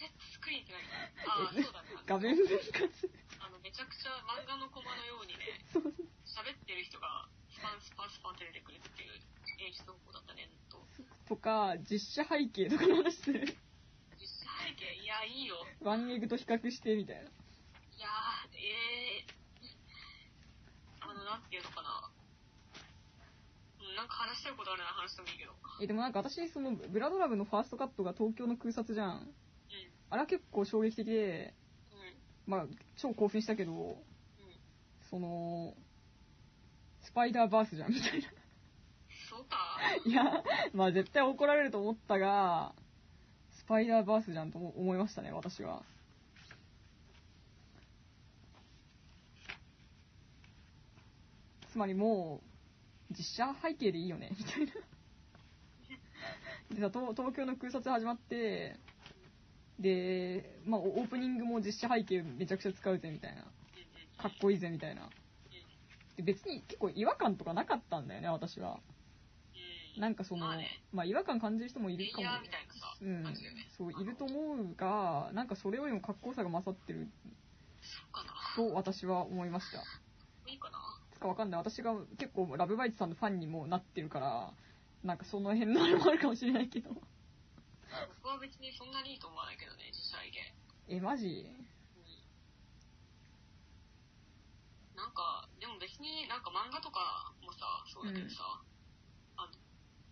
[0.00, 0.82] え、スクリーンって何？
[1.28, 1.88] ああ、そうだね。
[2.06, 3.10] 画面分割
[3.68, 5.60] めちゃくちゃ漫画のコマのようにね、
[6.24, 9.20] 喋ってる人がスパンスパンスパンって出てくるっていう
[9.60, 10.80] 演出方法だったね、と。
[11.28, 13.44] とか実写背景とかの話する
[14.16, 15.60] 実際背景、いや、いいよ。
[15.84, 17.28] ワンエグと比較してみたいない
[18.00, 19.36] やー、えー、
[21.04, 22.08] あの、なんていうのかな。
[23.84, 25.52] うんなんか話したいことあるなら話してもいいけど。
[25.82, 29.28] えでもなんか私そのブラドラブのファーストカットが東京の空撮じゃんうん。
[30.08, 31.67] あれは結構衝撃的でうん。
[32.48, 32.66] まあ
[32.96, 33.96] 超興奮したけどうん。
[35.10, 35.74] その
[37.02, 38.28] スパイダーバースじゃんみたいな
[39.30, 39.56] そうか。
[40.04, 40.42] いや
[40.72, 42.72] まあ絶対怒られると思ったが
[43.58, 45.82] スパイダーバースじゃんとも思いましたね私は
[51.70, 52.40] つまりも
[53.10, 54.72] う実写背景でいいよねみたいな
[56.70, 58.76] でさ東東京の空撮始まって
[59.78, 63.42] で、まあ、オープニングも実写背景めちゃくちゃ使うぜみたいな。
[64.20, 65.08] かっこいいぜみたいな。
[66.16, 68.78] で別に結構違和感とかなかったんだよね私は。
[69.96, 70.02] うん。
[70.02, 72.26] なんかその、まあね、まあ違和感感じる人もいるかも。
[73.02, 73.24] うん。
[73.76, 77.06] そういると思うがなんかそれよりもかっこよさが勝ってる。
[78.56, 79.78] と私は思いました。
[80.50, 80.78] いいかな。
[81.12, 81.60] つかわかんない。
[81.60, 84.50] 私が結構ラブバイトさんのファンにもなってるから
[85.04, 86.90] なんかその辺のあれもあるかもしれないけど
[88.22, 90.38] 僕は別にそんなにいいと思わないけどね、実際現。
[90.88, 91.48] えマジ？
[94.96, 98.42] なんか、でも別になんか漫画とかもさ、そうだけどさ、
[99.38, 99.52] あの、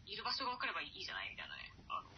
[0.07, 1.31] いる場所が分かればいいじゃない？
[1.35, 1.73] みたいなね。
[1.91, 2.11] あの、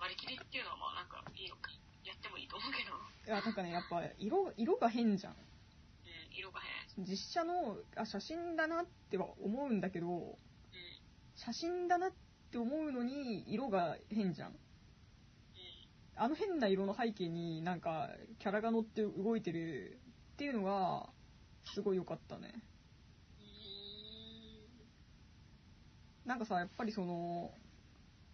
[0.00, 1.70] 割り切りっていうのはまあなんかいいのか、
[2.04, 5.38] やってもいいと思うけど、いやなんかねやっぱ色色が変じゃんうん、
[6.32, 6.60] 色が
[6.96, 7.04] 変。
[7.04, 10.36] 実写のあ写真だなっては思うんだけどうん、
[11.36, 12.12] 写真だなっ
[12.50, 14.56] て思うのに色が変じゃんうん。
[16.22, 19.98] あの変な色の背景になんかキャラが乗って動いてる
[20.34, 21.08] っていうのが
[21.74, 22.62] すごい良かったね
[26.26, 27.50] なんかさやっぱりその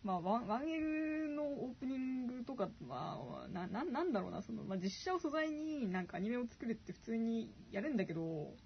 [0.03, 8.57] まあワンエルのオープニングとかまあなななんだろうなその、まあ、実写を素材になんかアニメを作るって普通にやるんだけどうん。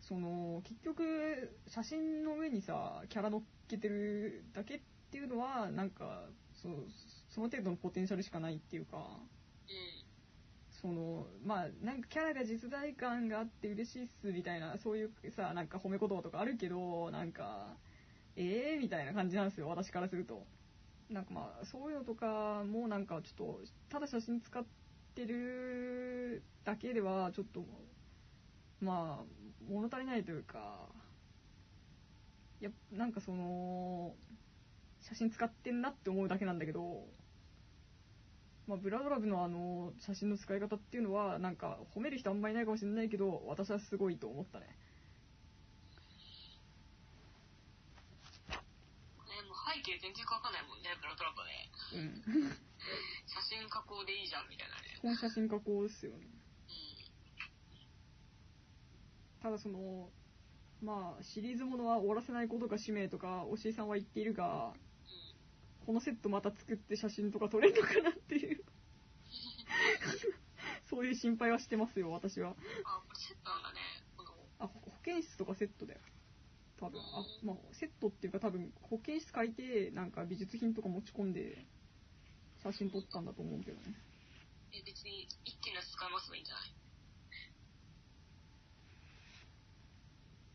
[0.00, 4.80] その、結局、写真の上にさ、キャラ乗っけてるだけっ
[5.10, 6.24] ていうのは、なんか、
[6.54, 6.72] そう、
[7.38, 8.96] その程度のポテンシャルしかないっていうか、
[10.70, 17.76] その、まあ、なんかキャラが実在感があって嬉しいっすみたいな、そういうさ、なんか褒め言葉とかあるけど、なんか、
[18.34, 20.48] えーみたいな感じなんですよ、私からすると。
[21.10, 24.64] なんかまあ、そういうのとかもなんかちょっと、ただ写真使っ
[25.14, 27.64] てるだけでは、ちょっと、
[28.80, 29.24] まあ、
[29.70, 30.88] 物足りないというか、
[32.60, 34.16] やなんかその、
[35.00, 37.06] 写真使ってんなって思うだけなんだけど、
[38.68, 44.74] まあ、ブラドラブのあの写真の使い方っていうのはなんか褒める人あんまりいないかもしれないけど私はすごいと思ったねね、
[49.48, 51.50] もう背景全然わかんないもんね、ブラドラバで。
[51.96, 52.22] うん
[53.26, 54.80] 写真加工でいいじゃん、みたいなね。
[55.00, 56.26] 基本写真加工ですよね
[59.38, 60.10] うただその
[60.82, 64.72] まあシリーズものは終わらせないことが使命とか押井さんは言っているがん。
[64.72, 64.87] うん。
[65.88, 68.62] このセットまた作って写真とか撮れるのかなっていう。
[70.90, 72.50] そういう心配はしてますよ私は。
[72.84, 73.80] あ、これセットなんだね。
[74.58, 76.00] あほ保健室とかセットだよ。
[76.76, 77.00] 多分。
[77.00, 81.64] あまあセットっていうか多分保健室借りてなんか美術品とか持ち込んで
[82.62, 83.94] 写真撮ったんだと思うけどね。
[84.72, 86.74] え、別に一気のやつ使いますばいいんじゃない？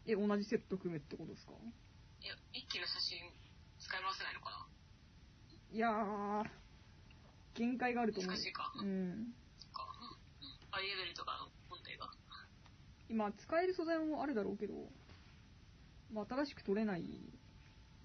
[0.05, 1.53] え同じセット組むってことですか？
[2.21, 3.17] いや、一気の写真
[3.79, 4.72] 使い回せないのかな？
[5.73, 6.43] いやー
[7.55, 9.87] 限界があると思う難しいかうんそっか。
[10.69, 12.11] アイエベルとかの問題が。
[13.09, 14.75] 今使える素材もあるだろうけど、
[16.13, 17.01] まあ、新しく取れない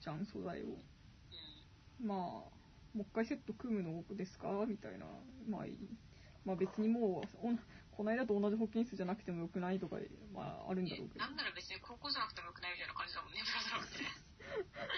[0.00, 0.80] じゃん素材を
[2.00, 2.06] うん。
[2.08, 2.48] まあも
[2.96, 5.04] う一回セット組むのですかみたいな
[5.46, 5.66] まあ
[6.46, 7.56] まあ別にもう
[7.92, 9.96] この間と同じ保健室じゃなくてもよくないとか
[10.32, 14.08] まああるんだろうけどなんなら別に高校じゃなくてもよくないみたいな感じだもんね、ブラドラブって。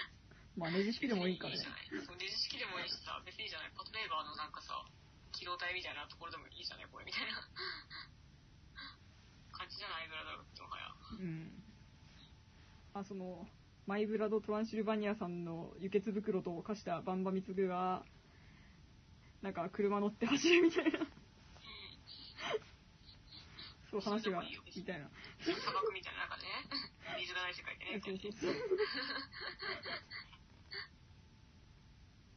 [0.57, 1.63] まあネジ式でもいいからね。
[2.05, 3.71] そう、ネジ式でもいいしさ、別にいいじゃない。
[3.71, 4.83] 例えばあのなんかさ、
[5.31, 7.39] 機動隊みたいなところでもいいじゃない、これみたいな。
[9.55, 10.93] 感じじゃない、ブラドラブってもはや。
[11.19, 11.63] うん。
[12.93, 13.47] あその
[13.87, 18.03] マイブラド・トランシルバニアさんの輸血袋と化したバンバミツグが
[19.41, 20.99] なんか車乗って走るみたいな。
[23.91, 24.41] そう話が
[24.75, 25.09] みたいな。
[25.43, 26.49] 砂漠みたいな中でね、
[27.19, 28.55] 水がない世界でね、そうそうそう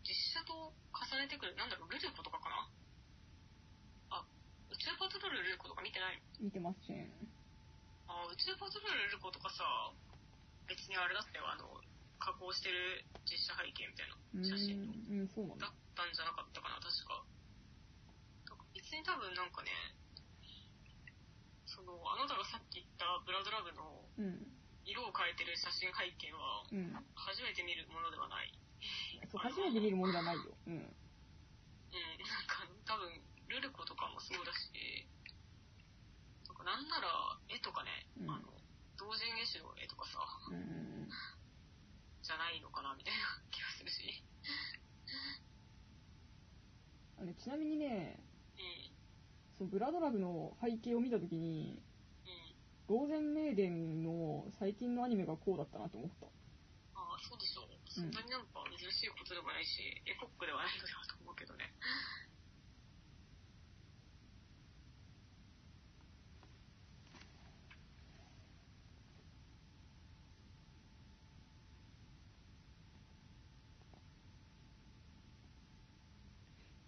[0.03, 4.21] 実写と重ねてくる、なんだろう、ルルコとかかな？
[4.21, 4.25] あ、
[4.71, 7.11] 宇宙パトロールルルコとか見てない見てますね
[8.07, 9.65] あ、宇宙パトロールルルコとかさ、
[10.67, 11.81] 別にあれだったよ、あの、
[12.19, 14.81] 加工してる実写背景みたいなう写真
[15.13, 15.67] うんそうなんだ。
[15.69, 17.25] だったんじゃなかったかな、確か。
[18.75, 19.71] 別に多分なんかね、
[21.65, 24.47] その、あなたがさっき言ったブラドラブのうん。
[24.85, 26.93] 色を変えてる写真背景は、うん。
[27.17, 28.53] 初めて見るものではない。
[29.33, 30.53] そう初めて見るものじゃないよ。
[30.69, 30.97] うんうん、
[31.95, 33.07] なんか多分、
[33.49, 35.07] ルルコとかもそうだし、
[36.47, 38.51] なんかなんなら絵とかね、うんあの、
[38.99, 40.19] 同人絵師の絵とかさ、
[40.51, 41.09] うん
[42.25, 43.21] じゃないのかなみたいな
[43.53, 44.25] 気がするし。
[47.19, 48.19] あのちなみにね
[48.59, 51.81] うん、そのブラドラブの背景を見たときに
[52.89, 52.97] うん。
[52.97, 57.74] ローゼンメイデンの最近のアニメがこうだったなと思ったああ、そうでしょう。
[57.95, 61.71] そんなになんか珍しいことでもないし、エポックではないのではと思うけどね。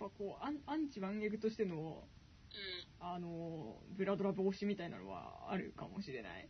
[0.05, 3.05] ぱこうアンアンチワンエグとしてのうん。
[3.07, 6.47] あのブラドラブ推しみたいなのはあるかもしれない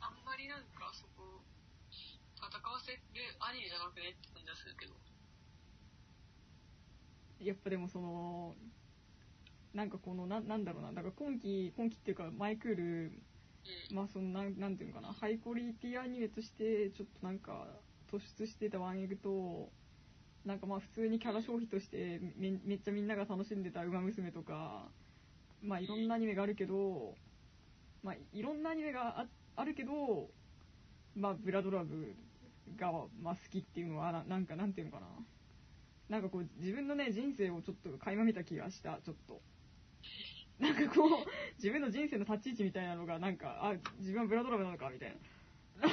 [0.00, 1.40] あんまりなんかそこ、
[2.36, 3.00] 戦わせる
[3.38, 4.94] アニメじゃなくねって感じがするけど。
[7.38, 8.56] やっぱでもその
[9.72, 13.12] なんかこのななんだろうなだから今期今期っていうかマイクール
[13.90, 13.96] うん。
[13.96, 17.80] まあそのなんなんていうのかなハイクオリティアニメとしてちょっとなんか
[18.10, 19.70] 突出してたワンエグと
[20.44, 24.88] なんかまあ普通にキャラ消費としてめめっちゃみんなが楽しんでた「ウマ娘」とか
[25.62, 27.14] まあいろんなアニメがあるけど
[28.02, 29.26] まあいろんなアニメがあ
[29.56, 30.30] あるけど
[31.14, 32.14] まあブラドラブ
[32.76, 35.06] がまあ好きっていうのはななんかなんていうのかな
[36.08, 39.40] なんかこう自分のね人生をちょっと垣間見た気がしたちょっと。
[40.58, 41.10] なんかこう、
[41.56, 45.16] 自分の人生の立ち位置みたいなのが、なんか、あ、自分はブラドラブなのか、みたい
[45.80, 45.88] な。
[45.88, 45.92] ちょっ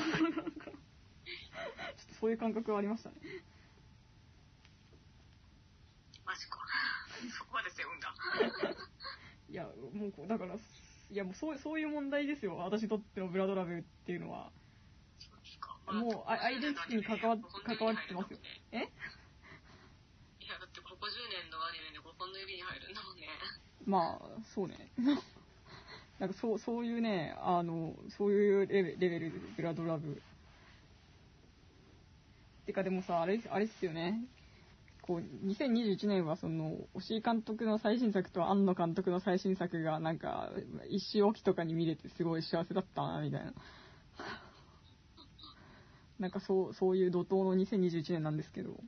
[2.09, 3.15] とそういう感覚はありましたね。
[6.27, 6.59] マジか。
[7.39, 8.13] そこまで背負うんだ。
[9.49, 14.51] いや、もうだから、いや、もうそうそういう問題ですよ、私にとってのブラドラブっていうのは。
[15.19, 15.79] そうですか。
[15.93, 18.39] もうアアイデンティティに関わっ関わってますよ
[18.73, 18.77] え？
[18.77, 18.81] い
[20.49, 23.27] や、だってここ10年のアニメで5本の指に入るんだもんね。
[23.85, 24.91] まあ、そうね。
[26.19, 30.21] なんかそう、そういうね、あの、そういうレベレベルでブラドラブ。
[32.65, 34.19] てかでもさ、あれ、あれっすよね。
[35.07, 40.51] こう、2021年はその、押井監督の最新作と庵野監督の最新作がなんか、
[40.89, 43.53] 一周おきとかに見れてすごい幸せだったな、みたいな。
[46.19, 48.83] なんかそう、そういう怒涛の2021年なんですけど。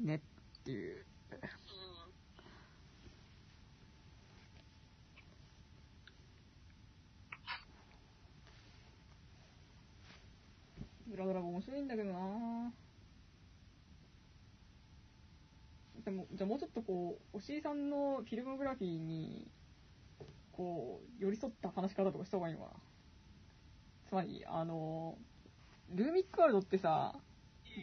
[0.00, 1.05] ねっていう。
[11.16, 11.22] うん。
[11.22, 12.72] ブラドラブ面白いんだけどな
[16.04, 19.50] でも、じゃあもうちょっとこう、押井さんのフィルモグラフィーに、
[20.52, 22.70] こう、寄り添った話し方とかした方がいいのかな
[24.08, 25.18] つまり、あの、
[25.94, 27.12] ルーミックワールドってさ、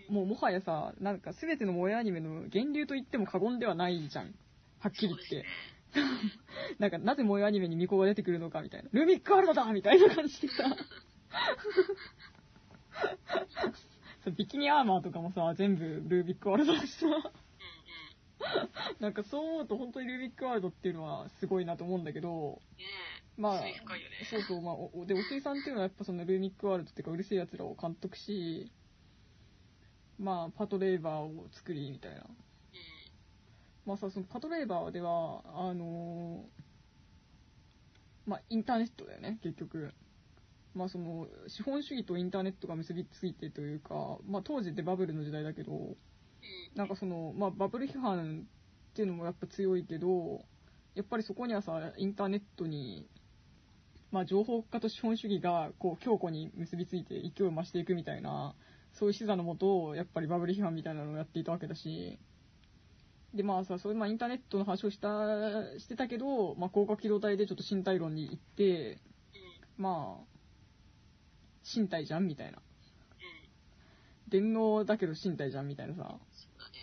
[0.10, 4.34] もうもはやさ、なんか全ての萌えアニメの源流と言っても過言ではないじゃん。
[4.80, 5.46] はっきり言って。
[6.80, 8.90] なんか、なぜ萌えアニメに巫女が出てくるのかみたいな。
[8.94, 10.64] ルーミックワールドだみたいな感じでさ。
[14.24, 17.08] そうビキニアーマーとかもさ、全部ルービックワールドだしさ。
[19.00, 22.62] なんかそう思うと本当にルービックワールドっていうのはすごいなと思うんだけど。
[23.38, 24.26] まあね。
[24.30, 28.72] そうそう、まあ、おで、おすいさんっていうのはやっぱそのルーミックワールドっていうかうるせえ奴らを監督し、
[30.20, 32.18] まあ、パトレーバーを作り、みたいな。
[32.18, 32.26] うん。
[33.86, 36.64] まあさ、そのパトレーバーでは、あのー
[38.26, 39.94] まあ、インターネットだよね、結局。
[40.76, 45.96] まあ、その、資本主義とインターネットが結びついてというか、まあ、当時ってバブルの時代だけど、
[46.76, 48.48] なんかその、まあ、バブル批判
[48.92, 50.44] っていうのもやっぱ強いけど、
[50.96, 53.08] やっぱりそこにはさ、インターネットに、
[54.12, 58.56] まあ、情報化と資本主義が、こう、強固に結びついて勢いを増していくみたいな、
[58.94, 62.20] そういう視座のもと、やっぱりバブル批判みたいなのをやっていたわけだし、
[63.34, 69.00] で、まあさ、そういう、まあ、インターネットの話をした、してたけど、まあ、高架機動隊でちょっと身体論に行って、
[69.78, 70.33] まあ、
[71.64, 72.58] 身体じゃんみたいな。
[72.58, 74.30] うん。
[74.30, 76.04] 電脳だけど身体じゃんみたいなさ。
[76.04, 76.80] そうだね。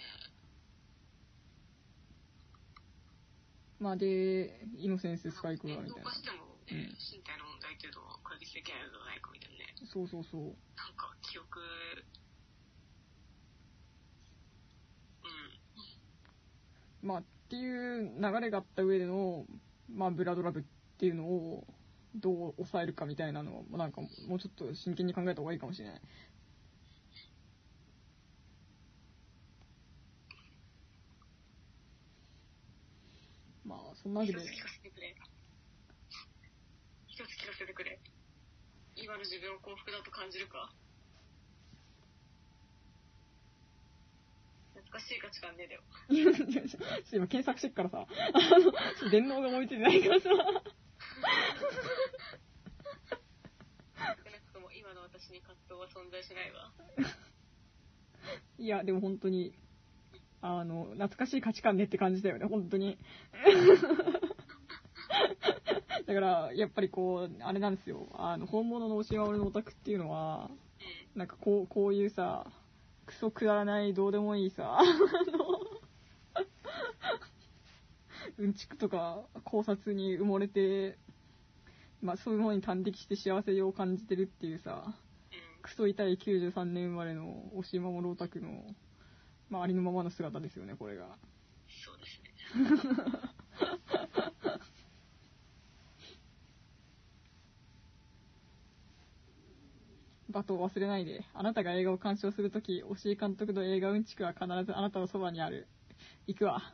[3.78, 6.10] まあ、で、イノセンススパイクがみたいな
[6.72, 9.74] うんね、身体の問題っていうのは解決できないのではないかみたいなね。
[9.92, 10.42] そうそうそう。
[10.42, 10.54] なん
[10.94, 11.58] か、記憶、
[17.02, 17.08] うん。
[17.08, 19.46] まあ、っていう流れがあった上での、
[19.92, 20.62] まあ、ブラドラブっ
[20.98, 21.66] ていうのを、
[22.14, 26.00] どう抑えるかみたいなのを、なんか、もうちょっと真剣に考えた方がいいかもしれない。
[33.64, 35.16] まあ、そんなわけで一つ、聞かせてくれ。
[37.06, 38.00] 一つ聞かせてくれ。
[38.96, 40.72] 今の自分を幸福だと感じるか
[44.74, 45.82] 懐かしい価値観ねえだよ。
[47.12, 48.06] 今検索してっからさ、
[49.10, 50.30] 電脳が思いついてないからさ。
[51.00, 51.06] 少
[54.06, 56.70] なくとも今の私に葛藤は存在しないわ。
[58.58, 59.54] いや、でも本当に、
[60.42, 62.98] あの、懐かしい価値観ねって感じだよね、本当に。
[66.06, 68.08] だから、やっぱりこう、あれなんですよ。
[68.14, 70.50] あの、本物の押し守のオタクっていうのは、
[71.14, 72.46] うなんかこう、こういうさ、
[73.06, 74.90] クソくだらない、どうでもいいさ、あの、
[78.40, 80.96] うんちくとか考察に埋もれて、
[82.00, 84.94] まあそういうものに端的して幸せを感じてるっていうさ、
[85.60, 88.64] クソ痛い93年生まれの押井守オタクの、
[89.50, 91.04] まあ、ありのままの姿ですよね、これが。
[91.68, 92.30] そうですね。
[100.30, 101.24] バトを忘れないで。
[101.34, 105.66] あなたが映画を鑑賞するとき、押井監督の映画うんちくは必ずあなたのそばにある。
[106.26, 106.72] 行くわ。